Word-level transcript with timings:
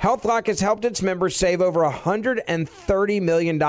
HealthLock 0.00 0.46
has 0.46 0.60
helped 0.60 0.84
its 0.84 1.02
members 1.02 1.36
save 1.36 1.60
over 1.60 1.80
$130 1.80 3.22
million. 3.22 3.60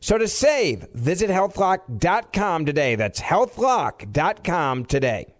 So 0.00 0.16
to 0.16 0.28
save, 0.28 0.86
visit 0.94 1.28
healthlock.com 1.28 2.64
today. 2.64 2.94
That's 2.94 3.20
healthlock.com 3.20 4.84
today. 4.86 5.34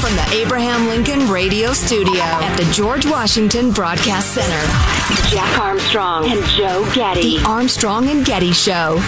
From 0.00 0.16
the 0.16 0.28
Abraham 0.32 0.88
Lincoln 0.88 1.28
Radio 1.30 1.72
Studio 1.72 2.20
at 2.22 2.56
the 2.56 2.70
George 2.72 3.06
Washington 3.06 3.72
Broadcast 3.72 4.34
Center, 4.34 5.30
Jack 5.30 5.58
Armstrong 5.58 6.30
and 6.30 6.44
Joe 6.46 6.88
Getty. 6.94 7.38
The 7.38 7.44
Armstrong 7.46 8.08
and 8.08 8.24
Getty 8.24 8.52
Show. 8.52 9.00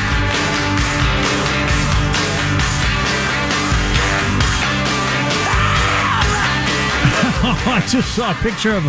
I 7.55 7.85
just 7.89 8.15
saw 8.15 8.33
a 8.33 8.35
picture 8.37 8.73
of 8.73 8.83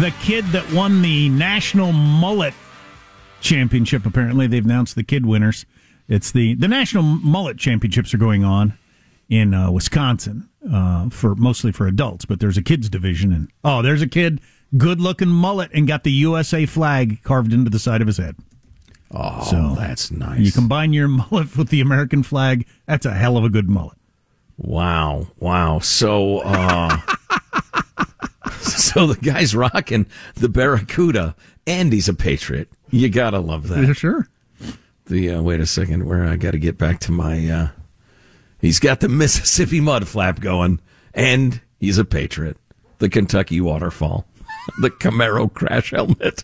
the 0.00 0.12
kid 0.20 0.44
that 0.46 0.70
won 0.72 1.02
the 1.02 1.28
National 1.28 1.92
Mullet 1.92 2.54
Championship. 3.40 4.06
Apparently, 4.06 4.46
they've 4.46 4.64
announced 4.64 4.94
the 4.94 5.02
kid 5.02 5.26
winners. 5.26 5.66
It's 6.08 6.30
the 6.30 6.54
the 6.54 6.68
National 6.68 7.02
Mullet 7.02 7.58
Championships 7.58 8.14
are 8.14 8.18
going 8.18 8.44
on 8.44 8.74
in 9.28 9.54
uh, 9.54 9.70
Wisconsin 9.70 10.48
uh, 10.72 11.08
for 11.10 11.34
mostly 11.34 11.72
for 11.72 11.86
adults, 11.86 12.24
but 12.24 12.40
there's 12.40 12.56
a 12.56 12.62
kids 12.62 12.88
division, 12.88 13.32
and 13.32 13.48
oh, 13.64 13.82
there's 13.82 14.02
a 14.02 14.08
kid, 14.08 14.40
good 14.76 15.00
looking 15.00 15.28
mullet, 15.28 15.70
and 15.74 15.86
got 15.86 16.04
the 16.04 16.12
USA 16.12 16.66
flag 16.66 17.22
carved 17.22 17.52
into 17.52 17.70
the 17.70 17.78
side 17.78 18.00
of 18.00 18.06
his 18.06 18.18
head. 18.18 18.36
Oh, 19.12 19.42
So, 19.44 19.74
that's 19.76 20.10
nice. 20.10 20.38
You 20.40 20.52
combine 20.52 20.92
your 20.92 21.08
mullet 21.30 21.56
with 21.56 21.68
the 21.68 21.80
American 21.80 22.22
flag, 22.22 22.66
that's 22.86 23.06
a 23.06 23.14
hell 23.14 23.36
of 23.36 23.44
a 23.44 23.48
good 23.48 23.68
mullet. 23.68 23.96
Wow, 24.56 25.28
wow. 25.38 25.78
So, 25.78 26.40
uh, 26.40 26.98
so 28.94 29.06
the 29.06 29.20
guy's 29.20 29.54
rocking 29.54 30.06
the 30.34 30.48
Barracuda, 30.48 31.36
and 31.66 31.92
he's 31.92 32.08
a 32.08 32.14
patriot. 32.14 32.68
You 32.90 33.08
gotta 33.08 33.38
love 33.38 33.68
that. 33.68 33.84
Yeah, 33.84 33.92
sure. 33.92 34.28
The 35.06 35.30
uh, 35.30 35.42
wait 35.42 35.60
a 35.60 35.66
second, 35.66 36.06
where 36.06 36.24
I 36.24 36.36
got 36.36 36.52
to 36.52 36.58
get 36.58 36.76
back 36.78 36.98
to 37.00 37.12
my. 37.12 37.48
Uh, 37.48 37.68
he's 38.60 38.78
got 38.80 39.00
the 39.00 39.08
Mississippi 39.10 39.80
mud 39.80 40.08
flap 40.08 40.40
going, 40.40 40.80
and 41.14 41.60
he's 41.78 41.98
a 41.98 42.04
patriot. 42.04 42.56
The 42.98 43.08
Kentucky 43.08 43.60
waterfall, 43.60 44.26
the 44.80 44.90
Camaro 44.90 45.52
crash 45.52 45.90
helmet. 45.90 46.42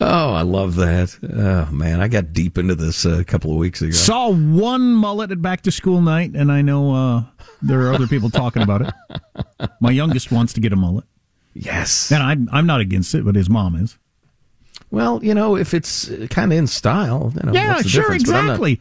oh, 0.00 0.32
I 0.32 0.42
love 0.42 0.76
that. 0.76 1.16
Oh 1.22 1.72
man, 1.72 2.00
I 2.00 2.08
got 2.08 2.32
deep 2.32 2.58
into 2.58 2.74
this 2.74 3.06
uh, 3.06 3.18
a 3.18 3.24
couple 3.24 3.50
of 3.50 3.56
weeks 3.56 3.80
ago. 3.80 3.92
Saw 3.92 4.30
one 4.30 4.92
mullet 4.92 5.32
at 5.32 5.40
back 5.40 5.62
to 5.62 5.70
school 5.70 6.00
night, 6.02 6.32
and 6.34 6.52
I 6.52 6.60
know 6.62 6.94
uh, 6.94 7.24
there 7.66 7.80
are 7.82 7.92
other 7.94 8.06
people 8.06 8.30
talking 8.30 8.62
about 8.62 8.82
it. 8.82 9.70
My 9.80 9.90
youngest 9.90 10.30
wants 10.32 10.52
to 10.54 10.60
get 10.60 10.72
a 10.72 10.76
mullet, 10.76 11.04
yes, 11.54 12.10
and 12.10 12.22
I'm 12.22 12.48
I'm 12.52 12.66
not 12.66 12.80
against 12.80 13.14
it, 13.14 13.24
but 13.24 13.34
his 13.34 13.48
mom 13.50 13.76
is. 13.76 13.98
Well, 14.90 15.22
you 15.24 15.34
know, 15.34 15.56
if 15.56 15.74
it's 15.74 16.10
uh, 16.10 16.26
kind 16.30 16.52
of 16.52 16.58
in 16.58 16.66
style, 16.66 17.32
you 17.34 17.42
know, 17.46 17.52
yeah, 17.52 17.82
sure, 17.82 18.02
difference? 18.02 18.24
But 18.24 18.32
not- 18.32 18.44
exactly. 18.44 18.80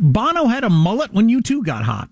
Bono 0.00 0.46
had 0.46 0.62
a 0.62 0.70
mullet 0.70 1.12
when 1.12 1.28
U2 1.28 1.64
got 1.64 1.82
hot. 1.82 2.08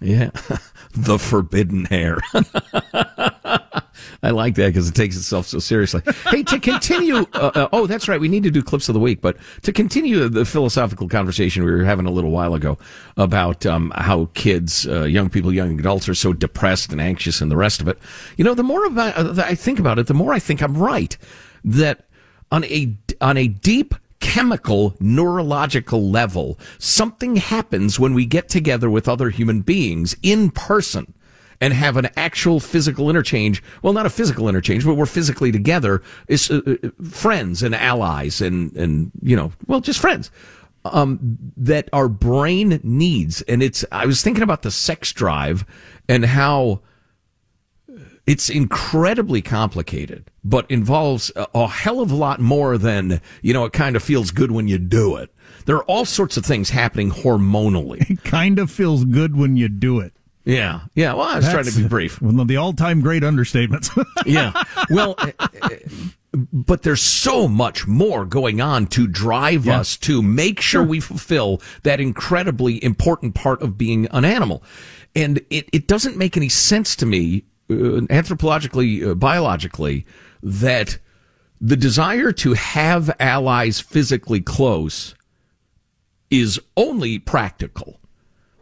Yeah, 0.00 0.30
the 0.94 1.18
forbidden 1.18 1.86
hair. 1.86 2.18
I 4.22 4.30
like 4.30 4.54
that 4.56 4.68
because 4.68 4.88
it 4.88 4.94
takes 4.94 5.16
itself 5.16 5.46
so 5.46 5.58
seriously. 5.58 6.02
Hey, 6.26 6.42
to 6.44 6.58
continue, 6.60 7.26
uh, 7.34 7.50
uh, 7.54 7.68
oh, 7.72 7.86
that's 7.86 8.08
right. 8.08 8.20
We 8.20 8.28
need 8.28 8.42
to 8.42 8.50
do 8.50 8.62
clips 8.62 8.88
of 8.88 8.94
the 8.94 9.00
week, 9.00 9.20
but 9.20 9.36
to 9.62 9.72
continue 9.72 10.28
the 10.28 10.44
philosophical 10.44 11.08
conversation 11.08 11.64
we 11.64 11.70
were 11.70 11.84
having 11.84 12.06
a 12.06 12.10
little 12.10 12.30
while 12.30 12.54
ago 12.54 12.78
about 13.16 13.64
um, 13.66 13.92
how 13.96 14.30
kids, 14.34 14.86
uh, 14.86 15.04
young 15.04 15.30
people, 15.30 15.52
young 15.52 15.78
adults 15.78 16.08
are 16.08 16.14
so 16.14 16.32
depressed 16.32 16.92
and 16.92 17.00
anxious 17.00 17.40
and 17.40 17.50
the 17.50 17.56
rest 17.56 17.80
of 17.80 17.88
it. 17.88 17.98
You 18.36 18.44
know, 18.44 18.54
the 18.54 18.62
more 18.62 18.84
about, 18.84 19.16
uh, 19.16 19.42
I 19.44 19.54
think 19.54 19.78
about 19.78 19.98
it, 19.98 20.06
the 20.06 20.14
more 20.14 20.32
I 20.32 20.38
think 20.38 20.62
I'm 20.62 20.76
right 20.76 21.16
that 21.64 22.06
on 22.50 22.64
a 22.64 22.96
on 23.20 23.36
a 23.36 23.48
deep 23.48 23.94
chemical 24.20 24.96
neurological 24.98 26.10
level 26.10 26.58
something 26.78 27.36
happens 27.36 28.00
when 28.00 28.14
we 28.14 28.26
get 28.26 28.48
together 28.48 28.90
with 28.90 29.08
other 29.08 29.30
human 29.30 29.60
beings 29.60 30.16
in 30.22 30.50
person 30.50 31.14
and 31.60 31.74
have 31.74 31.96
an 31.96 32.08
actual 32.16 32.60
physical 32.60 33.10
interchange 33.10 33.62
well 33.82 33.92
not 33.92 34.06
a 34.06 34.10
physical 34.10 34.48
interchange 34.48 34.84
but 34.84 34.94
we're 34.94 35.06
physically 35.06 35.52
together 35.52 36.02
is 36.28 36.50
uh, 36.50 36.60
uh, 36.66 36.88
friends 37.10 37.62
and 37.62 37.74
allies 37.74 38.40
and 38.40 38.76
and 38.76 39.10
you 39.22 39.36
know 39.36 39.52
well 39.66 39.80
just 39.80 40.00
friends 40.00 40.30
um, 40.84 41.38
that 41.56 41.88
our 41.92 42.08
brain 42.08 42.80
needs 42.82 43.42
and 43.42 43.62
it's 43.62 43.84
i 43.92 44.06
was 44.06 44.22
thinking 44.22 44.42
about 44.42 44.62
the 44.62 44.70
sex 44.70 45.12
drive 45.12 45.64
and 46.08 46.24
how 46.24 46.80
it's 48.28 48.50
incredibly 48.50 49.40
complicated, 49.40 50.30
but 50.44 50.70
involves 50.70 51.32
a, 51.34 51.46
a 51.54 51.66
hell 51.66 52.00
of 52.00 52.10
a 52.10 52.14
lot 52.14 52.40
more 52.40 52.76
than, 52.76 53.22
you 53.40 53.54
know, 53.54 53.64
it 53.64 53.72
kind 53.72 53.96
of 53.96 54.02
feels 54.02 54.32
good 54.32 54.50
when 54.50 54.68
you 54.68 54.76
do 54.76 55.16
it. 55.16 55.32
There 55.64 55.76
are 55.76 55.84
all 55.84 56.04
sorts 56.04 56.36
of 56.36 56.44
things 56.44 56.68
happening 56.68 57.10
hormonally. 57.10 58.04
It 58.10 58.24
kind 58.24 58.58
of 58.58 58.70
feels 58.70 59.06
good 59.06 59.34
when 59.34 59.56
you 59.56 59.70
do 59.70 59.98
it. 60.00 60.12
Yeah. 60.48 60.80
Yeah. 60.94 61.12
Well, 61.12 61.28
I 61.28 61.36
was 61.36 61.48
trying 61.50 61.66
to 61.66 61.76
be 61.76 61.86
brief. 61.86 62.22
One 62.22 62.40
of 62.40 62.48
the 62.48 62.56
all-time 62.56 63.02
great 63.02 63.22
understatements. 63.22 63.90
yeah. 64.26 64.64
Well, 64.88 65.14
but 66.52 66.82
there's 66.84 67.02
so 67.02 67.46
much 67.48 67.86
more 67.86 68.24
going 68.24 68.58
on 68.62 68.86
to 68.88 69.06
drive 69.06 69.66
Yeah. 69.66 69.80
us 69.80 69.98
to 69.98 70.22
make 70.22 70.60
sure 70.62 70.82
we 70.82 71.00
fulfill 71.00 71.60
that 71.82 72.00
incredibly 72.00 72.82
important 72.82 73.34
part 73.34 73.60
of 73.60 73.76
being 73.76 74.06
an 74.10 74.24
animal. 74.24 74.62
And 75.14 75.38
it, 75.50 75.68
it 75.70 75.86
doesn't 75.86 76.16
make 76.16 76.34
any 76.36 76.48
sense 76.48 76.96
to 76.96 77.04
me, 77.06 77.44
uh, 77.70 77.74
anthropologically, 78.08 79.06
uh, 79.06 79.14
biologically, 79.14 80.06
that 80.42 80.98
the 81.60 81.76
desire 81.76 82.32
to 82.32 82.54
have 82.54 83.14
allies 83.20 83.80
physically 83.80 84.40
close 84.40 85.14
is 86.30 86.58
only 86.74 87.18
practical. 87.18 87.97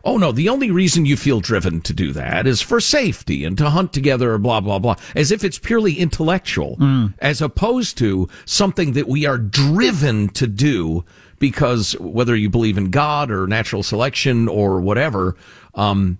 Oh 0.06 0.18
no, 0.18 0.30
the 0.30 0.48
only 0.48 0.70
reason 0.70 1.04
you 1.04 1.16
feel 1.16 1.40
driven 1.40 1.80
to 1.80 1.92
do 1.92 2.12
that 2.12 2.46
is 2.46 2.62
for 2.62 2.80
safety 2.80 3.44
and 3.44 3.58
to 3.58 3.70
hunt 3.70 3.92
together, 3.92 4.38
blah, 4.38 4.60
blah, 4.60 4.78
blah, 4.78 4.94
as 5.16 5.32
if 5.32 5.42
it's 5.42 5.58
purely 5.58 5.94
intellectual, 5.94 6.76
as 7.18 7.42
opposed 7.42 7.98
to 7.98 8.28
something 8.44 8.92
that 8.92 9.08
we 9.08 9.26
are 9.26 9.36
driven 9.36 10.28
to 10.28 10.46
do 10.46 11.04
because 11.40 11.98
whether 11.98 12.36
you 12.36 12.48
believe 12.48 12.78
in 12.78 12.90
God 12.90 13.32
or 13.32 13.48
natural 13.48 13.82
selection 13.82 14.46
or 14.46 14.80
whatever, 14.80 15.36
um, 15.74 16.18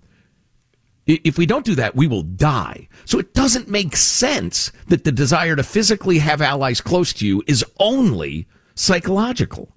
if 1.07 1.39
we 1.39 1.47
don't 1.47 1.65
do 1.65 1.77
that, 1.77 1.95
we 1.95 2.09
will 2.09 2.23
die. 2.25 2.89
So 3.05 3.21
it 3.21 3.35
doesn't 3.35 3.71
make 3.71 3.95
sense 3.97 4.73
that 4.89 5.05
the 5.05 5.13
desire 5.13 5.55
to 5.55 5.63
physically 5.63 6.19
have 6.19 6.43
allies 6.43 6.81
close 6.81 7.13
to 7.15 7.27
you 7.27 7.45
is 7.47 7.65
only 7.79 8.49
psychological. 8.75 9.76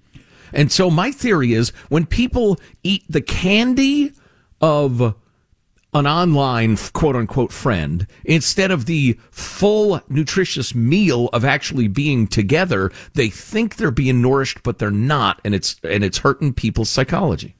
And 0.52 0.70
so 0.70 0.90
my 0.90 1.10
theory 1.10 1.52
is 1.52 1.70
when 1.88 2.06
people 2.06 2.58
eat 2.82 3.04
the 3.08 3.20
candy 3.20 4.12
of 4.60 5.14
an 5.92 6.06
online 6.06 6.76
quote 6.92 7.16
unquote 7.16 7.52
friend 7.52 8.06
instead 8.24 8.70
of 8.70 8.86
the 8.86 9.18
full 9.30 10.00
nutritious 10.08 10.74
meal 10.74 11.28
of 11.32 11.44
actually 11.44 11.88
being 11.88 12.26
together, 12.26 12.92
they 13.14 13.28
think 13.28 13.76
they're 13.76 13.90
being 13.90 14.22
nourished, 14.22 14.62
but 14.62 14.78
they're 14.78 14.90
not. 14.90 15.40
And 15.44 15.54
it's, 15.54 15.76
and 15.82 16.04
it's 16.04 16.18
hurting 16.18 16.54
people's 16.54 16.90
psychology. 16.90 17.56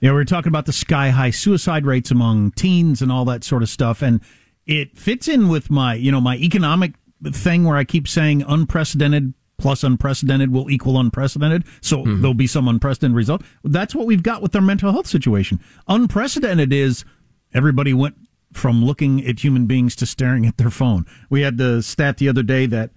Yeah, 0.00 0.10
we 0.10 0.16
were 0.16 0.24
talking 0.24 0.50
about 0.50 0.66
the 0.66 0.72
sky 0.72 1.08
high 1.10 1.30
suicide 1.30 1.86
rates 1.86 2.10
among 2.10 2.52
teens 2.52 3.00
and 3.00 3.10
all 3.10 3.24
that 3.24 3.42
sort 3.42 3.62
of 3.62 3.70
stuff, 3.70 4.02
and 4.02 4.20
it 4.66 4.98
fits 4.98 5.28
in 5.28 5.48
with 5.48 5.70
my, 5.70 5.94
you 5.94 6.12
know, 6.12 6.20
my 6.20 6.36
economic 6.36 6.92
thing 7.24 7.64
where 7.64 7.78
I 7.78 7.84
keep 7.84 8.06
saying 8.06 8.42
unprecedented 8.46 9.32
plus 9.64 9.82
unprecedented 9.82 10.52
will 10.52 10.70
equal 10.70 11.00
unprecedented. 11.00 11.64
So 11.80 12.02
there'll 12.04 12.34
be 12.34 12.46
some 12.46 12.68
unprecedented 12.68 13.16
result. 13.16 13.40
That's 13.64 13.94
what 13.94 14.04
we've 14.04 14.22
got 14.22 14.42
with 14.42 14.54
our 14.54 14.60
mental 14.60 14.92
health 14.92 15.06
situation. 15.06 15.58
Unprecedented 15.88 16.70
is 16.70 17.06
everybody 17.54 17.94
went 17.94 18.14
from 18.52 18.84
looking 18.84 19.26
at 19.26 19.42
human 19.42 19.64
beings 19.64 19.96
to 19.96 20.04
staring 20.04 20.44
at 20.44 20.58
their 20.58 20.68
phone. 20.68 21.06
We 21.30 21.40
had 21.40 21.56
the 21.56 21.82
stat 21.82 22.18
the 22.18 22.28
other 22.28 22.42
day 22.42 22.66
that 22.66 22.90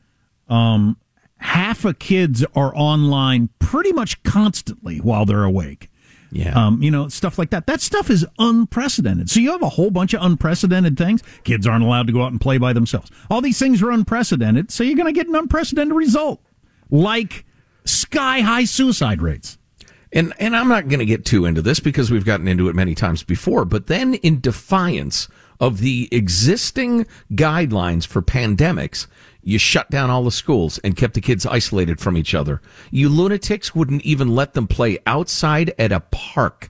um, 0.49 0.97
half 1.37 1.85
of 1.85 1.99
kids 1.99 2.43
are 2.53 2.75
online 2.75 3.47
pretty 3.59 3.93
much 3.93 4.21
constantly 4.23 4.97
while 4.97 5.25
they're 5.25 5.45
awake. 5.45 5.89
Yeah. 6.31 6.53
Um, 6.53 6.83
you 6.83 6.91
know, 6.91 7.07
stuff 7.07 7.37
like 7.37 7.51
that. 7.51 7.67
That 7.67 7.79
stuff 7.79 8.09
is 8.09 8.25
unprecedented. 8.37 9.29
So 9.29 9.39
you 9.39 9.51
have 9.51 9.61
a 9.61 9.69
whole 9.69 9.91
bunch 9.91 10.13
of 10.13 10.21
unprecedented 10.21 10.97
things. 10.97 11.23
Kids 11.43 11.65
aren't 11.65 11.85
allowed 11.85 12.07
to 12.07 12.13
go 12.13 12.23
out 12.23 12.31
and 12.31 12.41
play 12.41 12.57
by 12.57 12.73
themselves. 12.73 13.09
All 13.29 13.41
these 13.41 13.59
things 13.59 13.81
are 13.81 13.91
unprecedented. 13.91 14.71
So 14.71 14.83
you're 14.83 14.97
going 14.97 15.13
to 15.13 15.17
get 15.17 15.27
an 15.27 15.35
unprecedented 15.35 15.95
result, 15.95 16.41
like 16.89 17.45
sky 17.85 18.41
high 18.41 18.65
suicide 18.65 19.21
rates. 19.21 19.57
And 20.13 20.33
and 20.39 20.55
I'm 20.55 20.69
not 20.69 20.87
going 20.87 20.99
to 20.99 21.05
get 21.05 21.25
too 21.25 21.45
into 21.45 21.61
this 21.61 21.79
because 21.79 22.09
we've 22.09 22.25
gotten 22.25 22.47
into 22.47 22.69
it 22.69 22.75
many 22.75 22.95
times 22.95 23.23
before, 23.23 23.65
but 23.65 23.87
then 23.87 24.15
in 24.15 24.39
defiance 24.39 25.27
of 25.59 25.79
the 25.79 26.07
existing 26.11 27.05
guidelines 27.33 28.05
for 28.05 28.21
pandemics, 28.21 29.07
you 29.41 29.57
shut 29.57 29.89
down 29.89 30.09
all 30.09 30.23
the 30.23 30.31
schools 30.31 30.77
and 30.79 30.95
kept 30.95 31.13
the 31.13 31.21
kids 31.21 31.45
isolated 31.45 31.99
from 31.99 32.15
each 32.15 32.35
other. 32.35 32.61
You 32.91 33.09
lunatics 33.09 33.73
wouldn't 33.73 34.03
even 34.03 34.35
let 34.35 34.53
them 34.53 34.67
play 34.67 34.99
outside 35.05 35.73
at 35.79 35.91
a 35.91 35.99
park. 35.99 36.69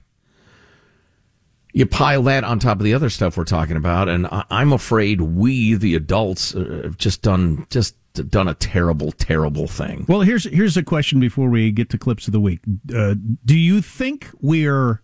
You 1.72 1.86
pile 1.86 2.22
that 2.24 2.44
on 2.44 2.58
top 2.58 2.78
of 2.78 2.84
the 2.84 2.94
other 2.94 3.10
stuff 3.10 3.36
we're 3.36 3.44
talking 3.44 3.76
about, 3.76 4.08
and 4.08 4.26
I- 4.26 4.44
I'm 4.50 4.72
afraid 4.72 5.20
we, 5.20 5.74
the 5.74 5.94
adults, 5.94 6.54
uh, 6.54 6.80
have 6.84 6.96
just 6.96 7.22
done 7.22 7.66
just 7.70 7.94
done 8.24 8.48
a 8.48 8.54
terrible, 8.54 9.12
terrible 9.12 9.66
thing. 9.66 10.04
Well, 10.08 10.20
here's 10.22 10.44
here's 10.44 10.76
a 10.76 10.82
question 10.82 11.20
before 11.20 11.48
we 11.48 11.70
get 11.70 11.90
to 11.90 11.98
clips 11.98 12.26
of 12.26 12.32
the 12.32 12.40
week. 12.40 12.60
Uh, 12.94 13.14
do 13.44 13.56
you 13.58 13.80
think 13.80 14.30
we're 14.40 15.02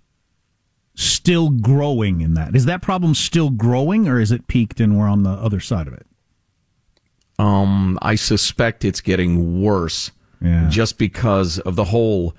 still 0.95 1.51
growing 1.51 2.21
in 2.21 2.35
that? 2.35 2.55
Is 2.55 2.65
that 2.67 2.83
problem 2.83 3.15
still 3.15 3.51
growing, 3.51 4.07
or 4.09 4.21
is 4.21 4.31
it 4.33 4.47
peaked 4.47 4.81
and 4.81 4.99
we're 4.99 5.09
on 5.09 5.23
the 5.23 5.31
other 5.31 5.61
side 5.61 5.87
of 5.89 5.95
it? 5.95 6.07
Um, 7.39 7.99
I 8.01 8.15
suspect 8.15 8.85
it's 8.85 9.01
getting 9.01 9.61
worse 9.61 10.13
Yeah. 10.41 10.69
just 10.69 10.99
because 10.99 11.59
of 11.61 11.75
the 11.77 11.85
whole. 11.85 12.35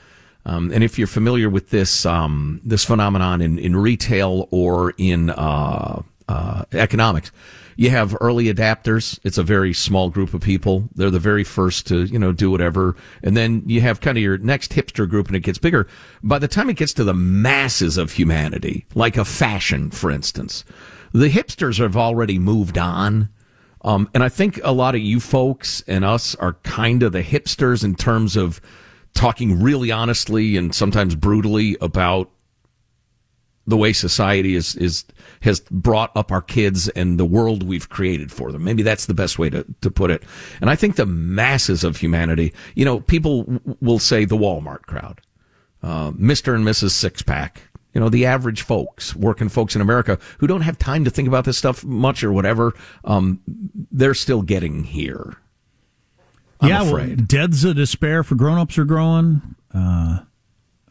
Um, 0.46 0.72
and 0.72 0.84
if 0.84 0.98
you're 1.00 1.08
familiar 1.08 1.50
with 1.50 1.72
this 1.72 2.06
um, 2.06 2.62
this 2.64 2.86
phenomenon 2.86 3.42
in, 3.42 3.58
in 3.60 3.76
retail 3.76 4.48
or 4.52 4.94
in 4.98 5.32
uh, 5.32 6.02
uh, 6.30 6.64
economics, 6.72 7.32
you 7.76 7.90
have 7.90 8.16
early 8.22 8.46
adapters. 8.54 9.20
It's 9.24 9.38
a 9.38 9.44
very 9.44 9.74
small 9.74 10.10
group 10.10 10.34
of 10.34 10.42
people. 10.42 10.90
They're 10.96 11.10
the 11.10 11.20
very 11.20 11.44
first 11.44 11.88
to 11.88 12.04
you 12.04 12.20
know 12.20 12.32
do 12.32 12.52
whatever, 12.52 12.96
and 13.24 13.36
then 13.36 13.64
you 13.66 13.82
have 13.82 14.02
kind 14.02 14.18
of 14.18 14.24
your 14.24 14.38
next 14.38 14.72
hipster 14.74 15.08
group, 15.10 15.28
and 15.28 15.36
it 15.36 15.42
gets 15.42 15.58
bigger. 15.58 15.88
By 16.24 16.40
the 16.40 16.48
time 16.48 16.70
it 16.70 16.78
gets 16.78 16.94
to 16.94 17.04
the 17.04 17.14
masses 17.14 17.98
of 17.98 18.14
humanity, 18.14 18.86
like 18.96 19.18
a 19.18 19.26
fashion, 19.26 19.92
for 19.92 20.10
instance, 20.12 20.64
the 21.14 21.30
hipsters 21.30 21.80
have 21.80 21.98
already 21.98 22.40
moved 22.40 22.78
on. 22.78 23.30
Um, 23.82 24.10
and 24.16 24.24
I 24.24 24.30
think 24.30 24.60
a 24.64 24.72
lot 24.72 24.96
of 24.96 25.02
you 25.02 25.20
folks 25.20 25.84
and 25.88 26.04
us 26.04 26.34
are 26.36 26.54
kind 26.64 27.04
of 27.04 27.12
the 27.12 27.22
hipsters 27.22 27.84
in 27.84 27.94
terms 27.96 28.36
of 28.36 28.60
talking 29.14 29.62
really 29.62 29.92
honestly 29.92 30.58
and 30.58 30.76
sometimes 30.76 31.16
brutally 31.16 31.78
about 31.82 32.30
the 33.68 33.78
way 33.78 33.94
society 33.94 34.56
is, 34.56 34.76
is, 34.76 35.06
has 35.42 35.60
brought 35.72 36.16
up 36.16 36.32
our 36.32 36.42
kids 36.42 36.88
and 36.90 37.20
the 37.20 37.26
world 37.26 37.64
we've 37.64 37.90
created 37.90 38.32
for 38.32 38.52
them. 38.52 38.64
Maybe 38.64 38.84
that's 38.84 39.06
the 39.06 39.14
best 39.14 39.40
way 39.40 39.50
to, 39.50 39.66
to 39.82 39.90
put 39.90 40.12
it. 40.12 40.24
And 40.62 40.70
I 40.70 40.76
think 40.76 40.96
the 40.96 41.06
masses 41.06 41.84
of 41.84 41.98
humanity, 41.98 42.54
you 42.76 42.86
know, 42.86 43.00
people 43.00 43.44
w- 43.44 43.78
will 43.82 44.00
say 44.00 44.26
the 44.26 44.38
Walmart 44.38 44.84
crowd, 44.84 45.22
uh, 45.82 46.12
Mr. 46.12 46.54
and 46.56 46.66
Mrs. 46.66 46.92
Six 46.92 47.22
Pack, 47.22 47.62
you 47.94 48.02
know, 48.02 48.10
the 48.10 48.26
average 48.26 48.62
folks, 48.62 49.16
working 49.16 49.50
folks 49.50 49.74
in 49.74 49.82
America 49.82 50.20
who 50.40 50.48
don't 50.48 50.62
have 50.62 50.78
time 50.78 51.06
to 51.06 51.10
think 51.10 51.28
about 51.28 51.46
this 51.46 51.58
stuff 51.58 51.84
much 51.84 52.24
or 52.24 52.32
whatever, 52.32 52.74
um, 53.06 53.42
they're 53.92 54.14
still 54.14 54.42
getting 54.42 54.84
here. 54.84 55.38
I'm 56.60 56.70
yeah, 56.70 56.84
afraid. 56.84 57.18
well, 57.20 57.26
deaths 57.26 57.64
of 57.64 57.76
despair 57.76 58.24
for 58.24 58.36
grown-ups 58.36 58.78
are 58.78 58.86
growing. 58.86 59.42
Uh, 59.74 60.20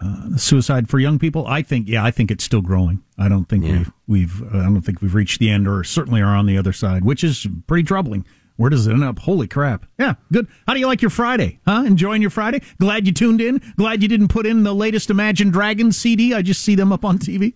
uh, 0.05 0.37
suicide 0.37 0.89
for 0.89 0.99
young 0.99 1.19
people, 1.19 1.47
I 1.47 1.63
think. 1.63 1.89
Yeah, 1.89 2.05
I 2.05 2.11
think 2.11 2.31
it's 2.31 2.45
still 2.45 2.61
growing. 2.63 3.03
I 3.19 3.29
don't 3.29 3.49
think 3.49 3.65
Yeah. 3.65 3.73
we've 3.73 3.93
we've 4.07 4.55
uh, 4.55 4.59
I 4.59 4.63
don't 4.65 4.83
think 4.83 5.01
we've 5.01 5.15
reached 5.15 5.39
the 5.41 5.51
end, 5.51 5.67
or 5.69 5.83
certainly 5.85 6.21
are 6.21 6.35
on 6.37 6.47
the 6.47 6.59
other 6.59 6.73
side, 6.73 7.05
which 7.05 7.25
is 7.25 7.47
pretty 7.67 7.85
troubling. 7.85 8.25
Where 8.57 8.71
does 8.71 8.87
it 8.87 8.93
end 8.93 9.03
up? 9.03 9.19
Holy 9.21 9.49
crap! 9.49 9.85
Yeah, 9.99 10.15
good. 10.33 10.47
How 10.67 10.75
do 10.75 10.81
you 10.81 10.87
like 10.87 11.03
your 11.03 11.11
Friday? 11.11 11.59
Huh? 11.67 11.83
Enjoying 11.87 12.21
your 12.23 12.31
Friday? 12.31 12.63
Glad 12.79 13.07
you 13.07 13.13
tuned 13.13 13.41
in. 13.41 13.61
Glad 13.77 14.01
you 14.03 14.09
didn't 14.09 14.29
put 14.29 14.47
in 14.47 14.63
the 14.63 14.75
latest 14.75 15.11
Imagine 15.11 15.51
Dragons 15.51 15.97
CD. 15.97 16.33
I 16.35 16.43
just 16.43 16.63
see 16.63 16.75
them 16.77 16.93
up 16.93 17.05
on 17.05 17.19
TV. 17.19 17.55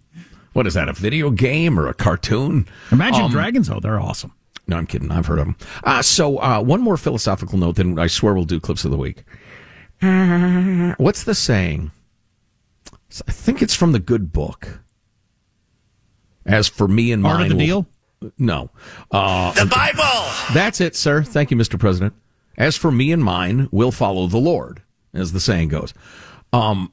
What 0.54 0.66
is 0.66 0.74
that, 0.74 0.88
a 0.88 0.92
video 0.92 1.30
game 1.30 1.78
or 1.78 1.86
a 1.86 1.94
cartoon? 1.94 2.66
Imagine 2.90 3.26
Um, 3.26 3.30
Dragons. 3.30 3.70
Oh, 3.70 3.78
they're 3.78 4.00
awesome. 4.00 4.32
No, 4.66 4.76
I'm 4.76 4.86
kidding. 4.86 5.12
I've 5.12 5.26
heard 5.26 5.38
of 5.38 5.44
them. 5.46 5.56
Uh, 5.84 6.02
so, 6.02 6.38
uh, 6.38 6.60
one 6.60 6.80
more 6.80 6.96
philosophical 6.96 7.58
note, 7.58 7.76
then 7.76 7.96
I 7.98 8.06
swear 8.08 8.34
we'll 8.34 8.44
do 8.44 8.58
clips 8.58 8.84
of 8.84 8.90
the 8.90 8.96
week. 8.98 9.22
What's 10.98 11.22
the 11.24 11.34
saying? 11.34 11.92
I 13.26 13.32
think 13.32 13.62
it's 13.62 13.74
from 13.74 13.92
the 13.92 13.98
good 13.98 14.32
book. 14.32 14.80
As 16.44 16.68
for 16.68 16.88
me 16.88 17.12
and 17.12 17.24
Art 17.26 17.34
of 17.34 17.40
mine, 17.40 17.48
the 17.50 17.54
will- 17.54 17.82
deal? 17.82 18.32
No. 18.38 18.70
Uh, 19.10 19.52
The 19.52 19.66
Bible! 19.66 20.30
that's 20.52 20.80
it, 20.80 20.96
sir. 20.96 21.22
Thank 21.22 21.50
you, 21.50 21.56
Mr. 21.56 21.78
President. 21.78 22.14
As 22.56 22.76
for 22.76 22.90
me 22.90 23.12
and 23.12 23.22
mine, 23.22 23.68
we'll 23.70 23.92
follow 23.92 24.26
the 24.26 24.38
Lord, 24.38 24.82
as 25.14 25.32
the 25.32 25.40
saying 25.40 25.68
goes. 25.68 25.94
Um, 26.52 26.92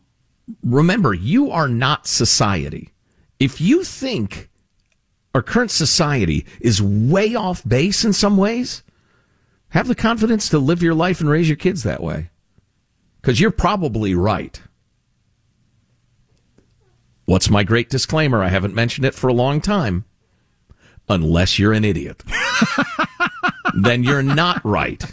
remember, 0.63 1.13
you 1.13 1.49
are 1.51 1.67
not 1.67 2.05
society. 2.05 2.91
If 3.39 3.59
you 3.59 3.83
think 3.83 4.49
our 5.33 5.41
current 5.41 5.71
society 5.71 6.45
is 6.61 6.81
way 6.81 7.33
off 7.35 7.67
base 7.67 8.05
in 8.05 8.13
some 8.13 8.37
ways, 8.37 8.83
have 9.69 9.87
the 9.87 9.95
confidence 9.95 10.47
to 10.49 10.59
live 10.59 10.83
your 10.83 10.93
life 10.93 11.19
and 11.19 11.29
raise 11.29 11.49
your 11.49 11.57
kids 11.57 11.83
that 11.83 12.03
way. 12.03 12.29
Because 13.21 13.39
you're 13.41 13.51
probably 13.51 14.13
right. 14.13 14.61
What's 17.25 17.49
my 17.49 17.63
great 17.63 17.89
disclaimer? 17.89 18.43
I 18.43 18.49
haven't 18.49 18.75
mentioned 18.75 19.05
it 19.05 19.15
for 19.15 19.27
a 19.27 19.33
long 19.33 19.61
time. 19.61 20.05
Unless 21.09 21.59
you're 21.59 21.73
an 21.73 21.85
idiot. 21.85 22.23
then 23.75 24.03
you're 24.03 24.23
not 24.23 24.63
right. 24.63 25.03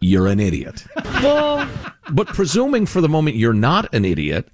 You're 0.00 0.26
an 0.26 0.40
idiot. 0.40 0.84
But 1.22 2.28
presuming 2.28 2.86
for 2.86 3.00
the 3.00 3.08
moment 3.08 3.36
you're 3.36 3.52
not 3.52 3.92
an 3.94 4.04
idiot, 4.04 4.48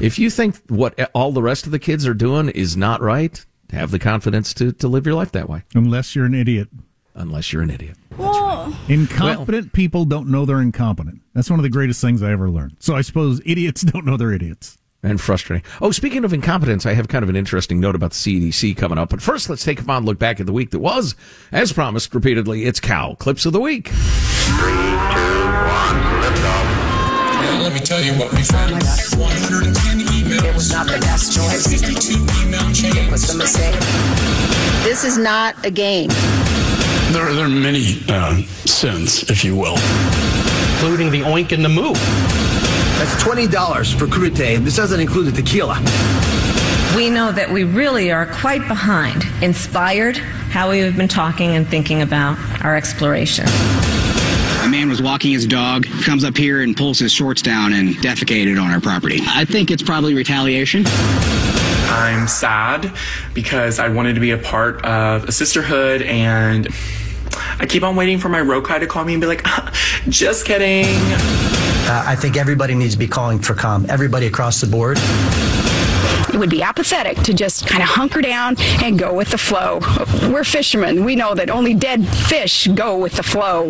if 0.00 0.18
you 0.18 0.30
think 0.30 0.56
what 0.68 0.98
all 1.14 1.32
the 1.32 1.42
rest 1.42 1.66
of 1.66 1.72
the 1.72 1.78
kids 1.78 2.06
are 2.06 2.14
doing 2.14 2.48
is 2.48 2.76
not 2.76 3.00
right, 3.00 3.44
have 3.70 3.90
the 3.90 3.98
confidence 3.98 4.54
to, 4.54 4.72
to 4.72 4.88
live 4.88 5.06
your 5.06 5.14
life 5.14 5.32
that 5.32 5.48
way. 5.48 5.62
Unless 5.74 6.14
you're 6.16 6.26
an 6.26 6.34
idiot. 6.34 6.68
Unless 7.14 7.52
you're 7.52 7.62
an 7.62 7.70
idiot. 7.70 7.96
Well, 8.16 8.32
Well, 8.32 8.76
incompetent 8.88 9.72
people 9.72 10.04
don't 10.04 10.28
know 10.28 10.44
they're 10.44 10.60
incompetent. 10.60 11.20
That's 11.32 11.50
one 11.50 11.58
of 11.58 11.62
the 11.62 11.68
greatest 11.68 12.00
things 12.00 12.22
I 12.22 12.32
ever 12.32 12.50
learned. 12.50 12.76
So 12.80 12.96
I 12.96 13.02
suppose 13.02 13.40
idiots 13.44 13.82
don't 13.82 14.04
know 14.06 14.16
they're 14.16 14.32
idiots. 14.32 14.78
And 15.04 15.20
frustrating. 15.20 15.62
Oh, 15.82 15.90
speaking 15.90 16.24
of 16.24 16.32
incompetence, 16.32 16.86
I 16.86 16.94
have 16.94 17.08
kind 17.08 17.22
of 17.22 17.28
an 17.28 17.36
interesting 17.36 17.78
note 17.78 17.94
about 17.94 18.12
the 18.12 18.16
CDC 18.16 18.74
coming 18.74 18.96
up. 18.96 19.10
But 19.10 19.20
first, 19.20 19.50
let's 19.50 19.62
take 19.62 19.78
a 19.78 19.82
fond 19.82 20.06
look 20.06 20.18
back 20.18 20.40
at 20.40 20.46
the 20.46 20.52
week 20.52 20.70
that 20.70 20.78
was. 20.78 21.14
As 21.52 21.74
promised 21.74 22.14
repeatedly, 22.14 22.64
it's 22.64 22.80
Cow 22.80 23.14
Clips 23.16 23.44
of 23.44 23.52
the 23.52 23.60
Week. 23.60 23.88
Three, 23.88 24.72
two, 24.72 25.44
one, 25.60 26.20
lift 26.22 26.44
off. 26.46 27.62
let 27.62 27.74
me 27.74 27.80
tell 27.80 28.00
you 28.00 28.14
what 28.14 28.32
we 28.32 28.42
found. 28.44 28.72
110 28.72 29.98
emails. 30.06 30.42
It 30.42 30.54
was 30.54 30.72
not 30.72 30.86
the 30.86 30.98
best 31.00 31.36
choice. 31.36 31.66
52 31.66 32.14
email 32.42 32.72
chains. 32.72 32.96
It 32.96 33.10
was 33.10 33.28
a 33.28 33.36
mistake. 33.36 33.78
This 34.84 35.04
is 35.04 35.18
not 35.18 35.54
a 35.66 35.70
game. 35.70 36.08
There, 37.12 37.30
there 37.34 37.44
are 37.44 37.48
many 37.50 38.00
uh, 38.08 38.40
sins, 38.64 39.28
if 39.30 39.44
you 39.44 39.54
will. 39.54 39.76
Including 40.76 41.10
the 41.10 41.20
oink 41.20 41.52
and 41.52 41.62
the 41.62 41.68
moo. 41.68 41.92
That's 42.98 43.22
$20 43.22 43.98
for 43.98 44.06
crudite, 44.06 44.56
and 44.56 44.66
this 44.66 44.76
doesn't 44.76 45.00
include 45.00 45.26
the 45.26 45.42
tequila. 45.42 45.74
We 46.96 47.10
know 47.10 47.32
that 47.32 47.50
we 47.52 47.64
really 47.64 48.12
are 48.12 48.24
quite 48.24 48.66
behind, 48.68 49.24
inspired 49.42 50.16
how 50.16 50.70
we 50.70 50.78
have 50.78 50.96
been 50.96 51.08
talking 51.08 51.56
and 51.56 51.66
thinking 51.66 52.02
about 52.02 52.38
our 52.64 52.76
exploration. 52.76 53.46
A 54.62 54.68
man 54.68 54.88
was 54.88 55.02
walking 55.02 55.32
his 55.32 55.46
dog, 55.46 55.86
comes 56.04 56.22
up 56.22 56.36
here 56.36 56.62
and 56.62 56.76
pulls 56.76 57.00
his 57.00 57.12
shorts 57.12 57.42
down 57.42 57.72
and 57.72 57.96
defecated 57.96 58.62
on 58.62 58.70
our 58.70 58.80
property. 58.80 59.18
I 59.26 59.44
think 59.44 59.72
it's 59.72 59.82
probably 59.82 60.14
retaliation. 60.14 60.84
I'm 60.86 62.28
sad 62.28 62.92
because 63.34 63.80
I 63.80 63.88
wanted 63.88 64.14
to 64.14 64.20
be 64.20 64.30
a 64.30 64.38
part 64.38 64.84
of 64.86 65.24
a 65.24 65.32
sisterhood 65.32 66.00
and 66.02 66.68
I 67.58 67.66
keep 67.66 67.82
on 67.82 67.96
waiting 67.96 68.18
for 68.18 68.28
my 68.28 68.40
Rokai 68.40 68.80
to 68.80 68.86
call 68.86 69.04
me 69.04 69.14
and 69.14 69.20
be 69.20 69.26
like, 69.26 69.44
just 70.08 70.46
kidding. 70.46 71.53
Uh, 71.86 72.02
I 72.06 72.16
think 72.16 72.38
everybody 72.38 72.74
needs 72.74 72.94
to 72.94 72.98
be 72.98 73.06
calling 73.06 73.38
for 73.38 73.54
calm, 73.54 73.84
everybody 73.90 74.26
across 74.26 74.60
the 74.60 74.66
board. 74.66 74.98
It 76.32 76.38
would 76.38 76.48
be 76.50 76.62
apathetic 76.62 77.18
to 77.24 77.34
just 77.34 77.66
kind 77.66 77.82
of 77.82 77.88
hunker 77.88 78.22
down 78.22 78.56
and 78.82 78.98
go 78.98 79.14
with 79.14 79.30
the 79.30 79.38
flow. 79.38 79.80
We're 80.32 80.44
fishermen. 80.44 81.04
We 81.04 81.14
know 81.14 81.34
that 81.34 81.50
only 81.50 81.74
dead 81.74 82.08
fish 82.08 82.66
go 82.68 82.98
with 82.98 83.12
the 83.12 83.22
flow. 83.22 83.68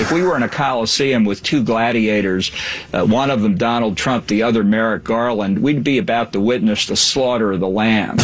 If 0.00 0.10
we 0.10 0.22
were 0.22 0.34
in 0.34 0.42
a 0.42 0.48
coliseum 0.48 1.24
with 1.24 1.42
two 1.42 1.62
gladiators, 1.62 2.50
uh, 2.92 3.04
one 3.04 3.30
of 3.30 3.42
them 3.42 3.56
Donald 3.56 3.96
Trump, 3.96 4.26
the 4.26 4.42
other 4.42 4.64
Merrick 4.64 5.04
Garland, 5.04 5.62
we'd 5.62 5.84
be 5.84 5.98
about 5.98 6.32
to 6.32 6.40
witness 6.40 6.86
the 6.86 6.96
slaughter 6.96 7.52
of 7.52 7.60
the 7.60 7.68
lamb. 7.68 8.16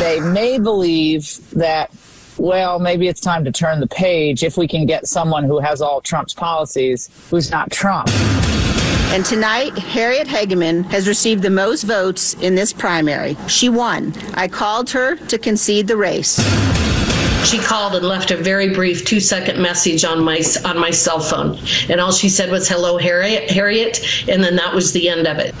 They 0.00 0.18
may 0.20 0.58
believe 0.58 1.38
that 1.52 1.90
well, 2.38 2.78
maybe 2.78 3.08
it's 3.08 3.20
time 3.20 3.44
to 3.44 3.52
turn 3.52 3.80
the 3.80 3.86
page 3.86 4.42
if 4.42 4.56
we 4.56 4.68
can 4.68 4.86
get 4.86 5.06
someone 5.06 5.44
who 5.44 5.58
has 5.58 5.80
all 5.80 6.00
Trump's 6.00 6.34
policies 6.34 7.10
who's 7.30 7.50
not 7.50 7.70
Trump. 7.70 8.08
And 9.08 9.24
tonight, 9.24 9.78
Harriet 9.78 10.26
Hageman 10.26 10.84
has 10.86 11.06
received 11.06 11.42
the 11.42 11.50
most 11.50 11.84
votes 11.84 12.34
in 12.34 12.54
this 12.54 12.72
primary. 12.72 13.36
She 13.46 13.68
won. 13.68 14.12
I 14.34 14.48
called 14.48 14.90
her 14.90 15.16
to 15.16 15.38
concede 15.38 15.86
the 15.86 15.96
race. 15.96 16.36
She 17.46 17.58
called 17.58 17.94
and 17.94 18.04
left 18.04 18.32
a 18.32 18.36
very 18.36 18.74
brief 18.74 19.04
two-second 19.04 19.62
message 19.62 20.04
on 20.04 20.24
my 20.24 20.42
on 20.64 20.80
my 20.80 20.90
cell 20.90 21.20
phone, 21.20 21.56
and 21.88 22.00
all 22.00 22.10
she 22.10 22.28
said 22.28 22.50
was 22.50 22.68
"Hello, 22.68 22.98
Harriet," 22.98 23.48
Harriet, 23.48 24.00
and 24.28 24.42
then 24.42 24.56
that 24.56 24.74
was 24.74 24.92
the 24.92 25.08
end 25.08 25.28
of 25.28 25.38
it. 25.38 25.56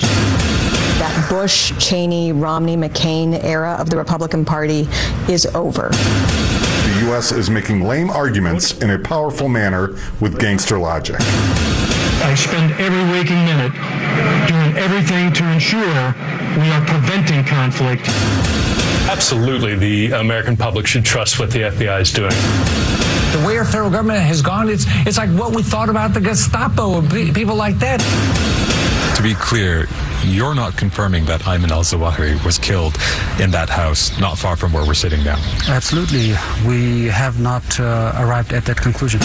That 0.98 1.26
Bush, 1.30 1.72
Cheney, 1.78 2.32
Romney, 2.32 2.76
McCain 2.76 3.40
era 3.44 3.76
of 3.78 3.90
the 3.90 3.96
Republican 3.96 4.44
Party 4.44 4.88
is 5.28 5.46
over. 5.54 5.90
The 7.06 7.12
U.S. 7.12 7.30
is 7.30 7.48
making 7.48 7.82
lame 7.82 8.10
arguments 8.10 8.78
in 8.78 8.90
a 8.90 8.98
powerful 8.98 9.48
manner 9.48 9.96
with 10.20 10.40
gangster 10.40 10.76
logic. 10.76 11.14
I 11.20 12.34
spend 12.34 12.72
every 12.80 13.04
waking 13.12 13.44
minute 13.44 13.70
doing 14.48 14.76
everything 14.76 15.32
to 15.34 15.52
ensure 15.52 15.86
we 16.58 16.68
are 16.68 16.84
preventing 16.84 17.44
conflict. 17.44 18.08
Absolutely, 19.08 19.76
the 19.76 20.18
American 20.18 20.56
public 20.56 20.88
should 20.88 21.04
trust 21.04 21.38
what 21.38 21.52
the 21.52 21.60
FBI 21.60 22.00
is 22.00 22.12
doing. 22.12 22.32
The 23.30 23.46
way 23.46 23.56
our 23.56 23.64
federal 23.64 23.90
government 23.90 24.22
has 24.22 24.42
gone, 24.42 24.68
it's 24.68 24.86
it's 25.06 25.16
like 25.16 25.30
what 25.30 25.54
we 25.54 25.62
thought 25.62 25.88
about 25.88 26.12
the 26.12 26.20
Gestapo 26.20 26.98
and 26.98 27.08
people 27.32 27.54
like 27.54 27.78
that. 27.78 28.02
To 29.16 29.22
be 29.22 29.32
clear, 29.32 29.88
you're 30.24 30.54
not 30.54 30.76
confirming 30.76 31.24
that 31.24 31.40
Ayman 31.42 31.70
al 31.70 31.82
Zawahiri 31.82 32.44
was 32.44 32.58
killed 32.58 32.98
in 33.40 33.50
that 33.52 33.70
house 33.70 34.20
not 34.20 34.36
far 34.36 34.56
from 34.56 34.74
where 34.74 34.84
we're 34.86 34.92
sitting 34.92 35.24
now. 35.24 35.38
Absolutely. 35.68 36.34
We 36.68 37.06
have 37.06 37.40
not 37.40 37.80
uh, 37.80 38.12
arrived 38.18 38.52
at 38.52 38.66
that 38.66 38.76
conclusion. 38.76 39.20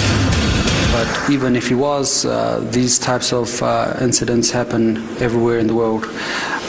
But 0.94 1.30
even 1.30 1.58
if 1.58 1.68
he 1.68 1.76
was, 1.76 2.26
uh, 2.26 2.66
these 2.72 2.98
types 3.00 3.34
of 3.34 3.62
uh, 3.62 3.98
incidents 4.00 4.50
happen 4.50 4.96
everywhere 5.20 5.60
in 5.60 5.68
the 5.68 5.76
world. 5.76 6.06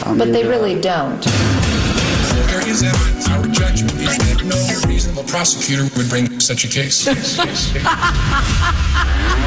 Um, 0.05 0.19
but 0.19 0.33
they 0.33 0.45
really 0.45 0.81
don't. 0.81 1.23
There 1.23 2.69
is 2.69 2.83
evidence. 2.83 3.29
Our 3.29 3.47
judgment 3.47 4.01
is 4.01 4.19
that 4.19 4.43
no 4.45 4.89
reasonable 4.89 5.23
prosecutor 5.25 5.85
would 5.97 6.09
bring 6.09 6.41
such 6.41 6.65
a 6.65 6.69
case. 6.69 7.07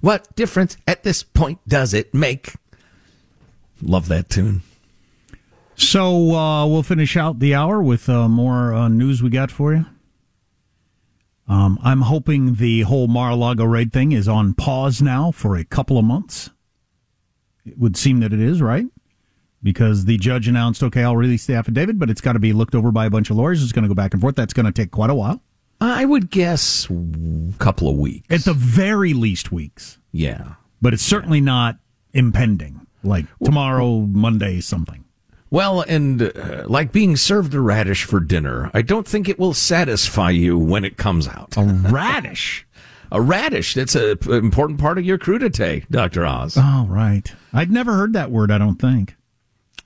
What 0.00 0.34
difference 0.34 0.76
at 0.86 1.02
this 1.02 1.22
point 1.22 1.58
does 1.68 1.92
it 1.92 2.14
make? 2.14 2.54
Love 3.82 4.08
that 4.08 4.30
tune. 4.30 4.62
So 5.74 6.34
uh, 6.34 6.66
we'll 6.66 6.82
finish 6.82 7.16
out 7.16 7.38
the 7.38 7.54
hour 7.54 7.82
with 7.82 8.08
uh, 8.08 8.28
more 8.28 8.74
uh, 8.74 8.88
news 8.88 9.22
we 9.22 9.30
got 9.30 9.50
for 9.50 9.72
you. 9.72 9.86
Um, 11.48 11.78
I'm 11.82 12.02
hoping 12.02 12.54
the 12.54 12.82
whole 12.82 13.08
Mar-a-Lago 13.08 13.64
raid 13.64 13.92
thing 13.92 14.12
is 14.12 14.28
on 14.28 14.54
pause 14.54 15.02
now 15.02 15.32
for 15.32 15.56
a 15.56 15.64
couple 15.64 15.98
of 15.98 16.04
months. 16.04 16.50
It 17.66 17.78
would 17.78 17.96
seem 17.96 18.20
that 18.20 18.32
it 18.32 18.40
is, 18.40 18.62
right? 18.62 18.86
Because 19.62 20.04
the 20.04 20.16
judge 20.16 20.48
announced, 20.48 20.82
okay, 20.82 21.02
I'll 21.02 21.16
release 21.16 21.46
the 21.46 21.54
affidavit, 21.54 21.98
but 21.98 22.08
it's 22.08 22.20
got 22.20 22.34
to 22.34 22.38
be 22.38 22.52
looked 22.52 22.74
over 22.74 22.92
by 22.92 23.06
a 23.06 23.10
bunch 23.10 23.30
of 23.30 23.36
lawyers. 23.36 23.62
It's 23.62 23.72
going 23.72 23.82
to 23.82 23.88
go 23.88 23.94
back 23.94 24.12
and 24.12 24.20
forth. 24.20 24.36
That's 24.36 24.54
going 24.54 24.66
to 24.66 24.72
take 24.72 24.90
quite 24.90 25.10
a 25.10 25.14
while. 25.14 25.42
I 25.80 26.04
would 26.04 26.30
guess 26.30 26.88
a 26.90 27.52
couple 27.58 27.88
of 27.88 27.96
weeks. 27.96 28.26
At 28.30 28.44
the 28.44 28.52
very 28.52 29.14
least, 29.14 29.50
weeks. 29.50 29.98
Yeah. 30.12 30.54
But 30.82 30.94
it's 30.94 31.02
certainly 31.02 31.38
yeah. 31.38 31.44
not 31.44 31.76
impending, 32.12 32.86
like 33.02 33.26
tomorrow, 33.42 34.00
Monday, 34.00 34.60
something. 34.60 35.04
Well, 35.50 35.80
and 35.82 36.22
uh, 36.22 36.64
like 36.66 36.92
being 36.92 37.16
served 37.16 37.54
a 37.54 37.60
radish 37.60 38.04
for 38.04 38.20
dinner, 38.20 38.70
I 38.72 38.82
don't 38.82 39.06
think 39.06 39.28
it 39.28 39.38
will 39.38 39.54
satisfy 39.54 40.30
you 40.30 40.56
when 40.58 40.84
it 40.84 40.96
comes 40.96 41.26
out. 41.26 41.56
A 41.56 41.62
radish? 41.90 42.66
a 43.12 43.20
radish. 43.20 43.74
That's 43.74 43.94
an 43.94 44.18
important 44.28 44.78
part 44.80 44.98
of 44.98 45.04
your 45.04 45.18
crudité, 45.18 45.84
Dr. 45.90 46.24
Oz. 46.24 46.56
Oh, 46.56 46.86
right. 46.88 47.32
I'd 47.52 47.70
never 47.70 47.94
heard 47.94 48.12
that 48.12 48.30
word, 48.30 48.50
I 48.50 48.58
don't 48.58 48.80
think. 48.80 49.16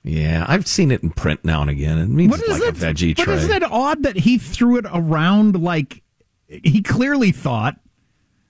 Yeah, 0.05 0.45
I've 0.47 0.67
seen 0.67 0.91
it 0.91 1.01
in 1.01 1.09
print 1.09 1.43
now 1.43 1.61
and 1.61 1.69
again. 1.69 1.97
It 1.97 2.09
means 2.09 2.31
like 2.31 2.61
that, 2.61 2.69
a 2.69 2.71
veggie 2.73 3.15
tray. 3.15 3.25
But 3.25 3.33
isn't 3.33 3.51
it 3.51 3.63
odd 3.63 4.03
that 4.03 4.17
he 4.17 4.37
threw 4.37 4.77
it 4.77 4.85
around 4.93 5.61
like 5.61 6.03
he 6.47 6.83
clearly 6.83 7.31
thought? 7.31 7.79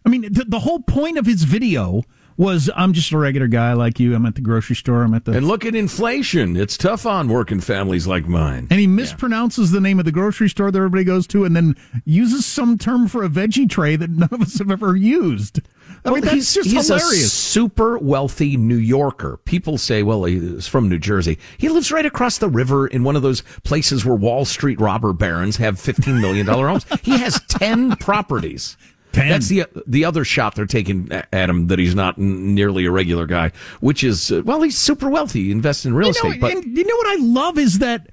I 0.06 0.10
mean, 0.10 0.34
the, 0.34 0.44
the 0.44 0.60
whole 0.60 0.82
point 0.82 1.18
of 1.18 1.26
his 1.26 1.44
video 1.44 2.04
was 2.38 2.70
I'm 2.76 2.94
just 2.94 3.12
a 3.12 3.18
regular 3.18 3.48
guy 3.48 3.74
like 3.74 4.00
you. 4.00 4.16
I'm 4.16 4.26
at 4.26 4.36
the 4.36 4.42
grocery 4.42 4.76
store. 4.76 5.04
I'm 5.04 5.14
at 5.14 5.26
the 5.26 5.34
and 5.34 5.48
look 5.48 5.66
at 5.66 5.76
inflation. 5.76 6.58
It's 6.58 6.78
tough 6.78 7.06
on 7.06 7.30
working 7.30 7.62
families 7.62 8.08
like 8.08 8.28
mine. 8.28 8.68
And 8.70 8.80
he 8.80 8.88
mispronounces 8.88 9.68
yeah. 9.68 9.76
the 9.76 9.82
name 9.82 10.00
of 10.00 10.06
the 10.06 10.12
grocery 10.12 10.50
store 10.50 10.72
that 10.72 10.78
everybody 10.78 11.04
goes 11.04 11.28
to, 11.28 11.46
and 11.46 11.56
then 11.56 11.76
uses 12.04 12.46
some 12.46 12.78
term 12.78 13.08
for 13.08 13.24
a 13.24 13.30
veggie 13.30 13.70
tray 13.70 13.96
that 13.96 14.10
none 14.10 14.30
of 14.32 14.42
us 14.42 14.60
have 14.60 14.72
ever 14.72 14.96
used. 14.96 15.62
I 16.04 16.12
mean, 16.12 16.22
that's 16.22 16.34
he's, 16.34 16.54
just 16.54 16.70
he's 16.70 16.88
hilarious. 16.88 17.26
a 17.26 17.30
super 17.30 17.98
wealthy 17.98 18.58
New 18.58 18.76
Yorker. 18.76 19.38
People 19.46 19.78
say, 19.78 20.04
well, 20.04 20.26
he's 20.26 20.68
from 20.68 20.88
New 20.88 21.00
Jersey. 21.00 21.40
He 21.58 21.70
lives 21.70 21.92
right 21.92 22.06
across 22.06 22.38
the 22.38 22.50
river 22.50 22.86
in 22.88 23.04
one 23.04 23.16
of 23.16 23.24
those 23.24 23.42
places 23.64 24.06
where 24.06 24.16
Wall 24.16 24.46
Street 24.46 24.80
robber 24.80 25.14
barons 25.14 25.58
have 25.58 25.76
$15 25.76 26.22
million 26.22 26.46
homes. 26.46 26.86
He 27.02 27.18
has 27.18 27.42
10 27.48 27.96
properties. 27.98 28.78
Ten. 29.16 29.30
That's 29.30 29.48
the 29.48 29.66
the 29.88 30.04
other 30.04 30.26
shot 30.26 30.56
they're 30.56 30.66
taking 30.66 31.10
at 31.12 31.50
him 31.50 31.68
that 31.68 31.80
he's 31.80 31.96
not 31.96 32.18
nearly 32.18 32.86
a 32.86 32.92
regular 32.92 33.26
guy, 33.26 33.52
which 33.80 34.04
is 34.04 34.32
uh, 34.32 34.42
well, 34.44 34.62
he's 34.62 34.78
super 34.78 35.10
wealthy, 35.10 35.52
invests 35.52 35.86
in 35.86 35.94
real 35.94 36.10
you 36.10 36.24
know, 36.24 36.30
estate. 36.30 36.42
But 36.42 36.66
you 36.66 36.84
know 36.84 36.96
what 36.96 37.08
I 37.08 37.16
love 37.22 37.58
is 37.58 37.80
that 37.80 38.10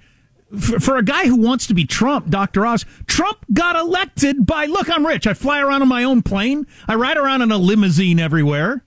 for, 0.58 0.78
for, 0.78 0.96
a 0.96 1.02
guy 1.02 1.26
who 1.26 1.36
wants 1.36 1.66
to 1.66 1.74
be 1.74 1.86
Trump, 1.86 2.28
Dr. 2.28 2.64
Oz, 2.66 2.84
Trump 3.06 3.38
got 3.52 3.74
elected 3.74 4.46
by, 4.46 4.66
look, 4.66 4.90
I'm 4.90 5.06
rich. 5.06 5.26
I 5.26 5.34
fly 5.34 5.60
around 5.60 5.82
on 5.82 5.88
my 5.88 6.04
own 6.04 6.22
plane. 6.22 6.66
I 6.86 6.94
ride 6.94 7.16
around 7.16 7.42
in 7.42 7.50
a 7.50 7.56
limousine 7.56 8.20
everywhere. 8.20 8.84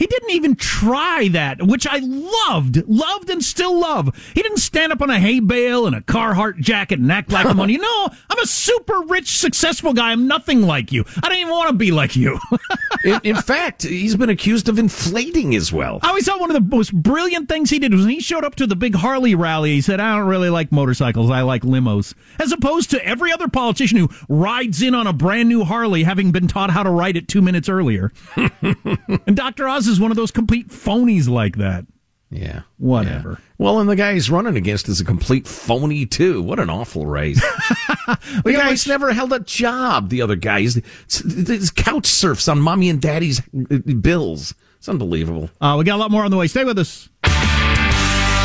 He 0.00 0.06
didn't 0.06 0.30
even 0.30 0.56
try 0.56 1.28
that, 1.28 1.62
which 1.62 1.86
I 1.86 1.98
loved, 1.98 2.88
loved 2.88 3.28
and 3.28 3.44
still 3.44 3.78
love. 3.78 4.16
He 4.34 4.40
didn't 4.40 4.56
stand 4.56 4.94
up 4.94 5.02
on 5.02 5.10
a 5.10 5.20
hay 5.20 5.40
bale 5.40 5.86
and 5.86 5.94
a 5.94 6.00
Carhartt 6.00 6.58
jacket 6.58 7.00
and 7.00 7.12
act 7.12 7.30
like 7.30 7.44
I'm 7.44 7.60
on 7.60 7.68
you. 7.68 7.76
No, 7.76 8.08
I'm 8.30 8.38
a 8.38 8.46
super 8.46 9.02
rich, 9.02 9.38
successful 9.38 9.92
guy. 9.92 10.12
I'm 10.12 10.26
nothing 10.26 10.62
like 10.62 10.90
you. 10.90 11.04
I 11.22 11.28
don't 11.28 11.36
even 11.36 11.52
want 11.52 11.68
to 11.68 11.76
be 11.76 11.90
like 11.90 12.16
you. 12.16 12.40
in, 13.04 13.20
in 13.24 13.36
fact, 13.36 13.82
he's 13.82 14.16
been 14.16 14.30
accused 14.30 14.70
of 14.70 14.78
inflating 14.78 15.52
his 15.52 15.70
wealth. 15.70 16.02
I 16.02 16.08
always 16.08 16.24
thought 16.24 16.40
one 16.40 16.50
of 16.50 16.54
the 16.54 16.76
most 16.76 16.94
brilliant 16.94 17.50
things 17.50 17.68
he 17.68 17.78
did 17.78 17.92
was 17.92 18.06
when 18.06 18.14
he 18.14 18.20
showed 18.20 18.42
up 18.42 18.54
to 18.54 18.66
the 18.66 18.76
big 18.76 18.94
Harley 18.94 19.34
rally. 19.34 19.72
He 19.72 19.82
said, 19.82 20.00
I 20.00 20.16
don't 20.16 20.26
really 20.26 20.48
like 20.48 20.72
motorcycles. 20.72 21.30
I 21.30 21.42
like 21.42 21.60
limos. 21.60 22.14
As 22.38 22.52
opposed 22.52 22.88
to 22.92 23.04
every 23.04 23.32
other 23.32 23.48
politician 23.48 23.98
who 23.98 24.08
rides 24.30 24.80
in 24.80 24.94
on 24.94 25.06
a 25.06 25.12
brand 25.12 25.50
new 25.50 25.64
Harley 25.64 26.04
having 26.04 26.32
been 26.32 26.48
taught 26.48 26.70
how 26.70 26.84
to 26.84 26.90
ride 26.90 27.18
it 27.18 27.28
two 27.28 27.42
minutes 27.42 27.68
earlier. 27.68 28.14
and 28.62 29.36
Dr. 29.36 29.68
Oz 29.68 29.89
is 29.90 30.00
one 30.00 30.10
of 30.10 30.16
those 30.16 30.30
complete 30.30 30.68
phonies 30.68 31.28
like 31.28 31.56
that. 31.56 31.86
Yeah. 32.30 32.62
Whatever. 32.78 33.30
Yeah. 33.30 33.36
Well, 33.58 33.80
and 33.80 33.88
the 33.88 33.96
guy 33.96 34.14
he's 34.14 34.30
running 34.30 34.56
against 34.56 34.88
is 34.88 35.00
a 35.00 35.04
complete 35.04 35.48
phony, 35.48 36.06
too. 36.06 36.40
What 36.42 36.60
an 36.60 36.70
awful 36.70 37.06
race. 37.06 37.40
the 38.44 38.52
guy's 38.52 38.86
never 38.86 39.12
held 39.12 39.32
a 39.32 39.40
job, 39.40 40.10
the 40.10 40.22
other 40.22 40.36
guy. 40.36 40.60
He's, 40.60 40.80
he's 41.08 41.70
couch 41.70 42.06
surfs 42.06 42.46
on 42.48 42.60
mommy 42.60 42.88
and 42.88 43.02
daddy's 43.02 43.40
uh, 43.40 43.78
bills. 44.00 44.54
It's 44.78 44.88
unbelievable. 44.88 45.50
Uh, 45.60 45.76
we 45.78 45.84
got 45.84 45.96
a 45.96 45.98
lot 45.98 46.10
more 46.10 46.24
on 46.24 46.30
the 46.30 46.36
way. 46.36 46.46
Stay 46.46 46.64
with 46.64 46.78
us. 46.78 47.08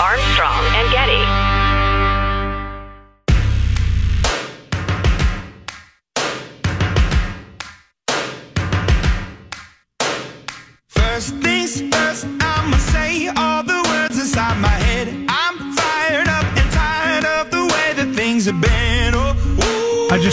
Armstrong 0.02 0.66
and 0.76 0.92
Getty. 0.92 1.55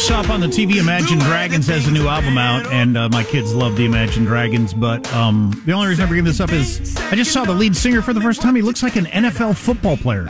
Saw 0.09 0.21
up 0.21 0.31
on 0.31 0.41
the 0.41 0.47
TV 0.49 0.77
Imagine 0.77 1.19
Dragons 1.21 1.67
has 1.69 1.87
a 1.87 1.91
new 1.91 2.09
album 2.09 2.37
out, 2.37 2.67
and 2.73 2.97
uh, 2.99 3.09
my 3.11 3.23
kids 3.23 3.55
love 3.55 3.77
the 3.77 3.85
Imagine 3.85 4.25
Dragons. 4.25 4.75
But 4.75 5.11
um, 5.13 5.63
the 5.65 5.73
only 5.73 5.89
reason 5.89 6.03
I'm 6.03 6.09
bring 6.09 6.25
this 6.25 6.41
up 6.41 6.51
is 6.53 6.97
I 6.97 7.15
just 7.15 7.33
saw 7.33 7.45
the 7.45 7.53
lead 7.55 7.77
singer 7.77 8.03
for 8.03 8.13
the 8.13 8.21
first 8.21 8.43
time. 8.43 8.57
He 8.57 8.63
looks 8.63 8.83
like 8.83 8.97
an 8.97 9.05
NFL 9.07 9.57
football 9.57 9.97
player. 9.97 10.29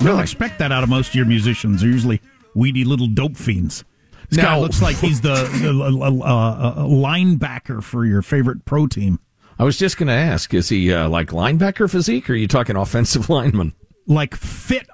You 0.00 0.06
don't 0.08 0.20
expect 0.20 0.58
that 0.58 0.72
out 0.72 0.82
of 0.82 0.88
most 0.88 1.10
of 1.10 1.14
your 1.14 1.26
musicians. 1.26 1.80
They're 1.82 1.90
usually 1.90 2.20
weedy 2.54 2.84
little 2.84 3.06
dope 3.06 3.36
fiends. 3.36 3.84
This 4.28 4.42
guy 4.42 4.58
looks 4.58 4.82
like 4.82 4.96
he's 4.96 5.20
the, 5.20 5.34
the 5.34 6.24
uh, 6.24 6.24
uh, 6.24 6.74
linebacker 6.84 7.82
for 7.82 8.04
your 8.04 8.22
favorite 8.22 8.64
pro 8.64 8.86
team. 8.86 9.20
I 9.58 9.64
was 9.64 9.78
just 9.78 9.98
going 9.98 10.08
to 10.08 10.14
ask, 10.14 10.52
is 10.54 10.68
he 10.70 10.92
uh, 10.92 11.08
like 11.08 11.28
linebacker 11.28 11.88
physique 11.90 12.28
or 12.28 12.32
are 12.32 12.36
you 12.36 12.48
talking 12.48 12.74
offensive 12.76 13.28
lineman? 13.28 13.74
Like 14.06 14.34
fit 14.34 14.88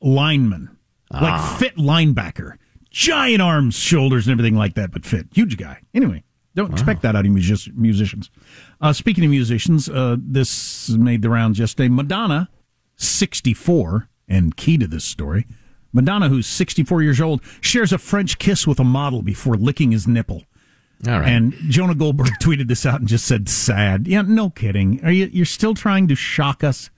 lineman, 0.00 0.76
Ah. 1.12 1.20
like 1.22 1.58
fit 1.60 1.76
linebacker, 1.76 2.56
giant 2.90 3.42
arms, 3.42 3.74
shoulders, 3.76 4.26
and 4.26 4.32
everything 4.32 4.56
like 4.56 4.74
that, 4.74 4.90
but 4.92 5.04
fit. 5.04 5.26
Huge 5.32 5.56
guy. 5.56 5.80
Anyway, 5.94 6.24
don't 6.54 6.72
expect 6.72 7.02
that 7.02 7.14
out 7.16 7.26
of 7.26 7.32
music- 7.32 7.76
musicians. 7.76 8.30
Uh, 8.80 8.92
speaking 8.92 9.24
of 9.24 9.30
musicians, 9.30 9.88
uh, 9.88 10.16
this 10.18 10.88
made 10.90 11.22
the 11.22 11.30
rounds 11.30 11.58
yesterday. 11.58 11.88
Madonna, 11.88 12.48
64, 12.96 14.08
and 14.28 14.56
key 14.56 14.76
to 14.78 14.86
this 14.86 15.04
story. 15.04 15.46
Madonna, 15.92 16.28
who's 16.28 16.46
64 16.46 17.02
years 17.02 17.20
old, 17.20 17.40
shares 17.60 17.92
a 17.92 17.98
French 17.98 18.38
kiss 18.38 18.66
with 18.66 18.78
a 18.78 18.84
model 18.84 19.22
before 19.22 19.56
licking 19.56 19.92
his 19.92 20.06
nipple. 20.06 20.42
All 21.06 21.20
right. 21.20 21.28
And 21.28 21.54
Jonah 21.68 21.94
Goldberg 21.94 22.28
tweeted 22.42 22.68
this 22.68 22.84
out 22.84 23.00
and 23.00 23.08
just 23.08 23.24
said, 23.24 23.48
"Sad." 23.48 24.06
Yeah, 24.08 24.22
no 24.22 24.50
kidding. 24.50 25.02
Are 25.04 25.12
you? 25.12 25.30
You're 25.32 25.46
still 25.46 25.74
trying 25.74 26.08
to 26.08 26.14
shock 26.16 26.64
us? 26.64 26.90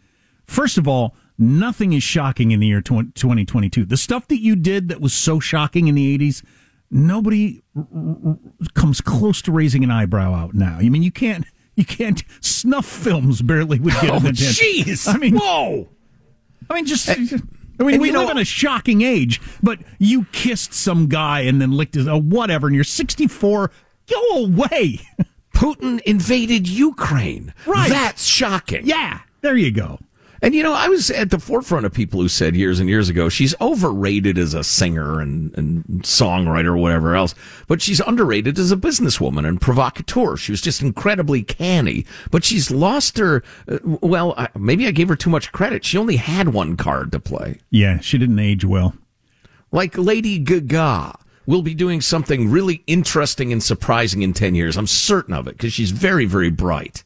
First 0.47 0.79
of 0.79 0.89
all, 0.89 1.15
nothing 1.41 1.93
is 1.93 2.03
shocking 2.05 2.53
in 2.53 2.61
the 2.61 2.67
year 2.69 2.81
20, 2.81 3.13
2022. 3.13 3.85
The 3.85 3.97
stuff 3.97 4.29
that 4.29 4.41
you 4.41 4.55
did 4.55 4.89
that 4.91 5.01
was 5.01 5.13
so 5.13 5.41
shocking 5.41 5.89
in 5.89 5.95
the 5.97 6.17
80s, 6.19 6.45
nobody 6.91 7.63
r- 7.77 7.87
r- 8.25 8.37
comes 8.75 9.01
close 9.01 9.43
to 9.43 9.53
raising 9.53 9.83
an 9.83 9.91
eyebrow 9.91 10.35
out 10.35 10.55
now. 10.55 10.77
I 10.79 10.89
mean, 10.89 11.03
you 11.03 11.11
can't. 11.11 11.45
You 11.77 11.85
can't. 11.85 12.23
Snuff 12.41 12.85
films 12.87 13.41
barely 13.43 13.79
would 13.81 13.95
get 13.95 14.11
Oh, 14.11 14.17
an 14.17 14.27
attention. 14.27 14.45
jeez. 14.67 15.13
I 15.13 15.17
mean, 15.17 15.37
whoa. 15.37 15.89
I 16.69 16.75
mean, 16.75 16.85
just. 16.87 17.09
I 17.09 17.15
mean, 17.17 17.95
and 17.95 18.01
we 18.03 18.09
you 18.09 18.13
know- 18.13 18.21
live 18.23 18.31
in 18.33 18.39
a 18.39 18.45
shocking 18.45 19.01
age, 19.03 19.41
but 19.63 19.79
you 19.99 20.27
kissed 20.33 20.75
some 20.75 21.09
guy 21.09 21.41
and 21.41 21.61
then 21.63 21.71
licked 21.73 21.95
his, 21.95 22.07
uh, 22.07 22.19
whatever, 22.19 22.67
and 22.67 22.75
you're 22.75 22.85
64. 22.85 23.71
Go 24.11 24.45
away. 24.45 25.01
Putin 25.55 26.01
invaded 26.03 26.69
Ukraine. 26.69 27.55
Right. 27.67 27.89
That's 27.89 28.25
shocking. 28.25 28.87
Yeah, 28.87 29.21
there 29.41 29.57
you 29.57 29.71
go. 29.71 29.99
And 30.43 30.55
you 30.55 30.63
know, 30.63 30.73
I 30.73 30.89
was 30.89 31.11
at 31.11 31.31
the 31.31 31.39
forefront 31.39 31.87
of 31.87 31.93
people 31.93 32.21
who 32.21 32.29
said 32.29 32.57
years 32.57 32.81
and 32.81 32.89
years 32.89 33.09
ago 33.09 33.29
she's 33.29 33.55
overrated 33.61 34.39
as 34.39 34.55
a 34.55 34.65
singer 34.65 35.21
and, 35.21 35.57
and 35.57 35.85
songwriter 36.03 36.67
or 36.67 36.76
whatever 36.76 37.15
else, 37.15 37.35
but 37.69 37.83
she's 37.83 38.00
underrated 38.00 38.59
as 38.59 38.73
a 38.73 38.76
businesswoman 38.76 39.47
and 39.47 39.61
provocateur. 39.61 40.37
She 40.37 40.53
was 40.53 40.61
just 40.61 40.83
incredibly 40.83 41.43
canny, 41.43 42.07
but 42.31 42.45
she's 42.45 42.71
lost 42.71 43.19
her. 43.19 43.43
Uh, 43.69 43.79
well, 43.85 44.35
I, 44.37 44.49
maybe 44.59 44.87
I 44.87 44.93
gave 44.93 45.09
her 45.09 45.17
too 45.17 45.31
much 45.31 45.53
credit. 45.53 45.85
She 45.85 45.99
only 45.99 46.17
had 46.17 46.49
one 46.49 46.76
card 46.76 47.13
to 47.13 47.21
play. 47.21 47.61
Yeah, 47.71 48.00
she 48.00 48.17
didn't 48.19 48.39
age 48.39 48.65
well. 48.65 48.95
Like 49.73 49.97
Lady 49.97 50.39
Gaga 50.39 51.19
will 51.47 51.63
be 51.63 51.75
doing 51.75 52.00
something 52.00 52.50
really 52.50 52.83
interesting 52.87 53.53
and 53.53 53.63
surprising 53.63 54.23
in 54.23 54.33
10 54.33 54.55
years. 54.55 54.76
I'm 54.76 54.87
certain 54.87 55.35
of 55.35 55.49
it 55.49 55.57
because 55.57 55.73
she's 55.73 55.91
very, 55.91 56.25
very 56.25 56.50
bright. 56.50 57.05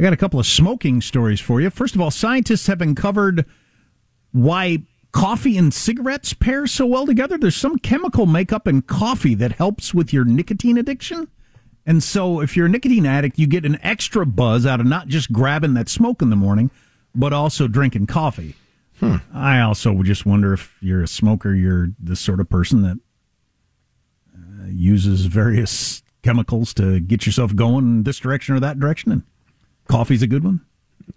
I 0.00 0.02
got 0.02 0.14
a 0.14 0.16
couple 0.16 0.40
of 0.40 0.46
smoking 0.46 1.02
stories 1.02 1.40
for 1.40 1.60
you. 1.60 1.68
First 1.68 1.94
of 1.94 2.00
all, 2.00 2.10
scientists 2.10 2.68
have 2.68 2.80
uncovered 2.80 3.44
why 4.32 4.84
coffee 5.12 5.58
and 5.58 5.74
cigarettes 5.74 6.32
pair 6.32 6.66
so 6.66 6.86
well 6.86 7.04
together. 7.04 7.36
There's 7.36 7.54
some 7.54 7.78
chemical 7.78 8.24
makeup 8.24 8.66
in 8.66 8.80
coffee 8.80 9.34
that 9.34 9.52
helps 9.52 9.92
with 9.92 10.10
your 10.10 10.24
nicotine 10.24 10.78
addiction. 10.78 11.28
And 11.84 12.02
so, 12.02 12.40
if 12.40 12.56
you're 12.56 12.64
a 12.64 12.70
nicotine 12.70 13.04
addict, 13.04 13.38
you 13.38 13.46
get 13.46 13.66
an 13.66 13.78
extra 13.82 14.24
buzz 14.24 14.64
out 14.64 14.80
of 14.80 14.86
not 14.86 15.08
just 15.08 15.32
grabbing 15.32 15.74
that 15.74 15.90
smoke 15.90 16.22
in 16.22 16.30
the 16.30 16.36
morning, 16.36 16.70
but 17.14 17.34
also 17.34 17.68
drinking 17.68 18.06
coffee. 18.06 18.54
I 19.34 19.60
also 19.60 19.92
would 19.92 20.06
just 20.06 20.24
wonder 20.24 20.54
if 20.54 20.78
you're 20.80 21.02
a 21.02 21.08
smoker, 21.08 21.54
you're 21.54 21.90
the 22.02 22.16
sort 22.16 22.40
of 22.40 22.48
person 22.48 22.80
that 22.84 22.98
uh, 24.34 24.66
uses 24.66 25.26
various 25.26 26.02
chemicals 26.22 26.72
to 26.74 27.00
get 27.00 27.26
yourself 27.26 27.54
going 27.54 27.84
in 27.84 28.02
this 28.04 28.18
direction 28.18 28.54
or 28.54 28.60
that 28.60 28.80
direction. 28.80 29.12
And 29.12 29.24
coffee's 29.90 30.22
a 30.22 30.26
good 30.26 30.44
one. 30.44 30.60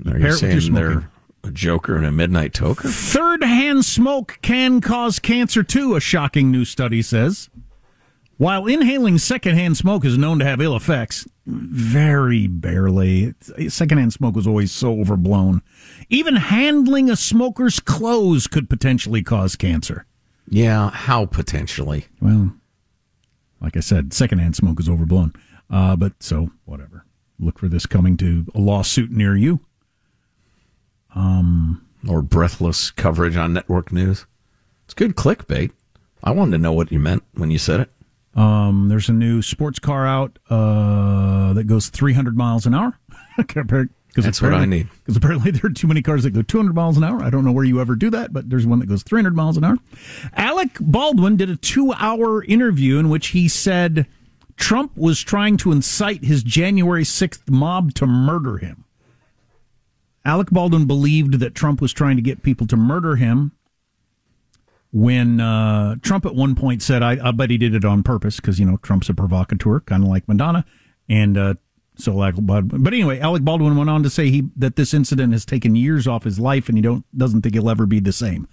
Are 0.06 0.14
Pair 0.14 0.28
you 0.30 0.32
saying 0.34 0.74
they're 0.74 1.10
a 1.44 1.52
joker 1.52 1.96
and 1.96 2.06
a 2.06 2.12
midnight 2.12 2.54
toker? 2.54 2.90
Third 2.90 3.44
hand 3.44 3.86
smoke 3.86 4.40
can 4.42 4.82
cause 4.82 5.20
cancer 5.20 5.64
too, 5.64 5.96
a 5.96 6.00
shocking 6.00 6.52
new 6.52 6.66
study 6.66 7.02
says. 7.02 7.50
While 8.38 8.66
inhaling 8.66 9.20
secondhand 9.20 9.78
smoke 9.78 10.04
is 10.04 10.18
known 10.18 10.40
to 10.40 10.46
have 10.46 10.60
ill 10.60 10.76
effects, 10.76 11.28
very 11.46 12.48
barely. 12.48 13.36
Secondhand 13.70 14.12
smoke 14.12 14.36
was 14.36 14.48
always 14.48 14.72
so 14.72 15.00
overblown. 15.00 15.62
Even 16.10 16.38
handling 16.38 17.10
a 17.10 17.16
smoker's 17.16 17.80
clothes 17.80 18.48
could 18.48 18.70
potentially 18.70 19.22
cause 19.22 19.56
cancer. 19.56 20.06
Yeah, 20.50 20.90
how 20.90 21.26
potentially? 21.28 22.08
Well, 22.20 22.54
like 23.62 23.78
I 23.78 23.82
said, 23.82 24.14
secondhand 24.14 24.56
smoke 24.56 24.80
is 24.80 24.90
overblown. 24.90 25.34
Uh, 25.70 25.96
but 25.96 26.14
so, 26.22 26.50
whatever. 26.66 27.06
Look 27.44 27.60
for 27.60 27.68
this 27.68 27.86
coming 27.86 28.18
to 28.18 28.46
a 28.56 28.60
lawsuit 28.60 29.12
near 29.12 29.36
you. 29.36 29.60
Um, 31.16 31.86
or 32.08 32.22
breathless 32.22 32.92
coverage 32.92 33.38
on 33.38 33.54
network 33.54 33.92
news. 33.92 34.26
It's 34.86 34.94
good 34.94 35.16
clickbait. 35.16 35.72
I 36.24 36.32
wanted 36.32 36.52
to 36.54 36.58
know 36.58 36.74
what 36.74 36.92
you 36.92 37.00
meant 37.00 37.24
when 37.34 37.52
you 37.52 37.58
said 37.58 37.82
it. 37.82 37.90
Um, 38.36 38.88
there's 38.90 39.10
a 39.10 39.14
new 39.14 39.42
sports 39.42 39.78
car 39.78 40.08
out 40.08 40.40
uh, 40.50 41.54
that 41.54 41.66
goes 41.66 41.90
300 41.90 42.36
miles 42.36 42.66
an 42.66 42.74
hour. 42.74 42.98
Cause 44.16 44.26
That's 44.26 44.42
what 44.44 44.54
I 44.54 44.66
need. 44.66 44.90
Because 45.00 45.18
apparently 45.18 45.50
there 45.52 45.66
are 45.66 45.74
too 45.74 45.88
many 45.88 46.04
cars 46.04 46.22
that 46.24 46.32
go 46.32 46.44
200 46.44 46.76
miles 46.76 46.98
an 46.98 47.04
hour. 47.04 47.24
I 47.24 47.32
don't 47.32 47.44
know 47.44 47.52
where 47.52 47.64
you 47.66 47.82
ever 47.82 47.96
do 47.96 48.12
that, 48.12 48.32
but 48.32 48.48
there's 48.48 48.66
one 48.66 48.78
that 48.80 48.86
goes 48.86 49.02
300 49.02 49.36
miles 49.36 49.58
an 49.58 49.64
hour. 49.64 49.78
Alec 50.36 50.78
Baldwin 50.80 51.36
did 51.36 51.50
a 51.50 51.56
two-hour 51.56 52.44
interview 52.44 53.00
in 53.00 53.10
which 53.10 53.28
he 53.28 53.48
said 53.48 54.06
Trump 54.64 54.96
was 54.96 55.20
trying 55.20 55.58
to 55.58 55.74
incite 55.74 56.24
his 56.24 56.42
January 56.42 57.04
6th 57.04 57.50
mob 57.50 57.94
to 57.96 58.08
murder 58.08 58.60
him. 58.60 58.86
Alec 60.24 60.52
Baldwin 60.52 60.88
believed 60.88 61.42
that 61.42 61.54
Trump 61.54 61.82
was 61.82 61.92
trying 61.92 62.16
to 62.16 62.22
get 62.22 62.44
people 62.44 62.66
to 62.68 62.78
murder 62.78 63.18
him 63.18 63.52
when 64.94 65.42
uh, 65.42 65.98
Trump 66.02 66.26
at 66.26 66.34
one 66.34 66.56
point 66.56 66.82
said, 66.82 67.04
I, 67.04 67.18
I 67.22 67.32
bet 67.32 67.50
he 67.50 67.58
did 67.58 67.76
it 67.76 67.84
on 67.84 68.04
purpose 68.04 68.38
because, 68.38 68.58
you 68.58 68.66
know, 68.66 68.78
Trump's 68.78 69.10
a 69.10 69.14
provocateur, 69.14 69.82
kind 69.82 70.02
of 70.02 70.08
like 70.08 70.30
Madonna. 70.30 70.64
And 71.10 71.38
uh, 71.38 71.56
so, 71.98 72.14
but, 72.40 72.62
but 72.62 72.94
anyway, 72.94 73.20
Alec 73.20 73.44
Baldwin 73.44 73.76
went 73.76 73.90
on 73.90 74.02
to 74.04 74.10
say 74.10 74.30
he 74.30 74.44
that 74.56 74.78
this 74.78 74.94
incident 74.94 75.34
has 75.34 75.44
taken 75.44 75.76
years 75.76 76.08
off 76.08 76.24
his 76.24 76.40
life 76.40 76.70
and 76.70 76.78
he 76.78 76.82
don't 76.82 77.04
doesn't 77.18 77.42
think 77.42 77.54
he'll 77.54 77.70
ever 77.70 77.86
be 77.86 78.00
the 78.00 78.14
same. 78.14 78.48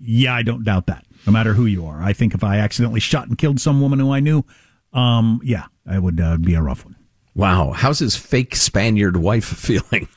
Yeah, 0.00 0.34
I 0.34 0.44
don't 0.44 0.64
doubt 0.64 0.86
that, 0.86 1.04
no 1.26 1.32
matter 1.32 1.52
who 1.52 1.66
you 1.66 1.84
are. 1.84 2.02
I 2.02 2.14
think 2.14 2.32
if 2.32 2.42
I 2.42 2.56
accidentally 2.56 3.00
shot 3.00 3.28
and 3.28 3.36
killed 3.36 3.60
some 3.60 3.82
woman 3.82 3.98
who 3.98 4.14
I 4.14 4.20
knew, 4.20 4.46
um, 4.92 5.40
yeah, 5.42 5.66
I 5.86 5.98
would 5.98 6.20
uh, 6.20 6.36
be 6.36 6.54
a 6.54 6.62
rough 6.62 6.84
one. 6.84 6.96
Wow. 7.34 7.72
How's 7.72 7.98
his 7.98 8.16
fake 8.16 8.54
Spaniard 8.56 9.16
wife 9.16 9.44
feeling? 9.44 10.08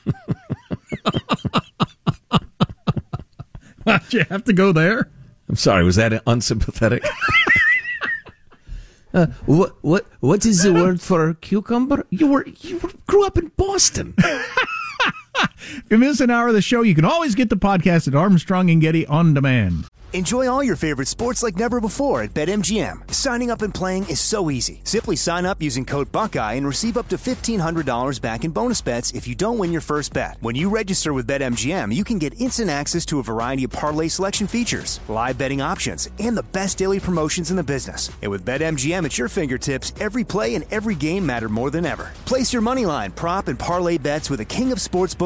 Why'd 3.84 4.00
you 4.12 4.24
have 4.28 4.44
to 4.44 4.52
go 4.52 4.72
there? 4.72 5.10
I'm 5.48 5.56
sorry. 5.56 5.84
Was 5.84 5.96
that 5.96 6.22
unsympathetic? 6.26 7.04
Uh, 9.14 9.28
what 9.46 9.82
what 9.82 10.04
what 10.20 10.44
is 10.44 10.62
the 10.62 10.74
word 10.74 11.00
for 11.00 11.32
cucumber? 11.34 12.04
You 12.10 12.26
were 12.26 12.44
you 12.60 12.76
were, 12.76 12.90
grew 13.06 13.24
up 13.24 13.38
in 13.38 13.50
Boston. 13.56 14.14
If 15.42 15.84
you 15.90 15.98
miss 15.98 16.20
an 16.20 16.30
hour 16.30 16.48
of 16.48 16.54
the 16.54 16.62
show, 16.62 16.82
you 16.82 16.94
can 16.94 17.04
always 17.04 17.34
get 17.34 17.50
the 17.50 17.56
podcast 17.56 18.08
at 18.08 18.14
Armstrong 18.14 18.70
and 18.70 18.80
Getty 18.80 19.06
on 19.06 19.34
demand. 19.34 19.86
Enjoy 20.12 20.48
all 20.48 20.62
your 20.62 20.76
favorite 20.76 21.08
sports 21.08 21.42
like 21.42 21.58
never 21.58 21.78
before 21.80 22.22
at 22.22 22.32
BetMGM. 22.32 23.12
Signing 23.12 23.50
up 23.50 23.60
and 23.60 23.74
playing 23.74 24.08
is 24.08 24.20
so 24.20 24.50
easy. 24.50 24.80
Simply 24.84 25.16
sign 25.16 25.44
up 25.44 25.60
using 25.60 25.84
code 25.84 26.10
Buckeye 26.12 26.52
and 26.54 26.64
receive 26.64 26.96
up 26.96 27.08
to 27.08 27.16
$1,500 27.16 28.22
back 28.22 28.44
in 28.44 28.52
bonus 28.52 28.80
bets 28.80 29.12
if 29.12 29.26
you 29.26 29.34
don't 29.34 29.58
win 29.58 29.72
your 29.72 29.80
first 29.80 30.14
bet. 30.14 30.38
When 30.40 30.54
you 30.54 30.70
register 30.70 31.12
with 31.12 31.26
BetMGM, 31.26 31.92
you 31.92 32.04
can 32.04 32.18
get 32.18 32.40
instant 32.40 32.70
access 32.70 33.04
to 33.06 33.18
a 33.18 33.22
variety 33.24 33.64
of 33.64 33.72
parlay 33.72 34.06
selection 34.06 34.46
features, 34.46 35.00
live 35.08 35.36
betting 35.36 35.60
options, 35.60 36.08
and 36.20 36.34
the 36.34 36.48
best 36.54 36.78
daily 36.78 37.00
promotions 37.00 37.50
in 37.50 37.56
the 37.56 37.64
business. 37.64 38.08
And 38.22 38.30
with 38.30 38.46
BetMGM 38.46 39.04
at 39.04 39.18
your 39.18 39.28
fingertips, 39.28 39.92
every 39.98 40.22
play 40.22 40.54
and 40.54 40.64
every 40.70 40.94
game 40.94 41.26
matter 41.26 41.48
more 41.48 41.70
than 41.70 41.84
ever. 41.84 42.10
Place 42.26 42.52
your 42.52 42.62
moneyline, 42.62 43.14
prop, 43.16 43.48
and 43.48 43.58
parlay 43.58 43.98
bets 43.98 44.30
with 44.30 44.38
the 44.38 44.44
king 44.44 44.70
of 44.70 44.78
sportsbooks 44.78 45.25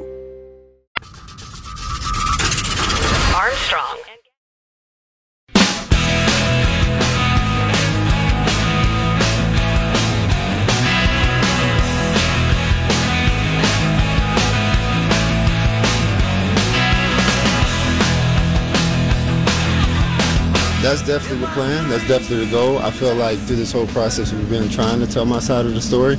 That's 20.91 21.07
definitely 21.07 21.45
the 21.45 21.53
plan. 21.53 21.87
That's 21.87 22.05
definitely 22.05 22.47
the 22.47 22.51
goal. 22.51 22.77
I 22.79 22.91
feel 22.91 23.15
like 23.15 23.39
through 23.39 23.55
this 23.55 23.71
whole 23.71 23.87
process, 23.87 24.33
we've 24.33 24.49
been 24.49 24.67
trying 24.67 24.99
to 24.99 25.07
tell 25.07 25.23
my 25.23 25.39
side 25.39 25.65
of 25.65 25.73
the 25.73 25.79
story, 25.79 26.15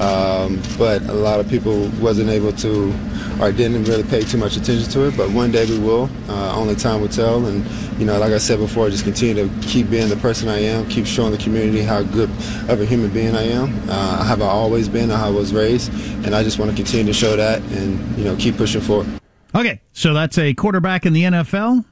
um, 0.00 0.60
but 0.76 1.00
a 1.02 1.12
lot 1.12 1.38
of 1.38 1.48
people 1.48 1.88
wasn't 2.00 2.30
able 2.30 2.50
to 2.54 2.92
or 3.40 3.52
didn't 3.52 3.84
really 3.84 4.02
pay 4.02 4.22
too 4.22 4.36
much 4.36 4.56
attention 4.56 4.90
to 4.90 5.06
it. 5.06 5.16
But 5.16 5.30
one 5.30 5.52
day 5.52 5.64
we 5.66 5.78
will. 5.78 6.10
Uh, 6.28 6.56
only 6.56 6.74
time 6.74 7.02
will 7.02 7.08
tell. 7.08 7.46
And 7.46 7.64
you 8.00 8.04
know, 8.04 8.18
like 8.18 8.32
I 8.32 8.38
said 8.38 8.58
before, 8.58 8.90
just 8.90 9.04
continue 9.04 9.46
to 9.46 9.60
keep 9.62 9.90
being 9.90 10.08
the 10.08 10.16
person 10.16 10.48
I 10.48 10.58
am, 10.58 10.88
keep 10.88 11.06
showing 11.06 11.30
the 11.30 11.38
community 11.38 11.82
how 11.82 12.02
good 12.02 12.28
of 12.68 12.80
a 12.80 12.84
human 12.84 13.12
being 13.12 13.36
I 13.36 13.44
am. 13.44 13.80
Uh, 13.88 14.24
have 14.24 14.42
I 14.42 14.48
always 14.48 14.88
been, 14.88 15.08
how 15.08 15.28
I 15.28 15.30
was 15.30 15.54
raised, 15.54 15.92
and 16.26 16.34
I 16.34 16.42
just 16.42 16.58
want 16.58 16.72
to 16.72 16.76
continue 16.76 17.06
to 17.06 17.14
show 17.14 17.36
that 17.36 17.62
and 17.62 18.18
you 18.18 18.24
know 18.24 18.34
keep 18.34 18.56
pushing 18.56 18.80
forward. 18.80 19.06
Okay, 19.54 19.80
so 19.92 20.14
that's 20.14 20.36
a 20.36 20.52
quarterback 20.52 21.06
in 21.06 21.12
the 21.12 21.22
NFL 21.22 21.84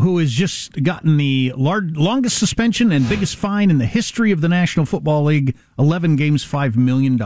who 0.00 0.18
has 0.18 0.32
just 0.32 0.82
gotten 0.82 1.16
the 1.16 1.52
lar- 1.56 1.80
longest 1.82 2.38
suspension 2.38 2.92
and 2.92 3.08
biggest 3.08 3.36
fine 3.36 3.70
in 3.70 3.78
the 3.78 3.86
history 3.86 4.30
of 4.32 4.40
the 4.40 4.48
National 4.48 4.86
Football 4.86 5.24
League 5.24 5.56
11 5.78 6.16
games, 6.16 6.44
$5 6.44 6.76
million. 6.76 7.18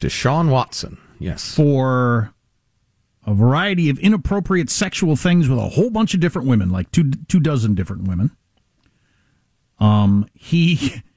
Deshaun 0.00 0.50
Watson, 0.50 0.98
yes. 1.18 1.54
For 1.54 2.32
a 3.26 3.34
variety 3.34 3.88
of 3.90 3.98
inappropriate 3.98 4.70
sexual 4.70 5.16
things 5.16 5.48
with 5.48 5.58
a 5.58 5.68
whole 5.70 5.90
bunch 5.90 6.14
of 6.14 6.20
different 6.20 6.48
women, 6.48 6.70
like 6.70 6.90
two, 6.90 7.10
two 7.28 7.40
dozen 7.40 7.74
different 7.74 8.08
women. 8.08 8.30
Um, 9.78 10.26
he. 10.34 11.02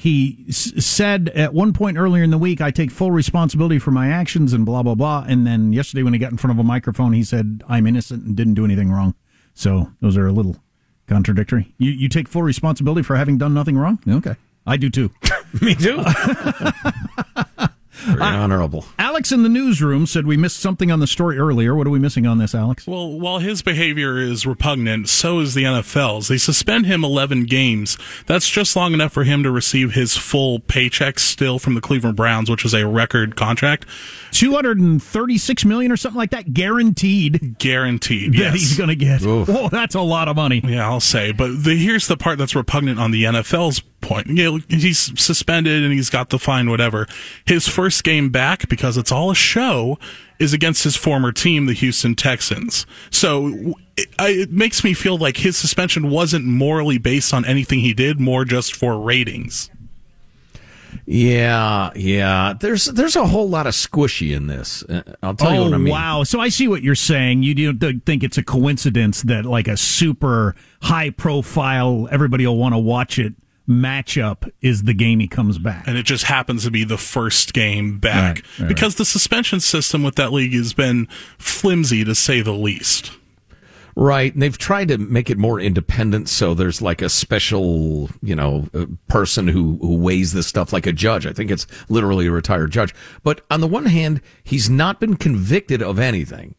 He 0.00 0.44
s- 0.48 0.86
said 0.86 1.28
at 1.30 1.52
one 1.52 1.72
point 1.72 1.98
earlier 1.98 2.22
in 2.22 2.30
the 2.30 2.38
week, 2.38 2.60
I 2.60 2.70
take 2.70 2.92
full 2.92 3.10
responsibility 3.10 3.80
for 3.80 3.90
my 3.90 4.06
actions 4.10 4.52
and 4.52 4.64
blah, 4.64 4.84
blah, 4.84 4.94
blah. 4.94 5.24
And 5.26 5.44
then 5.44 5.72
yesterday, 5.72 6.04
when 6.04 6.12
he 6.12 6.20
got 6.20 6.30
in 6.30 6.36
front 6.38 6.52
of 6.56 6.60
a 6.60 6.62
microphone, 6.62 7.14
he 7.14 7.24
said, 7.24 7.64
I'm 7.68 7.84
innocent 7.84 8.24
and 8.24 8.36
didn't 8.36 8.54
do 8.54 8.64
anything 8.64 8.92
wrong. 8.92 9.16
So 9.58 9.90
those 10.00 10.16
are 10.16 10.28
a 10.28 10.30
little 10.30 10.56
contradictory. 11.08 11.74
You, 11.78 11.90
you 11.90 12.08
take 12.08 12.28
full 12.28 12.44
responsibility 12.44 13.02
for 13.02 13.16
having 13.16 13.38
done 13.38 13.54
nothing 13.54 13.76
wrong? 13.76 13.98
Okay. 14.08 14.36
I 14.64 14.76
do 14.76 14.88
too. 14.88 15.10
Me 15.60 15.74
too. 15.74 16.00
Very 18.08 18.22
uh, 18.22 18.38
honorable. 18.38 18.84
Alex 18.98 19.32
in 19.32 19.42
the 19.42 19.48
newsroom 19.48 20.06
said 20.06 20.26
we 20.26 20.36
missed 20.36 20.60
something 20.60 20.90
on 20.90 21.00
the 21.00 21.06
story 21.06 21.38
earlier. 21.38 21.74
What 21.74 21.86
are 21.86 21.90
we 21.90 21.98
missing 21.98 22.26
on 22.26 22.38
this, 22.38 22.54
Alex? 22.54 22.86
Well, 22.86 23.18
while 23.18 23.38
his 23.38 23.62
behavior 23.62 24.18
is 24.18 24.46
repugnant, 24.46 25.08
so 25.08 25.40
is 25.40 25.54
the 25.54 25.64
NFL's. 25.64 26.28
They 26.28 26.38
suspend 26.38 26.86
him 26.86 27.04
11 27.04 27.44
games. 27.44 27.98
That's 28.26 28.48
just 28.48 28.74
long 28.76 28.94
enough 28.94 29.12
for 29.12 29.24
him 29.24 29.42
to 29.42 29.50
receive 29.50 29.94
his 29.94 30.16
full 30.16 30.60
paycheck 30.60 31.18
still 31.18 31.58
from 31.58 31.74
the 31.74 31.80
Cleveland 31.80 32.16
Browns, 32.16 32.50
which 32.50 32.64
is 32.64 32.74
a 32.74 32.86
record 32.86 33.36
contract. 33.36 33.86
236 34.32 35.64
million 35.64 35.92
or 35.92 35.96
something 35.96 36.18
like 36.18 36.30
that 36.30 36.52
guaranteed. 36.54 37.58
Guaranteed, 37.58 38.32
that 38.32 38.38
yes. 38.38 38.52
he's 38.54 38.76
going 38.76 38.88
to 38.88 38.96
get. 38.96 39.22
Oh, 39.24 39.68
that's 39.68 39.94
a 39.94 40.00
lot 40.00 40.28
of 40.28 40.36
money. 40.36 40.60
Yeah, 40.64 40.88
I'll 40.88 41.00
say. 41.00 41.32
But 41.32 41.64
the, 41.64 41.76
here's 41.76 42.06
the 42.06 42.16
part 42.16 42.38
that's 42.38 42.54
repugnant 42.54 42.98
on 42.98 43.10
the 43.10 43.24
NFL's 43.24 43.80
point. 44.00 44.28
You 44.28 44.34
know, 44.34 44.60
he's 44.68 44.98
suspended 45.20 45.82
and 45.82 45.92
he's 45.92 46.10
got 46.10 46.30
the 46.30 46.38
fine, 46.38 46.70
whatever. 46.70 47.06
His 47.44 47.68
first 47.68 48.04
game 48.04 48.30
back, 48.30 48.68
because 48.68 48.96
it's 48.96 49.12
all 49.12 49.30
a 49.30 49.34
show, 49.34 49.98
is 50.38 50.52
against 50.52 50.84
his 50.84 50.96
former 50.96 51.32
team, 51.32 51.66
the 51.66 51.72
Houston 51.72 52.14
Texans. 52.14 52.86
So 53.10 53.74
it, 53.96 54.08
it 54.18 54.52
makes 54.52 54.84
me 54.84 54.94
feel 54.94 55.18
like 55.18 55.38
his 55.38 55.56
suspension 55.56 56.10
wasn't 56.10 56.44
morally 56.44 56.98
based 56.98 57.34
on 57.34 57.44
anything 57.44 57.80
he 57.80 57.92
did, 57.92 58.20
more 58.20 58.44
just 58.44 58.74
for 58.74 58.98
ratings. 58.98 59.70
Yeah, 61.04 61.90
yeah. 61.94 62.54
There's 62.58 62.86
there's 62.86 63.16
a 63.16 63.26
whole 63.26 63.48
lot 63.48 63.66
of 63.66 63.74
squishy 63.74 64.34
in 64.34 64.46
this. 64.46 64.82
Uh, 64.84 65.02
I'll 65.22 65.34
tell 65.34 65.54
you 65.54 65.60
oh, 65.60 65.64
what 65.64 65.74
I 65.74 65.78
mean. 65.78 65.90
wow. 65.90 66.22
So 66.22 66.40
I 66.40 66.48
see 66.48 66.68
what 66.68 66.82
you're 66.82 66.94
saying. 66.94 67.42
You 67.42 67.72
don't 67.72 68.04
think 68.04 68.22
it's 68.22 68.38
a 68.38 68.42
coincidence 68.42 69.22
that 69.22 69.44
like 69.44 69.68
a 69.68 69.76
super 69.76 70.54
high 70.82 71.10
profile, 71.10 72.08
everybody 72.10 72.46
will 72.46 72.58
want 72.58 72.74
to 72.74 72.78
watch 72.78 73.18
it 73.18 73.34
matchup 73.68 74.50
is 74.60 74.84
the 74.84 74.94
game 74.94 75.20
he 75.20 75.28
comes 75.28 75.58
back. 75.58 75.86
And 75.86 75.96
it 75.98 76.04
just 76.04 76.24
happens 76.24 76.64
to 76.64 76.70
be 76.70 76.84
the 76.84 76.98
first 76.98 77.52
game 77.52 77.98
back. 77.98 78.36
Right, 78.36 78.58
right, 78.60 78.68
because 78.68 78.94
the 78.94 79.04
suspension 79.04 79.60
system 79.60 80.02
with 80.02 80.14
that 80.16 80.32
league 80.32 80.54
has 80.54 80.72
been 80.72 81.06
flimsy 81.38 82.04
to 82.04 82.14
say 82.14 82.40
the 82.40 82.52
least. 82.52 83.12
Right, 84.00 84.32
and 84.32 84.40
they've 84.40 84.56
tried 84.56 84.88
to 84.88 84.98
make 84.98 85.28
it 85.28 85.38
more 85.38 85.58
independent, 85.58 86.28
so 86.28 86.54
there's 86.54 86.80
like 86.80 87.02
a 87.02 87.08
special, 87.08 88.08
you 88.22 88.36
know, 88.36 88.68
uh, 88.72 88.86
person 89.08 89.48
who 89.48 89.76
who 89.82 89.96
weighs 89.96 90.32
this 90.32 90.46
stuff, 90.46 90.72
like 90.72 90.86
a 90.86 90.92
judge. 90.92 91.26
I 91.26 91.32
think 91.32 91.50
it's 91.50 91.66
literally 91.88 92.28
a 92.28 92.30
retired 92.30 92.70
judge. 92.70 92.94
But 93.24 93.44
on 93.50 93.60
the 93.60 93.66
one 93.66 93.86
hand, 93.86 94.20
he's 94.44 94.70
not 94.70 95.00
been 95.00 95.16
convicted 95.16 95.82
of 95.82 95.98
anything. 95.98 96.54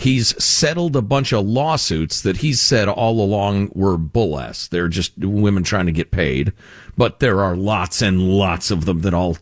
He's 0.00 0.42
settled 0.42 0.96
a 0.96 1.02
bunch 1.02 1.30
of 1.34 1.44
lawsuits 1.44 2.22
that 2.22 2.38
he's 2.38 2.58
said 2.58 2.88
all 2.88 3.20
along 3.20 3.70
were 3.74 3.98
bull 3.98 4.40
ass. 4.40 4.66
They're 4.66 4.88
just 4.88 5.18
women 5.18 5.62
trying 5.62 5.84
to 5.86 5.92
get 5.92 6.10
paid. 6.10 6.54
But 6.96 7.20
there 7.20 7.42
are 7.42 7.54
lots 7.54 8.00
and 8.00 8.30
lots 8.30 8.70
of 8.70 8.86
them 8.86 9.02
that 9.02 9.12
all 9.12 9.36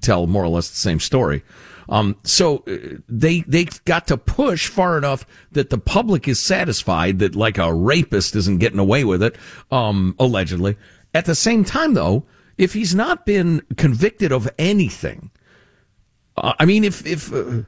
tell 0.00 0.26
more 0.26 0.44
or 0.44 0.48
less 0.48 0.70
the 0.70 0.76
same 0.76 1.00
story. 1.00 1.42
Um, 1.90 2.16
so 2.22 2.64
uh, 2.66 2.98
they 3.10 3.40
they 3.42 3.64
got 3.84 4.06
to 4.06 4.16
push 4.16 4.68
far 4.68 4.96
enough 4.96 5.26
that 5.52 5.68
the 5.68 5.76
public 5.76 6.26
is 6.28 6.40
satisfied 6.40 7.18
that 7.18 7.34
like 7.34 7.58
a 7.58 7.74
rapist 7.74 8.34
isn't 8.36 8.58
getting 8.58 8.78
away 8.78 9.04
with 9.04 9.22
it, 9.22 9.36
um, 9.70 10.14
allegedly. 10.18 10.78
At 11.12 11.26
the 11.26 11.34
same 11.34 11.62
time, 11.62 11.92
though, 11.92 12.24
if 12.56 12.72
he's 12.72 12.94
not 12.94 13.26
been 13.26 13.60
convicted 13.76 14.32
of 14.32 14.48
anything, 14.56 15.30
uh, 16.38 16.54
I 16.58 16.64
mean, 16.64 16.84
if 16.84 17.04
if 17.04 17.30
uh, 17.34 17.64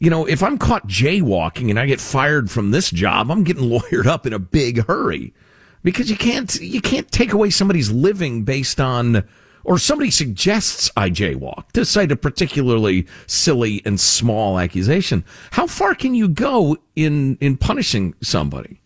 you 0.00 0.10
know, 0.10 0.26
if 0.26 0.42
I'm 0.42 0.58
caught 0.58 0.86
jaywalking 0.86 1.70
and 1.70 1.78
I 1.78 1.86
get 1.86 2.00
fired 2.00 2.50
from 2.50 2.70
this 2.70 2.90
job, 2.90 3.30
I'm 3.30 3.44
getting 3.44 3.64
lawyered 3.70 4.06
up 4.06 4.26
in 4.26 4.32
a 4.32 4.38
big 4.38 4.86
hurry 4.86 5.34
because 5.82 6.10
you 6.10 6.16
can't 6.16 6.54
you 6.60 6.80
can't 6.80 7.10
take 7.10 7.32
away 7.32 7.50
somebody's 7.50 7.90
living 7.90 8.44
based 8.44 8.80
on 8.80 9.26
or 9.64 9.78
somebody 9.78 10.10
suggests 10.10 10.90
I 10.96 11.10
jaywalk 11.10 11.72
to 11.72 11.84
cite 11.84 12.12
a 12.12 12.16
particularly 12.16 13.06
silly 13.26 13.82
and 13.84 14.00
small 14.00 14.58
accusation. 14.58 15.24
How 15.52 15.66
far 15.66 15.94
can 15.94 16.14
you 16.14 16.28
go 16.28 16.76
in 16.96 17.36
in 17.40 17.56
punishing 17.56 18.14
somebody? 18.22 18.80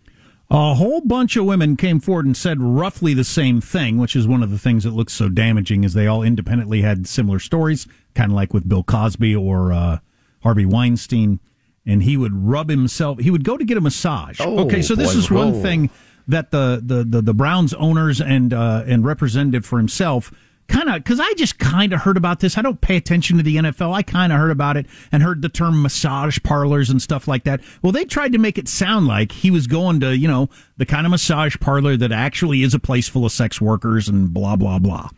A 0.50 0.74
whole 0.74 1.00
bunch 1.00 1.36
of 1.36 1.46
women 1.46 1.76
came 1.76 1.98
forward 1.98 2.26
and 2.26 2.36
said 2.36 2.60
roughly 2.60 3.14
the 3.14 3.24
same 3.24 3.62
thing, 3.62 3.96
which 3.96 4.14
is 4.14 4.28
one 4.28 4.42
of 4.42 4.50
the 4.50 4.58
things 4.58 4.84
that 4.84 4.90
looks 4.90 5.14
so 5.14 5.30
damaging. 5.30 5.82
Is 5.82 5.94
they 5.94 6.06
all 6.06 6.22
independently 6.22 6.82
had 6.82 7.06
similar 7.06 7.38
stories, 7.38 7.86
kind 8.14 8.32
of 8.32 8.36
like 8.36 8.52
with 8.52 8.68
Bill 8.68 8.82
Cosby 8.82 9.34
or 9.34 9.72
uh, 9.72 9.98
Harvey 10.42 10.66
Weinstein, 10.66 11.40
and 11.86 12.02
he 12.02 12.16
would 12.16 12.32
rub 12.34 12.68
himself. 12.68 13.18
He 13.18 13.30
would 13.30 13.44
go 13.44 13.56
to 13.56 13.64
get 13.64 13.76
a 13.76 13.80
massage. 13.80 14.40
Oh, 14.40 14.60
okay, 14.60 14.82
so 14.82 14.94
this 14.94 15.12
boy, 15.12 15.18
is 15.18 15.30
one 15.30 15.52
roll. 15.52 15.62
thing 15.62 15.90
that 16.28 16.50
the 16.50 16.82
the 16.84 17.04
the, 17.04 17.22
the 17.22 17.34
Browns 17.34 17.74
owners 17.74 18.20
and 18.20 18.52
uh, 18.52 18.84
and 18.86 19.04
representative 19.04 19.64
for 19.64 19.78
himself 19.78 20.32
kind 20.68 20.88
of 20.88 20.96
because 20.96 21.20
I 21.20 21.32
just 21.34 21.58
kind 21.58 21.92
of 21.92 22.00
heard 22.00 22.16
about 22.16 22.40
this. 22.40 22.56
I 22.56 22.62
don't 22.62 22.80
pay 22.80 22.96
attention 22.96 23.36
to 23.36 23.42
the 23.42 23.56
NFL. 23.56 23.92
I 23.92 24.02
kind 24.02 24.32
of 24.32 24.38
heard 24.38 24.50
about 24.50 24.76
it 24.76 24.86
and 25.10 25.22
heard 25.22 25.42
the 25.42 25.48
term 25.48 25.82
massage 25.82 26.38
parlors 26.42 26.90
and 26.90 27.00
stuff 27.00 27.28
like 27.28 27.44
that. 27.44 27.60
Well, 27.82 27.92
they 27.92 28.04
tried 28.04 28.32
to 28.32 28.38
make 28.38 28.58
it 28.58 28.68
sound 28.68 29.06
like 29.06 29.32
he 29.32 29.50
was 29.50 29.66
going 29.66 30.00
to 30.00 30.16
you 30.16 30.28
know 30.28 30.48
the 30.76 30.86
kind 30.86 31.06
of 31.06 31.10
massage 31.10 31.56
parlor 31.60 31.96
that 31.96 32.12
actually 32.12 32.62
is 32.62 32.74
a 32.74 32.78
place 32.78 33.08
full 33.08 33.26
of 33.26 33.32
sex 33.32 33.60
workers 33.60 34.08
and 34.08 34.32
blah 34.32 34.56
blah 34.56 34.78
blah. 34.78 35.10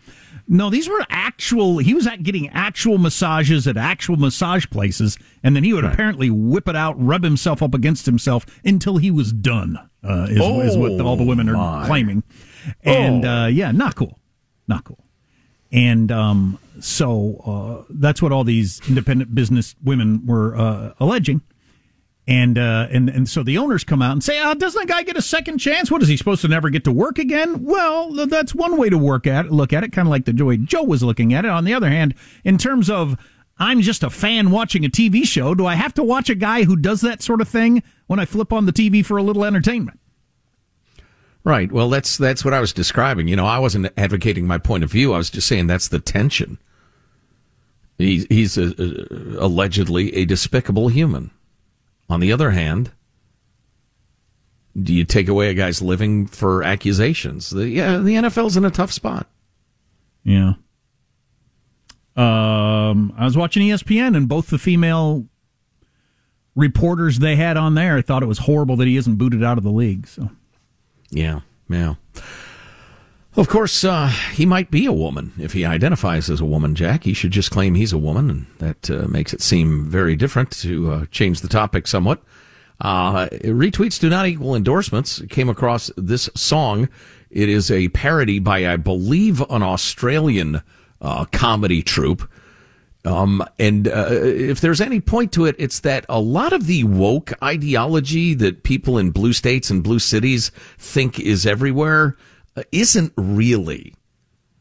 No, 0.46 0.68
these 0.68 0.88
were 0.88 1.04
actual. 1.08 1.78
He 1.78 1.94
was 1.94 2.06
at 2.06 2.22
getting 2.22 2.48
actual 2.50 2.98
massages 2.98 3.66
at 3.66 3.76
actual 3.76 4.16
massage 4.16 4.66
places, 4.66 5.18
and 5.42 5.56
then 5.56 5.64
he 5.64 5.72
would 5.72 5.84
apparently 5.84 6.28
whip 6.30 6.68
it 6.68 6.76
out, 6.76 6.94
rub 7.02 7.24
himself 7.24 7.62
up 7.62 7.74
against 7.74 8.06
himself 8.06 8.44
until 8.64 8.98
he 8.98 9.10
was 9.10 9.32
done. 9.32 9.78
Uh, 10.02 10.26
is, 10.28 10.38
is 10.72 10.76
what 10.76 11.00
all 11.00 11.16
the 11.16 11.24
women 11.24 11.48
are 11.48 11.54
my. 11.54 11.86
claiming, 11.86 12.22
and 12.82 13.24
uh, 13.24 13.48
yeah, 13.50 13.72
not 13.72 13.96
cool, 13.96 14.18
not 14.68 14.84
cool. 14.84 15.02
And 15.72 16.12
um, 16.12 16.58
so 16.80 17.84
uh, 17.86 17.86
that's 17.90 18.20
what 18.20 18.30
all 18.30 18.44
these 18.44 18.80
independent 18.88 19.34
business 19.34 19.74
women 19.82 20.26
were 20.26 20.56
uh, 20.56 20.92
alleging. 21.00 21.40
And 22.26 22.56
uh, 22.56 22.88
and 22.90 23.10
and 23.10 23.28
so 23.28 23.42
the 23.42 23.58
owners 23.58 23.84
come 23.84 24.00
out 24.00 24.12
and 24.12 24.24
say, 24.24 24.38
uh, 24.38 24.54
"Doesn't 24.54 24.82
a 24.82 24.86
guy 24.86 25.02
get 25.02 25.18
a 25.18 25.22
second 25.22 25.58
chance? 25.58 25.90
What 25.90 26.02
is 26.02 26.08
he 26.08 26.16
supposed 26.16 26.40
to 26.40 26.48
never 26.48 26.70
get 26.70 26.84
to 26.84 26.92
work 26.92 27.18
again?" 27.18 27.64
Well, 27.64 28.12
that's 28.26 28.54
one 28.54 28.78
way 28.78 28.88
to 28.88 28.96
work 28.96 29.26
at 29.26 29.44
it, 29.44 29.52
look 29.52 29.74
at 29.74 29.84
it, 29.84 29.92
kind 29.92 30.08
of 30.08 30.10
like 30.10 30.24
the 30.24 30.44
way 30.44 30.56
Joe 30.56 30.84
was 30.84 31.02
looking 31.02 31.34
at 31.34 31.44
it. 31.44 31.50
On 31.50 31.64
the 31.64 31.74
other 31.74 31.90
hand, 31.90 32.14
in 32.42 32.56
terms 32.56 32.88
of 32.88 33.18
I'm 33.58 33.82
just 33.82 34.02
a 34.02 34.08
fan 34.08 34.50
watching 34.50 34.86
a 34.86 34.88
TV 34.88 35.26
show, 35.26 35.54
do 35.54 35.66
I 35.66 35.74
have 35.74 35.92
to 35.94 36.02
watch 36.02 36.30
a 36.30 36.34
guy 36.34 36.64
who 36.64 36.76
does 36.76 37.02
that 37.02 37.22
sort 37.22 37.42
of 37.42 37.48
thing 37.48 37.82
when 38.06 38.18
I 38.18 38.24
flip 38.24 38.54
on 38.54 38.64
the 38.64 38.72
TV 38.72 39.04
for 39.04 39.18
a 39.18 39.22
little 39.22 39.44
entertainment? 39.44 40.00
Right. 41.44 41.70
Well, 41.70 41.90
that's 41.90 42.16
that's 42.16 42.42
what 42.42 42.54
I 42.54 42.60
was 42.60 42.72
describing. 42.72 43.28
You 43.28 43.36
know, 43.36 43.46
I 43.46 43.58
wasn't 43.58 43.92
advocating 43.98 44.46
my 44.46 44.56
point 44.56 44.82
of 44.82 44.90
view. 44.90 45.12
I 45.12 45.18
was 45.18 45.28
just 45.28 45.46
saying 45.46 45.66
that's 45.66 45.88
the 45.88 46.00
tension. 46.00 46.58
He's 47.98 48.26
he's 48.30 48.56
a, 48.56 48.74
a, 48.78 49.44
allegedly 49.44 50.14
a 50.16 50.24
despicable 50.24 50.88
human. 50.88 51.30
On 52.08 52.20
the 52.20 52.32
other 52.32 52.50
hand, 52.50 52.92
do 54.80 54.92
you 54.92 55.04
take 55.04 55.28
away 55.28 55.48
a 55.48 55.54
guy's 55.54 55.80
living 55.80 56.26
for 56.26 56.62
accusations? 56.62 57.50
The, 57.50 57.68
yeah, 57.68 57.98
the 57.98 58.14
NFL's 58.14 58.56
in 58.56 58.64
a 58.64 58.70
tough 58.70 58.92
spot. 58.92 59.28
Yeah. 60.24 60.54
Um, 62.16 63.12
I 63.16 63.24
was 63.24 63.36
watching 63.36 63.66
ESPN, 63.68 64.16
and 64.16 64.28
both 64.28 64.48
the 64.48 64.58
female 64.58 65.26
reporters 66.54 67.18
they 67.18 67.36
had 67.36 67.56
on 67.56 67.74
there 67.74 68.00
thought 68.00 68.22
it 68.22 68.26
was 68.26 68.38
horrible 68.38 68.76
that 68.76 68.86
he 68.86 68.96
isn't 68.96 69.16
booted 69.16 69.42
out 69.42 69.58
of 69.58 69.64
the 69.64 69.70
league. 69.70 70.06
So, 70.06 70.30
Yeah, 71.10 71.40
yeah. 71.68 71.94
Of 73.36 73.48
course, 73.48 73.82
uh, 73.82 74.12
he 74.32 74.46
might 74.46 74.70
be 74.70 74.86
a 74.86 74.92
woman 74.92 75.32
if 75.38 75.54
he 75.54 75.64
identifies 75.64 76.30
as 76.30 76.40
a 76.40 76.44
woman. 76.44 76.76
Jack, 76.76 77.02
he 77.02 77.12
should 77.12 77.32
just 77.32 77.50
claim 77.50 77.74
he's 77.74 77.92
a 77.92 77.98
woman, 77.98 78.30
and 78.30 78.46
that 78.58 78.90
uh, 78.90 79.08
makes 79.08 79.34
it 79.34 79.42
seem 79.42 79.86
very 79.86 80.14
different. 80.14 80.52
To 80.62 80.92
uh, 80.92 81.06
change 81.10 81.40
the 81.40 81.48
topic 81.48 81.88
somewhat, 81.88 82.22
uh, 82.80 83.26
retweets 83.42 83.98
do 83.98 84.08
not 84.08 84.28
equal 84.28 84.54
endorsements. 84.54 85.20
Came 85.30 85.48
across 85.48 85.90
this 85.96 86.30
song. 86.36 86.88
It 87.28 87.48
is 87.48 87.72
a 87.72 87.88
parody 87.88 88.38
by, 88.38 88.68
I 88.68 88.76
believe, 88.76 89.40
an 89.50 89.64
Australian 89.64 90.62
uh, 91.00 91.24
comedy 91.26 91.82
troupe. 91.82 92.30
Um, 93.04 93.44
and 93.58 93.88
uh, 93.88 94.06
if 94.10 94.60
there's 94.60 94.80
any 94.80 95.00
point 95.00 95.32
to 95.32 95.44
it, 95.46 95.56
it's 95.58 95.80
that 95.80 96.06
a 96.08 96.20
lot 96.20 96.52
of 96.52 96.68
the 96.68 96.84
woke 96.84 97.32
ideology 97.42 98.32
that 98.34 98.62
people 98.62 98.96
in 98.96 99.10
blue 99.10 99.32
states 99.32 99.70
and 99.70 99.82
blue 99.82 99.98
cities 99.98 100.52
think 100.78 101.18
is 101.18 101.44
everywhere 101.44 102.16
isn't 102.72 103.12
really. 103.16 103.94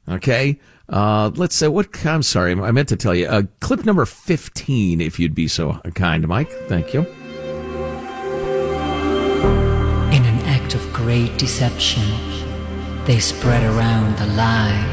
Okay. 0.07 0.59
Uh, 0.89 1.31
let's 1.35 1.55
say 1.55 1.67
what, 1.67 2.05
I'm 2.05 2.23
sorry, 2.23 2.51
I 2.51 2.71
meant 2.71 2.89
to 2.89 2.97
tell 2.97 3.15
you, 3.15 3.25
uh, 3.27 3.43
clip 3.61 3.85
number 3.85 4.05
15, 4.05 4.99
if 4.99 5.17
you'd 5.19 5.33
be 5.33 5.47
so 5.47 5.79
kind, 5.95 6.27
Mike. 6.27 6.51
Thank 6.67 6.93
you. 6.93 7.01
In 10.11 10.25
an 10.25 10.39
act 10.45 10.75
of 10.75 10.93
great 10.93 11.37
deception, 11.37 12.03
they 13.05 13.19
spread 13.19 13.63
around 13.63 14.17
the 14.17 14.27
lie 14.35 14.89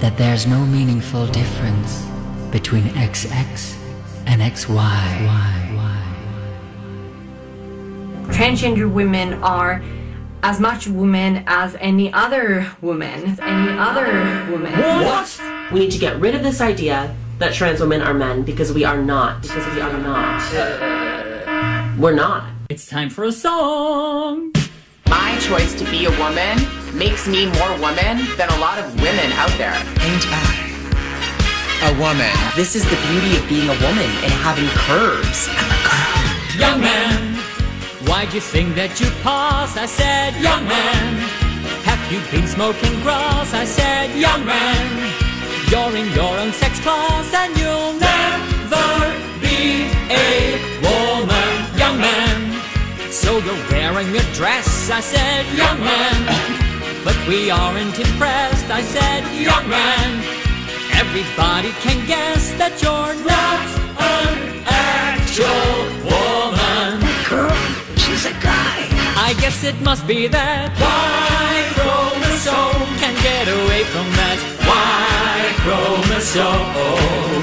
that 0.00 0.16
there's 0.16 0.46
no 0.46 0.64
meaningful 0.66 1.26
difference 1.26 2.06
between 2.50 2.84
XX 2.84 3.76
and 4.26 4.42
XY. 4.42 5.68
Transgender 8.26 8.88
women 8.92 9.34
are 9.42 9.82
as 10.42 10.60
much 10.60 10.86
woman 10.86 11.42
as 11.46 11.76
any 11.80 12.12
other 12.12 12.70
woman. 12.80 13.38
Any 13.40 13.78
other 13.78 14.50
woman. 14.50 14.72
What? 15.04 15.40
We 15.72 15.80
need 15.80 15.90
to 15.92 15.98
get 15.98 16.18
rid 16.20 16.34
of 16.34 16.42
this 16.42 16.60
idea 16.60 17.14
that 17.38 17.54
trans 17.54 17.80
women 17.80 18.02
are 18.02 18.14
men 18.14 18.42
because 18.42 18.72
we 18.72 18.84
are 18.84 19.00
not. 19.00 19.42
Because 19.42 19.66
we 19.74 19.80
are 19.80 19.96
not. 19.98 20.42
We're 21.98 22.14
not. 22.14 22.50
It's 22.68 22.86
time 22.86 23.10
for 23.10 23.24
a 23.24 23.32
song. 23.32 24.52
My 25.08 25.38
choice 25.40 25.74
to 25.74 25.84
be 25.90 26.04
a 26.04 26.10
woman 26.18 26.58
makes 26.96 27.26
me 27.26 27.46
more 27.46 27.72
woman 27.78 28.26
than 28.36 28.48
a 28.50 28.58
lot 28.58 28.78
of 28.78 28.94
women 29.00 29.32
out 29.32 29.50
there. 29.58 29.74
Ain't 29.74 30.24
I 30.28 30.64
a 31.80 31.92
woman? 31.98 32.34
This 32.56 32.74
is 32.74 32.84
the 32.84 32.98
beauty 33.08 33.36
of 33.36 33.48
being 33.48 33.68
a 33.68 33.78
woman 33.86 34.10
and 34.22 34.32
having 34.42 34.66
curves. 34.84 35.48
I'm 35.50 35.70
a 35.70 35.78
girl. 35.86 36.08
Young 36.58 36.80
man, 36.80 37.37
why'd 38.18 38.34
you 38.34 38.40
think 38.40 38.74
that 38.74 38.98
you'd 38.98 39.14
pass? 39.22 39.76
I 39.76 39.86
said, 39.86 40.34
young 40.42 40.66
man, 40.66 41.10
have 41.86 42.02
you 42.10 42.18
been 42.34 42.48
smoking 42.48 42.98
grass? 43.06 43.54
I 43.54 43.62
said, 43.62 44.10
young 44.18 44.42
man, 44.44 44.86
you're 45.70 45.94
in 45.94 46.08
your 46.18 46.34
own 46.42 46.50
sex 46.50 46.80
class 46.82 47.30
and 47.42 47.54
you'll 47.54 47.94
never 48.10 48.90
be 49.38 49.86
a 50.10 50.58
woman. 50.82 51.50
Young 51.78 51.98
man, 52.02 52.38
so 53.22 53.38
you're 53.38 53.64
wearing 53.70 54.10
a 54.10 54.24
dress? 54.34 54.90
I 54.90 54.98
said, 54.98 55.46
young 55.54 55.78
man, 55.78 56.18
but 57.06 57.14
we 57.30 57.52
aren't 57.54 57.96
impressed. 58.02 58.68
I 58.80 58.82
said, 58.82 59.22
young 59.38 59.66
man, 59.70 60.10
everybody 61.02 61.70
can 61.86 61.98
guess 62.10 62.50
that 62.58 62.74
you're 62.82 63.14
not 63.30 63.68
an 64.10 64.66
actual 64.66 65.67
I 69.20 69.34
guess 69.34 69.64
it 69.64 69.74
must 69.82 70.06
be 70.06 70.28
that 70.28 70.70
Y 70.78 71.50
chromosome 71.74 72.86
can 73.02 73.14
get 73.18 73.50
away 73.50 73.82
from 73.90 74.06
that 74.14 74.38
Y 74.62 75.38
chromosome. 75.66 77.42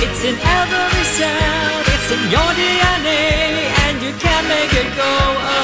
It's 0.00 0.24
in 0.24 0.36
every 0.60 1.04
cell, 1.20 1.84
it's 1.92 2.08
in 2.16 2.22
your 2.32 2.50
DNA, 2.56 3.68
and 3.84 4.00
you 4.00 4.16
can't 4.16 4.48
make 4.48 4.72
it 4.72 4.88
go 4.96 5.14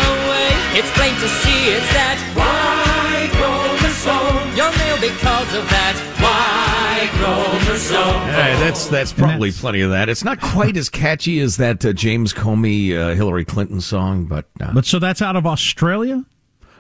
away. 0.05 0.49
It's 0.77 0.93
plain 0.93 1.17
to 1.25 1.29
see 1.41 1.61
it's 1.73 1.89
that 1.97 2.21
Y 2.37 3.33
chromosome. 3.33 4.46
You're 4.57 4.71
male 4.79 4.97
because 5.01 5.55
of 5.55 5.69
that 5.69 5.95
Y 6.19 7.09
chromosome. 7.19 8.21
Hey, 8.31 8.57
that's 8.59 8.87
that's 8.89 9.13
probably 9.13 9.53
plenty 9.53 9.83
of 9.83 9.91
that. 9.91 10.09
It's 10.09 10.25
not 10.25 10.41
quite 10.41 10.79
as 10.79 10.89
catchy 10.89 11.41
as 11.41 11.59
that 11.59 11.85
uh, 11.85 11.93
James 11.93 12.33
Comey 12.33 12.97
uh, 12.97 13.15
Hillary 13.15 13.45
Clinton 13.45 13.83
song, 13.83 14.25
but 14.25 14.47
uh, 14.61 14.73
But 14.73 14.87
so 14.87 14.99
that's 14.99 15.21
out 15.21 15.37
of 15.37 15.47
Australia? 15.47 16.25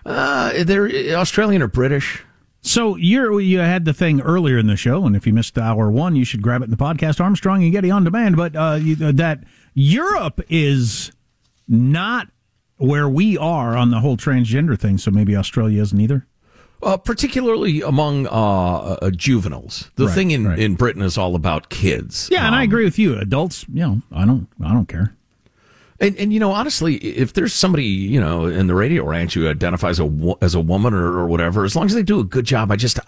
uh, 0.06 0.64
they're 0.64 0.88
Australian 1.18 1.60
or 1.62 1.68
British. 1.68 2.22
So 2.62 2.96
you're 2.96 3.38
you 3.40 3.58
had 3.58 3.84
the 3.84 3.92
thing 3.92 4.22
earlier 4.22 4.56
in 4.56 4.66
the 4.68 4.76
show, 4.76 5.04
and 5.04 5.14
if 5.14 5.26
you 5.26 5.34
missed 5.34 5.58
hour 5.58 5.90
one, 5.90 6.16
you 6.16 6.24
should 6.24 6.40
grab 6.42 6.62
it 6.62 6.64
in 6.64 6.70
the 6.70 6.76
podcast 6.78 7.20
Armstrong 7.20 7.62
and 7.62 7.72
Getty 7.72 7.90
on 7.90 8.04
demand. 8.04 8.36
But 8.36 8.56
uh, 8.56 8.78
you, 8.80 8.96
that 8.96 9.44
Europe 9.74 10.40
is 10.48 11.12
not 11.68 12.28
where 12.78 13.08
we 13.08 13.36
are 13.36 13.76
on 13.76 13.90
the 13.90 14.00
whole 14.00 14.16
transgender 14.16 14.78
thing. 14.78 14.96
So 14.96 15.10
maybe 15.10 15.36
Australia 15.36 15.82
isn't 15.82 16.00
either. 16.00 16.26
Uh, 16.86 16.96
particularly 16.96 17.82
among 17.82 18.28
uh, 18.28 18.30
uh, 19.02 19.10
juveniles, 19.10 19.90
the 19.96 20.06
Right, 20.06 20.14
thing 20.14 20.30
in, 20.30 20.46
right. 20.46 20.58
in 20.58 20.76
Britain 20.76 21.02
is 21.02 21.18
all 21.18 21.34
about 21.34 21.68
kids. 21.68 22.28
Yeah, 22.30 22.46
and 22.46 22.54
I 22.54 22.62
agree 22.62 22.84
with 22.84 22.96
you. 22.96 23.18
Adults, 23.18 23.66
you 23.72 23.80
know, 23.80 24.02
I 24.12 24.24
don't, 24.24 24.46
I 24.64 24.72
don't 24.72 24.86
care. 24.86 25.12
And, 25.98 26.16
and 26.16 26.32
you 26.32 26.38
know, 26.38 26.52
honestly, 26.52 26.94
if 26.96 27.32
there's 27.32 27.52
somebody 27.52 27.86
you 27.86 28.20
know 28.20 28.46
in 28.46 28.68
the 28.68 28.74
radio 28.76 29.02
ranch 29.04 29.34
who 29.34 29.48
identifies 29.48 29.98
a, 29.98 30.36
as 30.40 30.54
a 30.54 30.60
woman 30.60 30.94
or, 30.94 31.18
or 31.18 31.26
whatever, 31.26 31.64
as 31.64 31.74
long 31.74 31.86
as 31.86 31.94
they 31.94 32.04
do 32.04 32.20
a 32.20 32.24
good 32.24 32.44
job, 32.44 32.70
I 32.70 32.76
just 32.76 33.00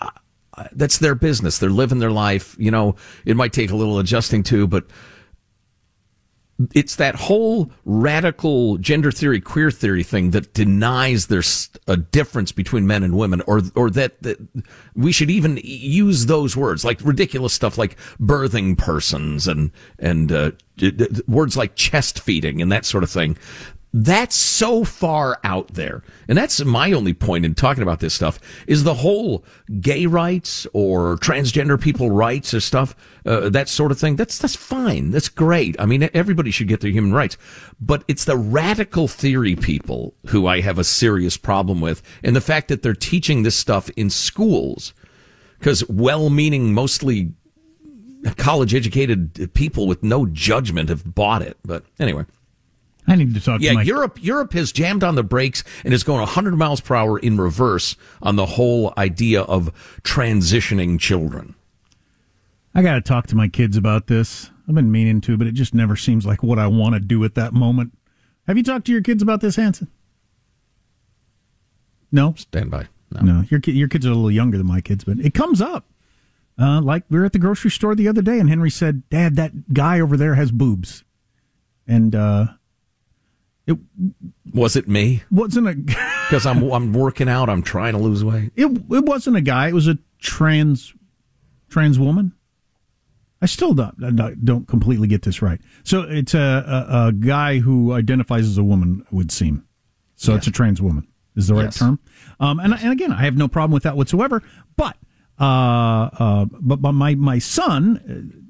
that's 0.73 0.99
their 0.99 1.15
business. 1.15 1.59
They're 1.59 1.71
living 1.71 2.01
their 2.01 2.11
life. 2.11 2.57
You 2.59 2.73
know, 2.73 2.97
it 3.25 3.37
might 3.37 3.53
take 3.53 3.71
a 3.71 3.77
little 3.77 4.01
adjusting 4.01 4.43
to, 4.45 4.67
but 4.67 4.87
it's 6.75 6.97
that 6.97 7.15
whole 7.15 7.71
radical 7.85 8.79
gender 8.79 9.13
theory, 9.13 9.41
queer 9.41 9.71
theory 9.71 10.03
thing 10.03 10.33
that 10.33 10.55
denies 10.55 11.29
there's 11.29 11.71
a 11.87 11.97
difference 11.97 12.51
between 12.51 12.87
men 12.87 13.03
and 13.05 13.17
women, 13.17 13.43
or 13.43 13.63
or 13.77 13.91
that, 13.91 14.21
that 14.23 14.39
we 14.97 15.13
should 15.13 15.31
even 15.31 15.61
use 15.63 16.27
those 16.27 16.57
words, 16.57 16.85
like 16.85 17.01
ridiculous 17.03 17.53
stuff 17.53 17.79
like 17.79 17.97
birthing 18.21 18.77
persons 18.77 19.47
and 19.47 19.71
and 20.01 20.33
uh, 20.33 20.51
words 21.29 21.57
like 21.57 21.77
chest 21.77 22.19
feeding 22.19 22.61
and 22.61 22.73
that 22.73 22.85
sort 22.85 23.05
of 23.05 23.11
thing. 23.11 23.37
That's 23.93 24.37
so 24.37 24.85
far 24.85 25.41
out 25.43 25.69
there. 25.69 26.03
And 26.29 26.37
that's 26.37 26.63
my 26.63 26.93
only 26.93 27.15
point 27.15 27.47
in 27.47 27.55
talking 27.55 27.83
about 27.83 28.01
this 28.01 28.13
stuff 28.13 28.39
is 28.67 28.85
the 28.85 28.95
whole 28.95 29.45
gay 29.81 30.05
rights 30.05 30.67
or 30.75 31.17
transgender 31.17 31.81
people 31.81 32.11
rights 32.11 32.53
or 32.53 32.61
stuff, 32.61 32.95
uh, 33.25 33.49
that 33.49 33.69
sort 33.69 33.91
of 33.91 33.99
thing. 33.99 34.17
That's, 34.17 34.39
that's 34.39 34.57
fine. 34.57 35.11
That's 35.11 35.31
great. 35.31 35.75
I 35.81 35.87
mean, 35.87 36.09
everybody 36.13 36.51
should 36.51 36.69
get 36.69 36.83
their 36.83 36.91
human 36.91 37.15
rights, 37.15 37.39
but 37.81 38.05
it's 38.09 38.27
the 38.27 38.37
radical 38.37 39.09
theory 39.09 39.57
people 39.57 40.15
who 40.27 40.47
I 40.47 40.61
have 40.61 40.79
a 40.79 40.85
serious 40.85 41.39
problem 41.39 41.81
with. 41.81 42.03
And 42.23 42.37
the 42.37 42.43
fact 42.43 42.69
that 42.69 42.83
they're 42.83 42.95
teaching 42.95 43.43
this 43.43 43.57
stuff 43.57 43.89
in 43.97 44.11
schools 44.11 44.93
because 45.59 45.89
well-meaning, 45.89 46.75
mostly 46.75 47.33
college 48.37 48.75
educated 48.75 49.55
people 49.55 49.87
with 49.87 50.03
no 50.03 50.27
judgment 50.27 50.91
have 50.91 51.15
bought 51.15 51.41
it. 51.41 51.57
But 51.65 51.85
anyway. 51.99 52.27
I 53.09 53.15
need 53.17 53.35
to 53.35 53.41
talk 53.41 53.61
Yeah, 53.63 53.71
to 53.71 53.77
my 53.77 53.83
Europe 53.83 54.23
Europe 54.23 54.53
has 54.53 54.71
jammed 54.71 55.03
on 55.03 55.15
the 55.15 55.23
brakes 55.23 55.65
and 55.85 55.95
is 55.95 56.05
going 56.05 56.21
100 56.21 56.57
miles 56.57 56.81
per 56.81 56.95
hour 56.95 57.19
in 57.19 57.39
reverse 57.39 57.97
on 58.23 58.37
the 58.37 58.47
whole 58.47 58.93
idea 58.99 59.43
of 59.43 59.73
transitioning 60.03 61.01
children. 61.01 61.55
I 62.75 62.83
got 62.83 62.95
to 62.95 63.01
talk 63.01 63.27
to 63.29 63.37
my 63.37 63.49
kids 63.49 63.77
about 63.77 64.07
this. 64.07 64.51
I've 64.69 64.75
been 64.75 64.93
meaning 64.93 65.21
to, 65.23 65.39
but 65.39 65.47
it 65.47 65.53
just 65.53 65.75
never 65.75 65.97
seems 65.97 66.27
like 66.27 66.43
what 66.43 66.59
I 66.59 66.67
want 66.67 66.95
to 66.95 67.01
do 67.01 67.25
at 67.25 67.35
that 67.35 67.55
moment. 67.55 67.97
Have 68.47 68.59
you 68.59 68.63
talked 68.63 68.85
to 68.87 68.93
your 68.93 69.01
kids 69.03 69.23
about 69.23 69.41
this, 69.41 69.57
Hanson? 69.57 69.89
No. 72.13 72.35
Stand 72.37 72.71
by. 72.71 72.89
No, 73.11 73.43
your 73.49 73.61
your 73.65 73.89
kids 73.89 74.05
are 74.05 74.11
a 74.11 74.15
little 74.15 74.31
younger 74.31 74.59
than 74.59 74.67
my 74.67 74.83
kids, 74.83 75.05
but 75.05 75.19
it 75.19 75.33
comes 75.33 75.63
up. 75.63 75.87
Uh, 76.59 76.81
like 76.83 77.05
we 77.09 77.19
were 77.19 77.25
at 77.25 77.33
the 77.33 77.39
grocery 77.39 77.71
store 77.71 77.95
the 77.95 78.07
other 78.07 78.21
day, 78.21 78.39
and 78.39 78.51
Henry 78.51 78.71
said, 78.71 79.09
"Dad, 79.09 79.37
that 79.37 79.73
guy 79.73 79.99
over 79.99 80.15
there 80.15 80.35
has 80.35 80.51
boobs," 80.51 81.05
and 81.87 82.15
uh, 82.15 82.49
it 83.69 83.79
Was 84.53 84.75
it 84.77 84.89
me? 84.89 85.23
wasn't 85.31 85.69
a 85.69 85.75
Because 85.75 86.47
I'm 86.51 86.63
I'm 86.73 86.93
working 86.93 87.29
out. 87.29 87.49
I'm 87.49 87.63
trying 87.63 87.93
to 87.93 87.99
lose 87.99 88.25
weight. 88.25 88.51
it 88.57 88.67
it 88.67 89.05
wasn't 89.05 89.37
a 89.37 89.41
guy. 89.41 89.69
It 89.69 89.75
was 89.75 89.87
a 89.89 89.99
trans 90.19 90.95
trans 91.69 91.99
woman. 91.99 92.33
I 93.41 93.47
still 93.47 93.73
don't 93.75 93.95
don't- 94.45 94.67
completely 94.67 95.07
get 95.07 95.23
this 95.23 95.41
right. 95.43 95.61
So 95.85 96.03
it's 96.03 96.35
a, 96.35 96.39
a, 96.89 97.07
a 97.09 97.13
guy 97.13 97.59
who 97.61 97.93
identifies 97.93 98.47
as 98.49 98.59
a 98.59 98.65
woman. 98.65 99.05
Would 99.13 99.31
seem. 99.31 99.65
So 100.17 100.35
it's 100.35 100.49
a 100.49 100.51
trans 100.51 100.83
woman. 100.83 101.07
Is 101.37 101.47
the 101.47 101.55
right 101.55 101.65
Yes. 101.67 101.79
term? 101.79 102.01
Um, 102.41 102.59
and 102.59 102.75
and 102.75 102.91
again, 102.91 103.13
I 103.13 103.23
have 103.23 103.37
no 103.37 103.47
problem 103.47 103.71
with 103.73 103.85
that 103.85 103.97
whatsoever. 103.97 104.43
But 104.77 104.97
uh, 105.39 105.45
uh, 105.45 106.45
but, 106.61 106.83
but 106.83 106.93
my 106.93 107.15
my 107.15 107.39
son. 107.39 108.45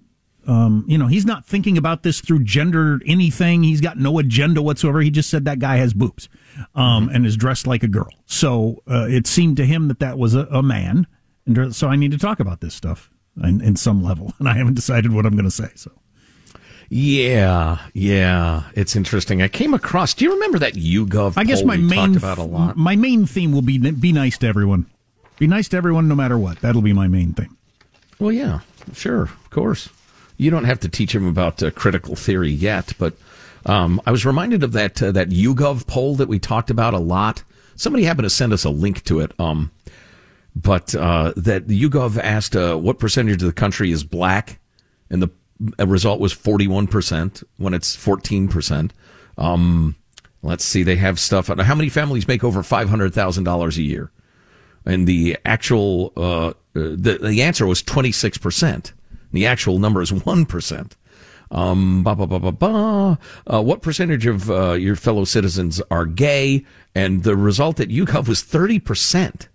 Um, 0.48 0.84
you 0.88 0.96
know, 0.96 1.06
he's 1.08 1.26
not 1.26 1.44
thinking 1.44 1.76
about 1.76 2.02
this 2.02 2.22
through 2.22 2.42
gender 2.42 3.00
anything. 3.06 3.62
He's 3.62 3.82
got 3.82 3.98
no 3.98 4.18
agenda 4.18 4.62
whatsoever. 4.62 5.02
He 5.02 5.10
just 5.10 5.28
said 5.28 5.44
that 5.44 5.58
guy 5.58 5.76
has 5.76 5.92
boobs, 5.92 6.28
um, 6.74 7.10
and 7.12 7.26
is 7.26 7.36
dressed 7.36 7.66
like 7.66 7.82
a 7.82 7.88
girl. 7.88 8.08
So 8.24 8.82
uh, 8.90 9.06
it 9.10 9.26
seemed 9.26 9.58
to 9.58 9.66
him 9.66 9.88
that 9.88 9.98
that 10.00 10.16
was 10.18 10.34
a, 10.34 10.46
a 10.50 10.62
man, 10.62 11.06
and 11.46 11.76
so 11.76 11.88
I 11.88 11.96
need 11.96 12.12
to 12.12 12.18
talk 12.18 12.40
about 12.40 12.62
this 12.62 12.74
stuff 12.74 13.10
in, 13.42 13.60
in 13.60 13.76
some 13.76 14.02
level. 14.02 14.32
And 14.38 14.48
I 14.48 14.54
haven't 14.54 14.74
decided 14.74 15.12
what 15.12 15.26
I'm 15.26 15.34
going 15.34 15.44
to 15.44 15.50
say. 15.50 15.68
So 15.74 15.92
Yeah, 16.88 17.78
yeah, 17.92 18.62
it's 18.74 18.96
interesting. 18.96 19.42
I 19.42 19.48
came 19.48 19.74
across. 19.74 20.14
Do 20.14 20.24
you 20.24 20.32
remember 20.32 20.58
that 20.60 20.72
YouGov? 20.74 21.34
I 21.36 21.44
guess 21.44 21.62
my 21.62 21.76
we 21.76 21.82
main 21.82 22.14
talked 22.14 22.16
about 22.16 22.38
a 22.38 22.42
lot. 22.42 22.76
my 22.76 22.96
main 22.96 23.26
theme 23.26 23.52
will 23.52 23.62
be 23.62 23.76
be 23.78 24.12
nice 24.12 24.38
to 24.38 24.46
everyone. 24.46 24.86
Be 25.38 25.46
nice 25.46 25.68
to 25.68 25.76
everyone, 25.76 26.08
no 26.08 26.14
matter 26.14 26.38
what. 26.38 26.60
That'll 26.62 26.82
be 26.82 26.94
my 26.94 27.06
main 27.06 27.34
thing. 27.34 27.54
Well, 28.18 28.32
yeah, 28.32 28.60
sure, 28.94 29.24
of 29.24 29.50
course. 29.50 29.90
You 30.38 30.50
don't 30.50 30.64
have 30.64 30.80
to 30.80 30.88
teach 30.88 31.14
him 31.14 31.26
about 31.26 31.62
uh, 31.62 31.70
critical 31.72 32.16
theory 32.16 32.50
yet, 32.50 32.94
but 32.98 33.14
um, 33.66 34.00
I 34.06 34.10
was 34.12 34.24
reminded 34.24 34.62
of 34.62 34.72
that 34.72 35.02
uh, 35.02 35.12
that 35.12 35.28
YouGov 35.28 35.86
poll 35.86 36.16
that 36.16 36.28
we 36.28 36.38
talked 36.38 36.70
about 36.70 36.94
a 36.94 36.98
lot. 36.98 37.42
Somebody 37.76 38.04
happened 38.04 38.24
to 38.24 38.30
send 38.30 38.52
us 38.52 38.64
a 38.64 38.70
link 38.70 39.04
to 39.04 39.20
it. 39.20 39.32
Um, 39.38 39.70
but 40.56 40.94
uh, 40.94 41.32
that 41.36 41.66
YouGov 41.66 42.18
asked 42.18 42.56
uh, 42.56 42.76
what 42.76 42.98
percentage 42.98 43.42
of 43.42 43.46
the 43.46 43.52
country 43.52 43.92
is 43.92 44.02
black, 44.04 44.58
and 45.10 45.22
the 45.22 45.28
uh, 45.78 45.86
result 45.86 46.20
was 46.20 46.32
forty-one 46.32 46.86
percent 46.86 47.42
when 47.58 47.74
it's 47.74 47.94
fourteen 47.94 48.48
percent. 48.48 48.92
Um, 49.36 49.96
let's 50.42 50.64
see, 50.64 50.82
they 50.82 50.96
have 50.96 51.18
stuff. 51.18 51.50
on 51.50 51.58
How 51.58 51.74
many 51.74 51.88
families 51.88 52.26
make 52.28 52.44
over 52.44 52.62
five 52.62 52.88
hundred 52.88 53.12
thousand 53.12 53.44
dollars 53.44 53.76
a 53.76 53.82
year? 53.82 54.10
And 54.86 55.06
the 55.06 55.36
actual 55.44 56.12
uh, 56.16 56.48
uh, 56.48 56.52
the 56.74 57.18
the 57.20 57.42
answer 57.42 57.66
was 57.66 57.82
twenty 57.82 58.12
six 58.12 58.38
percent. 58.38 58.92
The 59.32 59.46
actual 59.46 59.78
number 59.78 60.00
is 60.02 60.12
one 60.12 60.46
percent. 60.46 60.96
Um, 61.50 62.02
ba, 62.04 62.14
ba, 62.14 62.26
ba, 62.26 62.38
ba, 62.38 62.52
ba. 62.52 63.18
Uh, 63.46 63.62
what 63.62 63.80
percentage 63.80 64.26
of 64.26 64.50
uh, 64.50 64.72
your 64.72 64.96
fellow 64.96 65.24
citizens 65.24 65.80
are 65.90 66.04
gay? 66.04 66.64
And 66.94 67.22
the 67.22 67.36
result 67.36 67.80
at 67.80 67.88
YouGov 67.88 68.28
was 68.28 68.42
30%, 68.42 69.48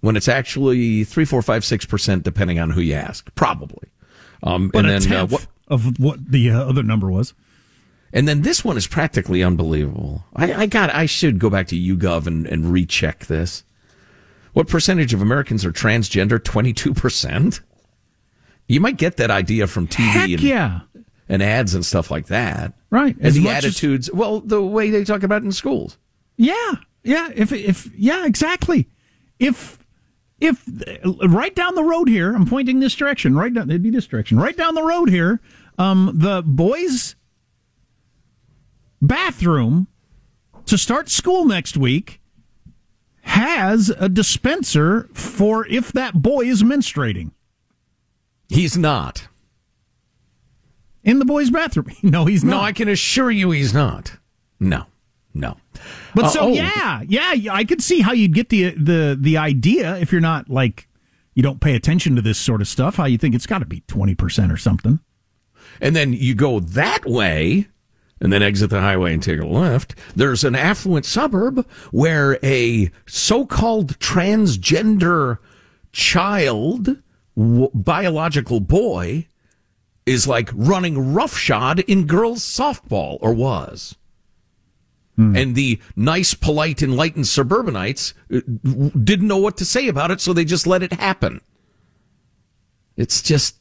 when 0.00 0.16
it's 0.16 0.26
actually 0.26 1.04
3, 1.04 1.24
4, 1.24 1.42
5, 1.42 1.62
6%, 1.62 2.22
depending 2.24 2.58
on 2.58 2.70
who 2.70 2.80
you 2.80 2.94
ask, 2.94 3.32
probably. 3.36 3.88
Um, 4.42 4.68
But 4.70 4.80
and 4.80 4.88
a 4.88 4.90
then 4.98 5.02
uh, 5.12 5.16
tenth 5.20 5.30
what, 5.32 5.46
of 5.68 6.00
what 6.00 6.28
the 6.32 6.50
uh, 6.50 6.58
other 6.60 6.82
number 6.82 7.08
was. 7.08 7.34
and 8.12 8.26
then 8.26 8.42
this 8.42 8.64
one 8.64 8.76
is 8.76 8.88
practically 8.88 9.44
unbelievable. 9.44 10.24
I, 10.34 10.52
I 10.62 10.66
got. 10.66 10.90
I 10.90 11.06
should 11.06 11.38
go 11.38 11.50
back 11.50 11.68
to 11.68 11.76
YouGov 11.76 12.26
and, 12.26 12.46
and 12.48 12.72
recheck 12.72 13.26
this. 13.26 13.62
What 14.54 14.66
percentage 14.66 15.14
of 15.14 15.22
Americans 15.22 15.64
are 15.64 15.70
transgender? 15.72 16.42
Twenty 16.42 16.72
two 16.72 16.94
percent. 16.94 17.60
You 18.70 18.80
might 18.80 18.96
get 18.96 19.16
that 19.16 19.30
idea 19.30 19.66
from 19.66 19.86
TV 19.88 20.04
Heck 20.10 20.30
and, 20.30 20.40
yeah. 20.40 20.80
and 21.28 21.42
ads 21.42 21.74
and 21.74 21.84
stuff 21.84 22.10
like 22.10 22.26
that. 22.26 22.72
Right. 22.90 23.16
And 23.16 23.26
As 23.26 23.34
the 23.34 23.40
much 23.40 23.56
as- 23.58 23.64
attitudes. 23.64 24.10
well, 24.12 24.40
the 24.40 24.62
way 24.62 24.90
they 24.90 25.02
talk 25.04 25.22
about 25.22 25.42
it 25.42 25.46
in 25.46 25.52
schools. 25.52 25.98
Yeah, 26.36 26.74
yeah. 27.02 27.30
If 27.34 27.52
if 27.52 27.88
yeah, 27.96 28.24
exactly. 28.26 28.88
If 29.38 29.78
if 30.40 30.66
right 31.26 31.54
down 31.54 31.74
the 31.74 31.82
road 31.84 32.08
here, 32.08 32.34
I'm 32.34 32.46
pointing 32.46 32.80
this 32.80 32.94
direction. 32.94 33.34
Right 33.34 33.52
down, 33.52 33.68
it'd 33.70 33.82
be 33.82 33.90
this 33.90 34.06
direction. 34.06 34.38
Right 34.38 34.56
down 34.56 34.74
the 34.74 34.84
road 34.84 35.10
here, 35.10 35.40
um, 35.76 36.12
the 36.14 36.42
boys' 36.42 37.14
bathroom 39.02 39.88
to 40.66 40.78
start 40.78 41.08
school 41.08 41.44
next 41.44 41.76
week 41.76 42.20
has 43.22 43.90
a 43.98 44.08
dispenser 44.08 45.08
for 45.12 45.66
if 45.66 45.92
that 45.92 46.22
boy 46.22 46.42
is 46.46 46.62
menstruating 46.62 47.32
He's 48.50 48.76
not. 48.76 49.26
in 51.02 51.18
the 51.18 51.24
boys' 51.24 51.50
bathroom. 51.50 51.86
No, 52.02 52.24
he's 52.26 52.44
not. 52.44 52.50
No, 52.58 52.60
I 52.62 52.72
can 52.72 52.88
assure 52.88 53.30
you, 53.30 53.50
he's 53.52 53.72
not. 53.72 54.12
No, 54.58 54.84
no. 55.32 55.56
But 56.14 56.26
Uh, 56.26 56.28
so 56.28 56.40
oh, 56.42 56.52
yeah, 56.52 57.02
yeah, 57.06 57.32
yeah, 57.32 57.54
I 57.54 57.64
could 57.64 57.82
see 57.82 58.00
how 58.00 58.12
you'd 58.12 58.34
get 58.34 58.48
the 58.50 58.70
the 58.70 59.16
the 59.18 59.36
idea 59.38 59.96
if 59.96 60.12
you're 60.12 60.20
not 60.20 60.50
like 60.50 60.88
you 61.34 61.42
don't 61.42 61.60
pay 61.60 61.74
attention 61.74 62.16
to 62.16 62.22
this 62.22 62.36
sort 62.38 62.60
of 62.60 62.68
stuff. 62.68 62.96
How 62.96 63.06
you 63.06 63.16
think 63.16 63.34
it's 63.34 63.46
got 63.46 63.60
to 63.60 63.64
be 63.66 63.80
twenty 63.86 64.14
percent 64.14 64.52
or 64.52 64.56
something. 64.58 65.00
and 65.80 65.96
then 65.96 66.12
you 66.12 66.34
go 66.34 66.60
that 66.60 67.06
way 67.06 67.68
and 68.20 68.30
then 68.32 68.42
exit 68.42 68.68
the 68.68 68.80
highway 68.80 69.14
and 69.14 69.22
take 69.22 69.40
a 69.40 69.46
left, 69.46 69.94
there's 70.14 70.44
an 70.44 70.54
affluent 70.54 71.06
suburb 71.06 71.66
where 71.90 72.38
a 72.42 72.90
so-called 73.06 73.98
transgender 73.98 75.38
child, 75.92 76.98
w- 77.40 77.70
biological 77.74 78.60
boy, 78.60 79.26
is 80.06 80.26
like 80.26 80.50
running 80.54 81.14
roughshod 81.14 81.80
in 81.80 82.06
girls' 82.06 82.40
softball, 82.42 83.18
or 83.20 83.32
was. 83.32 83.96
And 85.36 85.54
the 85.54 85.78
nice, 85.96 86.32
polite, 86.32 86.82
enlightened 86.82 87.26
suburbanites 87.26 88.14
uh, 88.34 88.40
didn't 89.04 89.28
know 89.28 89.36
what 89.36 89.58
to 89.58 89.66
say 89.66 89.86
about 89.86 90.10
it, 90.10 90.18
so 90.18 90.32
they 90.32 90.46
just 90.46 90.66
let 90.66 90.82
it 90.82 90.94
happen. 90.94 91.42
It's 92.96 93.20
just 93.20 93.56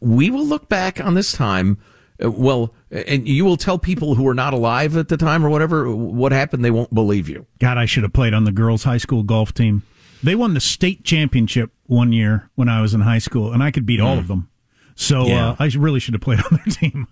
we 0.00 0.30
will 0.30 0.46
look 0.46 0.68
back 0.68 1.00
on 1.00 1.14
this 1.14 1.32
time. 1.32 1.78
uh, 2.22 2.30
Well, 2.30 2.72
and 2.92 3.26
you 3.26 3.44
will 3.44 3.56
tell 3.56 3.76
people 3.76 4.14
who 4.14 4.22
were 4.22 4.34
not 4.34 4.54
alive 4.54 4.96
at 4.96 5.08
the 5.08 5.16
time 5.16 5.44
or 5.44 5.50
whatever 5.50 5.90
what 5.94 6.30
happened. 6.30 6.64
They 6.64 6.70
won't 6.70 6.94
believe 6.94 7.28
you. 7.28 7.46
God, 7.58 7.76
I 7.76 7.86
should 7.86 8.04
have 8.04 8.12
played 8.12 8.32
on 8.32 8.44
the 8.44 8.52
girls' 8.52 8.84
high 8.84 8.98
school 8.98 9.24
golf 9.24 9.52
team. 9.52 9.82
They 10.24 10.34
won 10.34 10.54
the 10.54 10.60
state 10.60 11.04
championship 11.04 11.70
one 11.86 12.12
year 12.12 12.48
when 12.54 12.68
I 12.68 12.80
was 12.80 12.94
in 12.94 13.02
high 13.02 13.18
school, 13.18 13.52
and 13.52 13.62
I 13.62 13.70
could 13.70 13.84
beat 13.86 14.00
all 14.00 14.14
Hmm. 14.14 14.20
of 14.20 14.28
them. 14.28 14.48
So 14.96 15.26
Yeah. 15.26 15.50
uh, 15.50 15.56
I 15.58 15.66
really 15.76 16.00
should 16.00 16.14
have 16.14 16.20
played 16.22 16.40
on 16.50 16.58
their 16.64 16.74
team. 16.74 17.06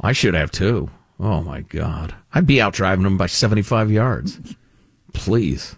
I 0.00 0.12
should 0.12 0.34
have 0.34 0.50
too. 0.50 0.90
Oh 1.20 1.42
my 1.42 1.60
God, 1.62 2.14
I'd 2.34 2.46
be 2.46 2.60
out 2.60 2.72
driving 2.72 3.04
them 3.04 3.16
by 3.16 3.26
seventy-five 3.26 3.90
yards. 3.90 4.40
Please, 5.12 5.76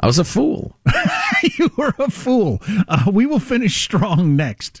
I 0.00 0.06
was 0.06 0.18
a 0.18 0.24
fool. 0.24 0.76
you 1.58 1.70
were 1.76 1.94
a 1.98 2.10
fool. 2.10 2.60
Uh, 2.88 3.10
we 3.12 3.26
will 3.26 3.38
finish 3.40 3.82
strong 3.82 4.34
next. 4.36 4.80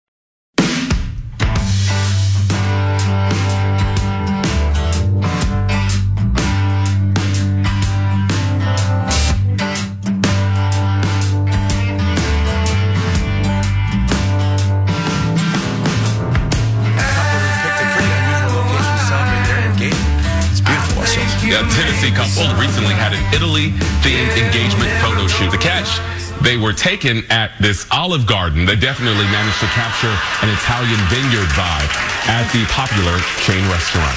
A 21.51 21.67
Tennessee 21.67 22.11
couple 22.15 22.47
recently 22.55 22.95
had 22.95 23.11
an 23.11 23.19
Italy 23.35 23.75
themed 23.99 24.31
engagement 24.39 24.89
photo 25.03 25.27
shoot. 25.27 25.51
The 25.51 25.57
catch, 25.57 25.99
they 26.41 26.55
were 26.55 26.71
taken 26.71 27.29
at 27.29 27.51
this 27.59 27.85
Olive 27.91 28.25
Garden. 28.25 28.65
They 28.65 28.77
definitely 28.77 29.25
managed 29.25 29.59
to 29.59 29.65
capture 29.75 30.15
an 30.39 30.47
Italian 30.47 30.95
vineyard 31.11 31.51
vibe 31.51 31.91
at 32.31 32.47
the 32.55 32.63
popular 32.71 33.19
chain 33.43 33.67
restaurant. 33.67 34.15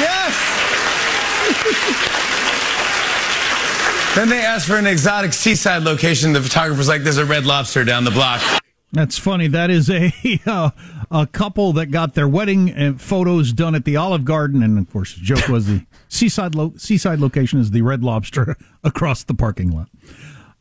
Yes. 0.00 0.32
then 4.16 4.30
they 4.30 4.40
asked 4.40 4.66
for 4.66 4.76
an 4.76 4.86
exotic 4.86 5.34
seaside 5.34 5.82
location. 5.82 6.32
The 6.32 6.40
photographer's 6.40 6.88
like, 6.88 7.02
"There's 7.02 7.18
a 7.18 7.26
Red 7.26 7.44
Lobster 7.44 7.84
down 7.84 8.04
the 8.04 8.10
block." 8.10 8.40
That's 8.92 9.18
funny. 9.18 9.46
That 9.48 9.70
is 9.70 9.90
a 9.90 10.10
uh, 10.46 10.70
a 11.10 11.26
couple 11.26 11.72
that 11.72 11.86
got 11.86 12.14
their 12.14 12.28
wedding 12.28 12.72
uh, 12.76 12.94
photos 12.96 13.52
done 13.52 13.74
at 13.74 13.84
the 13.84 13.96
Olive 13.96 14.24
Garden, 14.24 14.62
and 14.62 14.78
of 14.78 14.90
course, 14.92 15.14
the 15.14 15.20
joke 15.20 15.48
was 15.48 15.66
the 15.66 15.84
seaside 16.08 16.54
lo- 16.54 16.74
seaside 16.76 17.18
location 17.18 17.58
is 17.60 17.70
the 17.72 17.82
Red 17.82 18.02
Lobster 18.02 18.56
across 18.84 19.24
the 19.24 19.34
parking 19.34 19.70
lot. 19.70 19.88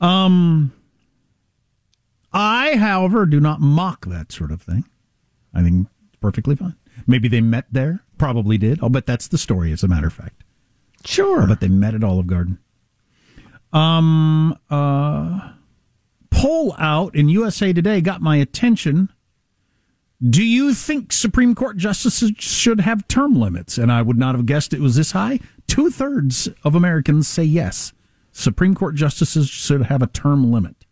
Um, 0.01 0.73
I, 2.33 2.77
however, 2.77 3.25
do 3.25 3.39
not 3.39 3.59
mock 3.61 4.05
that 4.07 4.31
sort 4.31 4.51
of 4.51 4.61
thing. 4.61 4.85
I 5.53 5.61
think 5.63 5.87
it's 6.07 6.17
perfectly 6.17 6.55
fine. 6.55 6.75
Maybe 7.07 7.27
they 7.27 7.41
met 7.41 7.65
there. 7.71 8.03
Probably 8.17 8.57
did. 8.57 8.79
I'll 8.81 8.89
bet 8.89 9.05
that's 9.05 9.27
the 9.27 9.37
story. 9.37 9.71
As 9.71 9.83
a 9.83 9.87
matter 9.87 10.07
of 10.07 10.13
fact, 10.13 10.43
sure. 11.05 11.41
I'll 11.41 11.47
bet 11.47 11.59
they 11.61 11.67
met 11.67 11.93
at 11.95 12.03
Olive 12.03 12.27
Garden. 12.27 12.59
Um. 13.71 14.57
Uh 14.69 15.53
poll 16.31 16.75
out 16.77 17.15
in 17.15 17.27
USA 17.27 17.73
Today 17.73 18.01
got 18.01 18.21
my 18.21 18.37
attention. 18.37 19.09
Do 20.27 20.43
you 20.43 20.73
think 20.73 21.13
Supreme 21.13 21.55
Court 21.55 21.77
justices 21.77 22.33
should 22.37 22.81
have 22.81 23.07
term 23.07 23.39
limits? 23.39 23.77
And 23.77 23.91
I 23.91 24.01
would 24.01 24.17
not 24.17 24.35
have 24.35 24.45
guessed 24.45 24.73
it 24.73 24.81
was 24.81 24.95
this 24.95 25.13
high. 25.13 25.39
Two 25.67 25.89
thirds 25.89 26.49
of 26.63 26.75
Americans 26.75 27.27
say 27.27 27.43
yes. 27.43 27.93
Supreme 28.31 28.75
Court 28.75 28.95
justices 28.95 29.49
should 29.49 29.83
have 29.83 30.01
a 30.01 30.07
term 30.07 30.51
limit. 30.51 30.85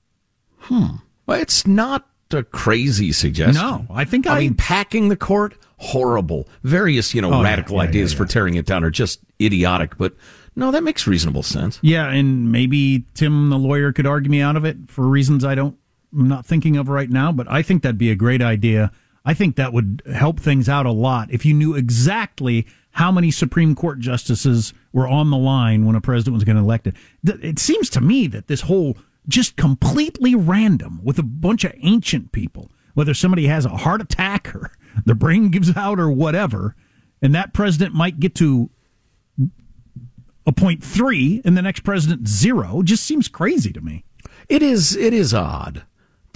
Hmm. 0.59 0.97
Well, 1.25 1.41
it's 1.41 1.67
not 1.67 2.07
a 2.31 2.43
crazy 2.43 3.11
suggestion. 3.11 3.61
No, 3.61 3.85
I 3.89 4.05
think 4.05 4.27
I, 4.27 4.37
I 4.37 4.39
mean 4.39 4.55
packing 4.55 5.09
the 5.09 5.15
court 5.17 5.55
horrible. 5.77 6.47
Various 6.63 7.13
you 7.13 7.21
know 7.21 7.33
Oh, 7.33 7.43
radical 7.43 7.77
yeah, 7.77 7.83
yeah, 7.83 7.89
ideas 7.89 8.13
yeah. 8.13 8.17
for 8.17 8.25
tearing 8.25 8.55
it 8.55 8.65
down 8.65 8.83
are 8.83 8.89
just 8.89 9.19
idiotic. 9.41 9.97
But 9.97 10.15
no, 10.55 10.71
that 10.71 10.83
makes 10.83 11.05
reasonable 11.05 11.43
sense. 11.43 11.79
Yeah, 11.81 12.09
and 12.09 12.51
maybe 12.51 13.05
Tim, 13.13 13.49
the 13.49 13.57
lawyer, 13.57 13.91
could 13.93 14.07
argue 14.07 14.31
me 14.31 14.41
out 14.41 14.55
of 14.55 14.65
it 14.65 14.77
for 14.87 15.05
reasons 15.07 15.43
I 15.45 15.55
don't, 15.55 15.77
I'm 16.13 16.27
not 16.27 16.45
thinking 16.45 16.77
of 16.77 16.89
right 16.89 17.09
now. 17.09 17.31
But 17.31 17.49
I 17.49 17.61
think 17.61 17.83
that'd 17.83 17.97
be 17.97 18.11
a 18.11 18.15
great 18.15 18.41
idea. 18.41 18.91
I 19.27 19.33
think 19.33 19.57
that 19.57 19.73
would 19.73 20.01
help 20.15 20.39
things 20.39 20.69
out 20.69 20.85
a 20.85 20.91
lot 20.91 21.31
if 21.31 21.45
you 21.45 21.53
knew 21.53 21.75
exactly 21.75 22.65
how 22.91 23.11
many 23.11 23.29
Supreme 23.29 23.75
Court 23.75 23.99
justices 23.99 24.73
were 24.93 25.05
on 25.05 25.31
the 25.31 25.37
line 25.37 25.85
when 25.85 25.97
a 25.97 26.01
president 26.01 26.35
was 26.35 26.45
getting 26.45 26.63
elected. 26.63 26.95
It 27.25 27.59
seems 27.59 27.89
to 27.89 28.01
me 28.01 28.27
that 28.27 28.47
this 28.47 28.61
whole 28.61 28.97
just 29.27 29.57
completely 29.57 30.33
random 30.33 31.01
with 31.03 31.19
a 31.19 31.23
bunch 31.23 31.65
of 31.65 31.73
ancient 31.81 32.31
people, 32.31 32.71
whether 32.93 33.13
somebody 33.13 33.47
has 33.47 33.65
a 33.65 33.69
heart 33.69 33.99
attack 33.99 34.55
or 34.55 34.71
their 35.05 35.13
brain 35.13 35.49
gives 35.49 35.75
out 35.75 35.99
or 35.99 36.09
whatever, 36.09 36.77
and 37.21 37.35
that 37.35 37.53
president 37.53 37.93
might 37.93 38.21
get 38.21 38.33
to 38.35 38.69
appoint 40.45 40.81
three 40.81 41.41
and 41.43 41.57
the 41.57 41.61
next 41.61 41.81
president 41.81 42.29
zero 42.29 42.81
just 42.81 43.03
seems 43.03 43.27
crazy 43.27 43.73
to 43.73 43.81
me. 43.81 44.05
It 44.47 44.63
is. 44.63 44.95
It 44.95 45.13
is 45.13 45.33
odd, 45.33 45.83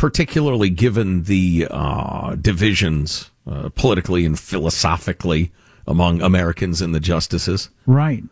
particularly 0.02 0.72
given 0.72 1.26
the 1.26 1.68
uh, 1.70 2.34
divisions 2.34 3.30
uh, 3.46 3.70
politically 3.76 4.26
and 4.26 4.40
philosophically 4.40 5.52
among 5.86 6.24
Americans 6.24 6.82
and 6.82 6.96
the 6.96 7.00
justices. 7.00 7.70
Right. 7.86 8.24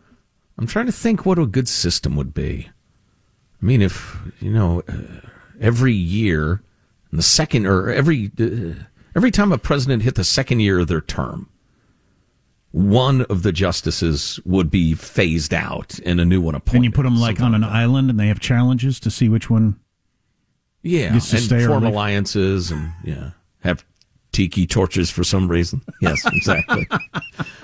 I'm 0.58 0.66
trying 0.66 0.86
to 0.86 0.92
think 0.92 1.24
what 1.24 1.38
a 1.38 1.46
good 1.46 1.68
system 1.68 2.16
would 2.16 2.34
be. 2.34 2.68
I 3.62 3.64
mean, 3.64 3.82
if 3.82 4.18
you 4.40 4.50
know, 4.50 4.82
uh, 4.88 5.28
every 5.60 5.92
year, 5.92 6.60
in 7.12 7.16
the 7.16 7.22
second 7.22 7.66
or 7.66 7.88
every 7.88 8.32
uh, 8.40 8.74
every 9.14 9.30
time 9.30 9.52
a 9.52 9.58
president 9.58 10.02
hit 10.02 10.16
the 10.16 10.24
second 10.24 10.58
year 10.58 10.80
of 10.80 10.88
their 10.88 11.00
term, 11.00 11.48
one 12.72 13.22
of 13.26 13.44
the 13.44 13.52
justices 13.52 14.40
would 14.44 14.72
be 14.72 14.94
phased 14.94 15.54
out 15.54 16.00
and 16.04 16.20
a 16.20 16.24
new 16.24 16.40
one 16.40 16.56
appointed. 16.56 16.78
And 16.78 16.84
you 16.86 16.90
put 16.90 17.04
them 17.04 17.20
like 17.20 17.40
on 17.40 17.54
an 17.54 17.62
island 17.62 18.10
and 18.10 18.18
they 18.18 18.26
have 18.26 18.40
challenges 18.40 18.98
to 18.98 19.08
see 19.08 19.28
which 19.28 19.48
one 19.48 19.78
Yeah, 20.82 21.12
and 21.12 21.22
form 21.22 21.84
leave. 21.84 21.92
alliances 21.92 22.70
and 22.70 22.92
yeah, 23.04 23.30
have 23.60 23.84
tiki 24.32 24.66
torches 24.66 25.10
for 25.10 25.24
some 25.24 25.48
reason. 25.48 25.82
Yes, 26.00 26.24
exactly. 26.26 26.86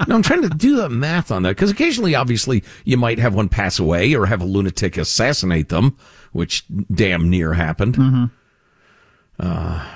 no, 0.07 0.15
I'm 0.17 0.23
trying 0.23 0.43
to 0.43 0.51
do 0.51 0.77
the 0.77 0.89
math 0.89 1.31
on 1.31 1.43
that 1.45 1.51
because 1.51 1.71
occasionally, 1.71 2.15
obviously, 2.15 2.63
you 2.85 2.97
might 2.97 3.19
have 3.19 3.35
one 3.35 3.49
pass 3.49 3.79
away 3.79 4.15
or 4.15 4.27
have 4.27 4.43
a 4.43 4.45
lunatic 4.45 4.97
assassinate 4.97 5.69
them, 5.69 5.97
which 6.33 6.65
damn 6.93 7.31
near 7.31 7.55
happened. 7.55 7.97
Mm-hmm. 7.97 8.25
Uh, 9.39 9.87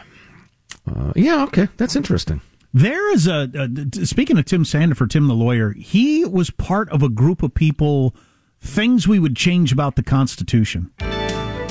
uh, 0.90 1.12
yeah, 1.16 1.44
okay, 1.44 1.68
that's 1.76 1.96
interesting. 1.96 2.40
There 2.72 3.12
is 3.12 3.26
a, 3.26 3.50
a 3.54 4.06
speaking 4.06 4.38
of 4.38 4.44
Tim 4.44 4.64
Sandefur, 4.64 5.10
Tim 5.10 5.26
the 5.26 5.34
lawyer, 5.34 5.72
he 5.72 6.24
was 6.24 6.50
part 6.50 6.88
of 6.90 7.02
a 7.02 7.08
group 7.08 7.42
of 7.42 7.52
people, 7.52 8.14
things 8.60 9.08
we 9.08 9.18
would 9.18 9.36
change 9.36 9.72
about 9.72 9.96
the 9.96 10.02
Constitution. 10.02 10.92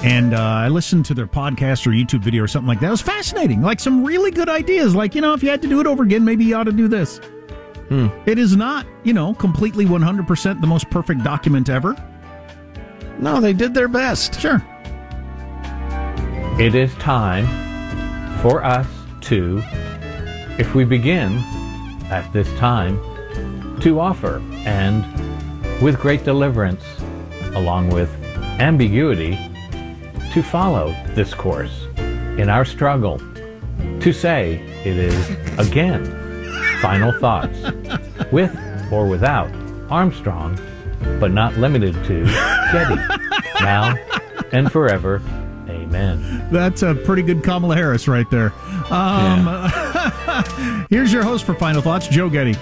And 0.04 0.34
uh, 0.34 0.39
I 0.39 0.70
listened 0.70 1.06
to 1.08 1.14
their 1.14 1.28
podcast 1.28 1.86
or 1.86 1.89
YouTube 1.89 2.22
video 2.22 2.43
or 2.43 2.47
something 2.47 2.68
like 2.68 2.80
that. 2.80 2.88
It 2.88 2.91
was 2.91 3.02
fascinating. 3.02 3.62
Like 3.62 3.82
some 3.82 4.04
really 4.04 4.32
good 4.32 4.47
ideas. 4.47 4.95
Like, 4.95 5.14
you 5.14 5.22
know, 5.22 5.34
if 5.34 5.43
you 5.43 5.50
had 5.50 5.62
to 5.62 5.68
do 5.68 5.82
it 5.82 5.88
over 5.88 6.04
again, 6.04 6.24
maybe 6.24 6.45
you 6.45 6.56
ought 6.56 6.64
to 6.64 6.72
do 6.72 6.88
this. 6.88 7.18
Hmm. 7.89 8.08
It 8.26 8.39
is 8.39 8.56
not, 8.56 8.86
you 9.04 9.14
know, 9.14 9.34
completely 9.34 9.86
100% 9.86 10.62
the 10.62 10.68
most 10.68 10.89
perfect 10.89 11.24
document 11.24 11.70
ever. 11.70 11.95
No, 13.20 13.41
they 13.41 13.52
did 13.52 13.74
their 13.74 13.89
best. 13.89 14.39
Sure. 14.39 14.64
It 16.60 16.76
is 16.76 16.93
time 16.95 17.45
for 18.41 18.64
us 18.64 18.88
to, 19.22 19.62
if 20.58 20.76
we 20.76 20.86
begin 20.86 21.39
at 22.10 22.32
this 22.32 22.47
time, 22.58 22.97
to 23.82 24.00
offer 24.00 24.41
and 24.66 25.04
with 25.82 26.00
great 26.00 26.24
deliverance, 26.24 26.84
along 27.54 27.89
with 27.89 28.10
ambiguity, 28.60 29.38
to 30.34 30.44
follow 30.44 30.96
this 31.16 31.34
course 31.34 31.88
in 31.98 32.50
our 32.50 32.66
struggle, 32.66 33.20
to 34.00 34.14
say 34.14 34.56
it 34.84 34.98
is 34.98 35.30
again 35.58 36.06
final 36.82 37.12
thoughts 37.12 37.60
with 38.32 38.56
or 38.92 39.08
without 39.08 39.52
Armstrong, 39.90 40.60
but 41.20 41.32
not 41.32 41.58
limited 41.58 41.94
to 42.06 42.26
Getty, 42.72 42.96
now 43.60 43.96
and 44.52 44.72
forever. 44.72 45.22
Amen. 45.68 46.48
That's 46.52 46.82
a 46.84 46.96
pretty 46.96 47.24
good 47.24 47.44
Kamala 47.44 47.76
Harris 47.76 48.08
right 48.08 48.30
there. 48.30 48.54
Um, 48.92 49.70
here's 50.90 51.12
your 51.12 51.24
host 51.24 51.46
for 51.46 51.54
Final 51.56 51.82
Thoughts, 51.82 52.08
Joe 52.08 52.30
Getty. 52.30 52.56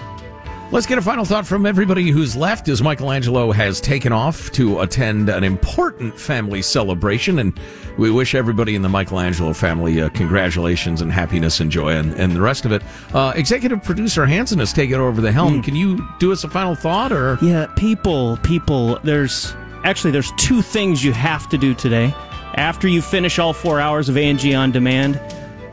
Let's 0.70 0.86
get 0.86 0.97
a 0.97 1.01
final 1.01 1.24
thought 1.24 1.47
from 1.47 1.65
everybody 1.65 2.09
who's 2.09 2.36
left 2.36 2.68
as 2.68 2.82
Michael 2.82 3.09
Angelo 3.09 3.53
has 3.53 3.80
taken 3.80 4.11
off 4.11 4.51
to 4.51 4.82
attend 4.82 5.30
an 5.30 5.45
important 5.45 6.20
family 6.20 6.61
celebration. 6.61 7.39
And 7.39 7.57
we 7.97 8.11
wish 8.11 8.36
everybody 8.36 8.76
in 8.76 8.82
the 8.82 8.89
Michael 8.89 9.22
Angelo 9.22 9.53
family 9.53 10.01
uh, 10.01 10.09
congratulations 10.09 10.99
and 10.99 11.09
happiness 11.09 11.61
and 11.61 11.72
joy 11.72 11.93
and, 11.95 12.13
and 12.15 12.34
the 12.34 12.41
rest 12.41 12.65
of 12.65 12.74
it. 12.74 12.82
Uh, 13.13 13.32
executive 13.38 13.82
producer 13.82 14.26
Hanson 14.26 14.59
has 14.59 14.74
taken 14.74 14.99
over 14.99 15.22
the 15.22 15.32
helm. 15.32 15.63
Can 15.63 15.74
you 15.74 16.05
do 16.20 16.34
us 16.34 16.43
a 16.43 16.49
final 16.49 16.76
thought 16.76 17.13
or? 17.13 17.38
Yeah, 17.41 17.68
people, 17.78 18.36
people, 18.43 18.99
there's 19.05 19.53
actually 19.86 20.11
there's 20.11 20.34
two 20.34 20.61
things 20.61 21.01
you 21.01 21.13
have 21.13 21.47
to 21.47 21.57
do 21.57 21.74
today. 21.76 22.13
After 22.55 22.89
you 22.89 23.01
finish 23.01 23.39
all 23.39 23.53
4 23.53 23.80
hours 23.80 24.09
of 24.09 24.18
ANG 24.18 24.53
on 24.53 24.72
demand, 24.72 25.22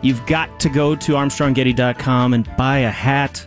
you've 0.03 0.25
got 0.27 0.61
to 0.61 0.69
go 0.69 0.95
to 0.95 1.13
ArmstrongGetty.com 1.15 2.33
and 2.33 2.49
buy 2.57 2.79
a 2.79 2.91
hat, 2.91 3.45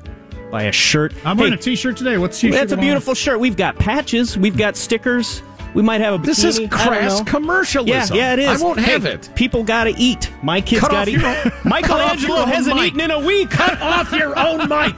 buy 0.51 0.63
a 0.63 0.71
shirt. 0.71 1.13
I'm 1.25 1.37
wearing 1.37 1.53
a 1.53 1.57
T-shirt 1.57 1.97
today. 1.97 2.17
What's 2.17 2.39
T-shirt? 2.39 2.53
That's 2.59 2.71
a 2.71 2.75
I'm 2.75 2.79
on? 2.79 2.85
beautiful 2.85 3.13
shirt. 3.13 3.39
We've 3.39 3.57
got 3.57 3.77
patches. 3.77 4.37
We've 4.37 4.57
got 4.57 4.75
stickers. 4.75 5.41
We 5.73 5.83
might 5.83 6.01
have 6.01 6.13
a 6.15 6.17
bikini. 6.17 6.25
This 6.25 6.43
is 6.43 6.59
crass 6.71 7.21
commercialism. 7.23 8.15
Yeah, 8.17 8.23
yeah, 8.29 8.33
it 8.33 8.39
is. 8.39 8.61
I 8.61 8.65
won't 8.65 8.79
Hey, 8.79 8.93
have 8.93 9.05
it. 9.05 9.29
People 9.35 9.63
got 9.63 9.83
to 9.83 9.91
eat. 9.97 10.31
My 10.41 10.59
kids 10.61 10.81
Cut 10.81 10.91
gotta 10.91 11.11
eat. 11.11 11.23
own- 11.23 11.35
cut 11.43 11.65
Michael 11.65 11.97
Angelo 11.97 12.45
hasn't 12.45 12.75
mic. 12.77 12.87
eaten 12.87 13.01
in 13.01 13.11
a 13.11 13.19
week. 13.19 13.49
Cut 13.51 13.79
off 13.81 14.11
your 14.13 14.37
own 14.39 14.67
mic. 14.69 14.95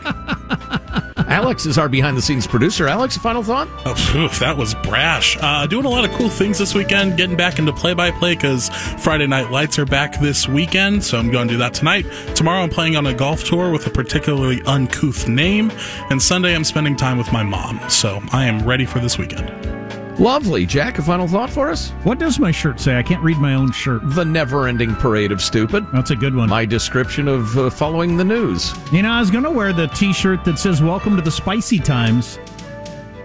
Alex 1.29 1.67
is 1.67 1.77
our 1.77 1.87
behind 1.87 2.17
the 2.17 2.21
scenes 2.21 2.47
producer. 2.47 2.87
Alex, 2.87 3.15
final 3.15 3.43
thought? 3.43 3.67
Oh, 3.85 4.37
that 4.39 4.57
was 4.57 4.73
brash. 4.75 5.37
Uh, 5.39 5.67
doing 5.67 5.85
a 5.85 5.89
lot 5.89 6.03
of 6.03 6.11
cool 6.11 6.29
things 6.29 6.57
this 6.57 6.73
weekend, 6.73 7.17
getting 7.17 7.37
back 7.37 7.59
into 7.59 7.71
play 7.71 7.93
by 7.93 8.09
play 8.09 8.33
because 8.33 8.69
Friday 8.97 9.27
Night 9.27 9.51
Lights 9.51 9.77
are 9.77 9.85
back 9.85 10.19
this 10.19 10.47
weekend, 10.47 11.03
so 11.03 11.19
I'm 11.19 11.29
going 11.29 11.47
to 11.47 11.53
do 11.53 11.57
that 11.59 11.75
tonight. 11.75 12.07
Tomorrow, 12.35 12.63
I'm 12.63 12.69
playing 12.69 12.95
on 12.95 13.05
a 13.05 13.13
golf 13.13 13.43
tour 13.43 13.71
with 13.71 13.85
a 13.85 13.91
particularly 13.91 14.63
uncouth 14.63 15.27
name, 15.27 15.71
and 16.09 16.19
Sunday, 16.19 16.55
I'm 16.55 16.63
spending 16.63 16.95
time 16.95 17.19
with 17.19 17.31
my 17.31 17.43
mom, 17.43 17.79
so 17.89 18.21
I 18.31 18.45
am 18.45 18.65
ready 18.65 18.85
for 18.85 18.99
this 18.99 19.19
weekend. 19.19 19.78
Lovely. 20.19 20.65
Jack, 20.65 20.99
a 20.99 21.01
final 21.01 21.29
thought 21.29 21.49
for 21.49 21.69
us? 21.69 21.91
What 22.03 22.19
does 22.19 22.39
my 22.39 22.51
shirt 22.51 22.81
say? 22.81 22.99
I 22.99 23.03
can't 23.03 23.23
read 23.23 23.37
my 23.37 23.53
own 23.53 23.71
shirt. 23.71 24.01
The 24.03 24.25
never 24.25 24.67
ending 24.67 24.93
parade 24.95 25.31
of 25.31 25.41
stupid. 25.41 25.87
That's 25.93 26.11
a 26.11 26.15
good 26.15 26.35
one. 26.35 26.49
My 26.49 26.65
description 26.65 27.29
of 27.29 27.57
uh, 27.57 27.69
following 27.69 28.17
the 28.17 28.25
news. 28.25 28.73
You 28.91 29.01
know, 29.01 29.11
I 29.11 29.21
was 29.21 29.31
going 29.31 29.45
to 29.45 29.49
wear 29.49 29.71
the 29.71 29.87
T-shirt 29.87 30.43
that 30.43 30.59
says 30.59 30.81
"Welcome 30.81 31.15
to 31.15 31.21
the 31.21 31.31
Spicy 31.31 31.79
Times," 31.79 32.37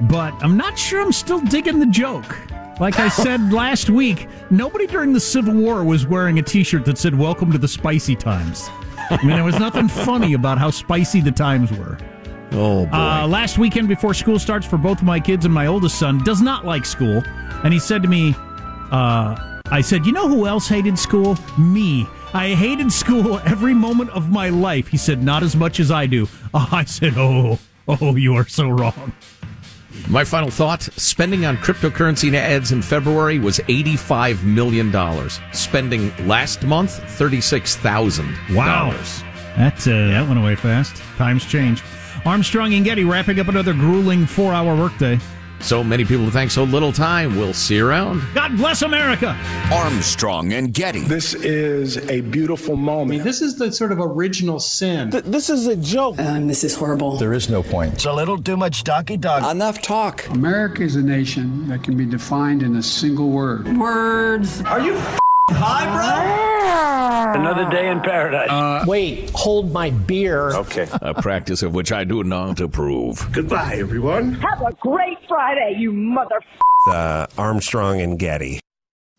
but 0.03 0.33
I'm 0.41 0.57
not 0.57 0.79
sure 0.79 1.01
I'm 1.03 1.11
still 1.11 1.41
digging 1.41 1.81
the 1.81 1.87
joke. 1.87 2.39
Like 2.79 3.01
I 3.01 3.09
said 3.09 3.53
last 3.53 3.91
week, 3.91 4.29
nobody 4.51 4.87
during 4.87 5.13
the 5.13 5.19
Civil 5.19 5.55
War 5.55 5.83
was 5.83 6.07
wearing 6.07 6.39
a 6.39 6.43
T-shirt 6.43 6.85
that 6.85 6.97
said 6.97 7.19
"Welcome 7.19 7.51
to 7.51 7.59
the 7.59 7.67
Spicy 7.67 8.15
Times." 8.15 8.71
I 9.11 9.19
mean, 9.25 9.35
there 9.35 9.43
was 9.43 9.59
nothing 9.59 9.89
funny 9.89 10.35
about 10.35 10.59
how 10.59 10.71
spicy 10.71 11.21
the 11.21 11.33
times 11.33 11.73
were. 11.73 11.99
Oh, 12.55 12.87
boy. 12.87 12.97
Uh, 12.97 13.27
last 13.27 13.59
weekend 13.59 13.89
before 13.89 14.15
school 14.15 14.39
starts 14.39 14.67
for 14.67 14.79
both 14.79 14.99
of 14.99 15.05
my 15.05 15.19
kids 15.19 15.45
and 15.45 15.53
my 15.53 15.67
oldest 15.67 15.99
son 15.99 16.23
does 16.23 16.41
not 16.41 16.65
like 16.65 16.87
school, 16.87 17.23
and 17.65 17.73
he 17.73 17.81
said 17.81 18.03
to 18.03 18.09
me, 18.09 18.35
uh, 18.93 19.61
"I 19.67 19.81
said, 19.81 20.07
you 20.07 20.13
know 20.13 20.29
who 20.29 20.47
else 20.47 20.69
hated 20.69 20.99
school? 20.99 21.37
Me. 21.59 22.07
I 22.33 22.51
hated 22.55 22.93
school 23.03 23.41
every 23.45 23.75
moment 23.75 24.11
of 24.11 24.31
my 24.31 24.51
life." 24.51 24.89
He 24.89 24.97
said, 24.97 25.23
"Not 25.23 25.43
as 25.43 25.57
much 25.57 25.81
as 25.81 25.91
I 25.91 26.07
do." 26.07 26.29
I 26.55 26.85
said, 26.85 27.15
"Oh, 27.17 27.59
oh, 27.89 28.15
you 28.15 28.35
are 28.35 28.47
so 28.47 28.69
wrong." 28.69 29.13
My 30.09 30.25
final 30.25 30.51
thought 30.51 30.83
spending 30.83 31.47
on 31.47 31.57
cryptocurrency 31.57 32.33
ads 32.35 32.73
in 32.73 32.83
February 32.83 33.39
was 33.39 33.59
$85 33.61 34.43
million. 34.43 34.93
Spending 35.53 36.13
last 36.27 36.63
month, 36.65 37.01
$36,000. 37.01 38.55
Wow, 38.55 38.91
that 39.57 39.79
uh, 39.87 40.09
that 40.09 40.27
went 40.29 40.39
away 40.39 40.57
fast. 40.57 40.97
Times 41.17 41.47
change. 41.47 41.83
Armstrong 42.27 42.73
and 42.73 42.85
Getty 42.85 43.05
wrapping 43.05 43.39
up 43.39 43.49
another 43.49 43.75
grueling 43.75 44.25
four-hour 44.25 44.77
workday. 44.77 45.19
So 45.61 45.85
many 45.85 46.05
people 46.05 46.25
to 46.27 46.31
thank 46.31 46.51
so 46.51 46.65
little 46.65 46.93
time. 46.93 47.37
We'll 47.37 47.53
see 47.55 47.77
you 47.77 47.87
around. 47.87 48.23
God 48.35 48.57
bless 48.57 48.83
America. 48.83 49.39
Armstrong 49.73 50.53
and 50.53 50.73
Getty. 50.73 51.01
This 51.01 51.35
is 51.35 51.97
a 52.11 52.23
beautiful 52.23 52.77
moment. 52.77 53.25
this 53.25 53.41
is 53.41 53.57
the 53.57 53.71
sort 53.73 53.93
of 53.93 53.99
original 53.99 54.59
sin. 54.59 55.11
this 55.11 55.49
is 55.51 55.67
a 55.67 55.77
joke. 55.77 56.19
Um, 56.19 56.49
this 56.49 56.65
is 56.65 56.75
horrible. 56.75 57.17
There 57.17 57.33
is 57.33 57.49
no 57.49 57.63
point. 57.63 57.95
It's 57.95 58.05
a 58.05 58.13
little 58.13 58.37
too 58.41 58.57
much 58.57 58.85
donkey 58.85 59.17
dog. 59.17 59.51
Enough 59.51 59.81
talk. 59.83 60.27
America 60.31 60.83
is 60.83 60.97
a 60.97 61.03
nation 61.03 61.69
that 61.69 61.83
can 61.83 61.97
be 61.97 62.05
defined 62.07 62.63
in 62.63 62.77
a 62.77 62.83
single 62.83 63.31
word. 63.31 63.67
Words. 63.77 64.63
Are 64.63 64.81
you 64.81 65.01
high, 65.51 67.33
bro? 67.35 67.41
Another 67.41 67.71
day 67.71 67.89
in 67.91 68.01
paradise. 68.01 68.87
Wait, 68.87 69.31
hold 69.35 69.73
my 69.73 69.91
beer. 69.91 70.55
Okay. 70.55 70.87
A 71.03 71.15
practice 71.21 71.63
of 71.63 71.75
which 71.75 71.93
I 71.93 72.05
do 72.05 72.23
not 72.25 72.61
approve. 72.61 73.27
Goodbye, 73.33 73.77
everyone. 73.79 74.35
Have 74.35 74.63
a 74.63 74.73
great 74.81 75.19
Friday, 75.29 75.77
you 75.79 75.93
mother. 75.93 76.41
Uh, 76.89 77.27
Armstrong 77.39 78.01
and 78.01 78.19
Getty. 78.19 78.61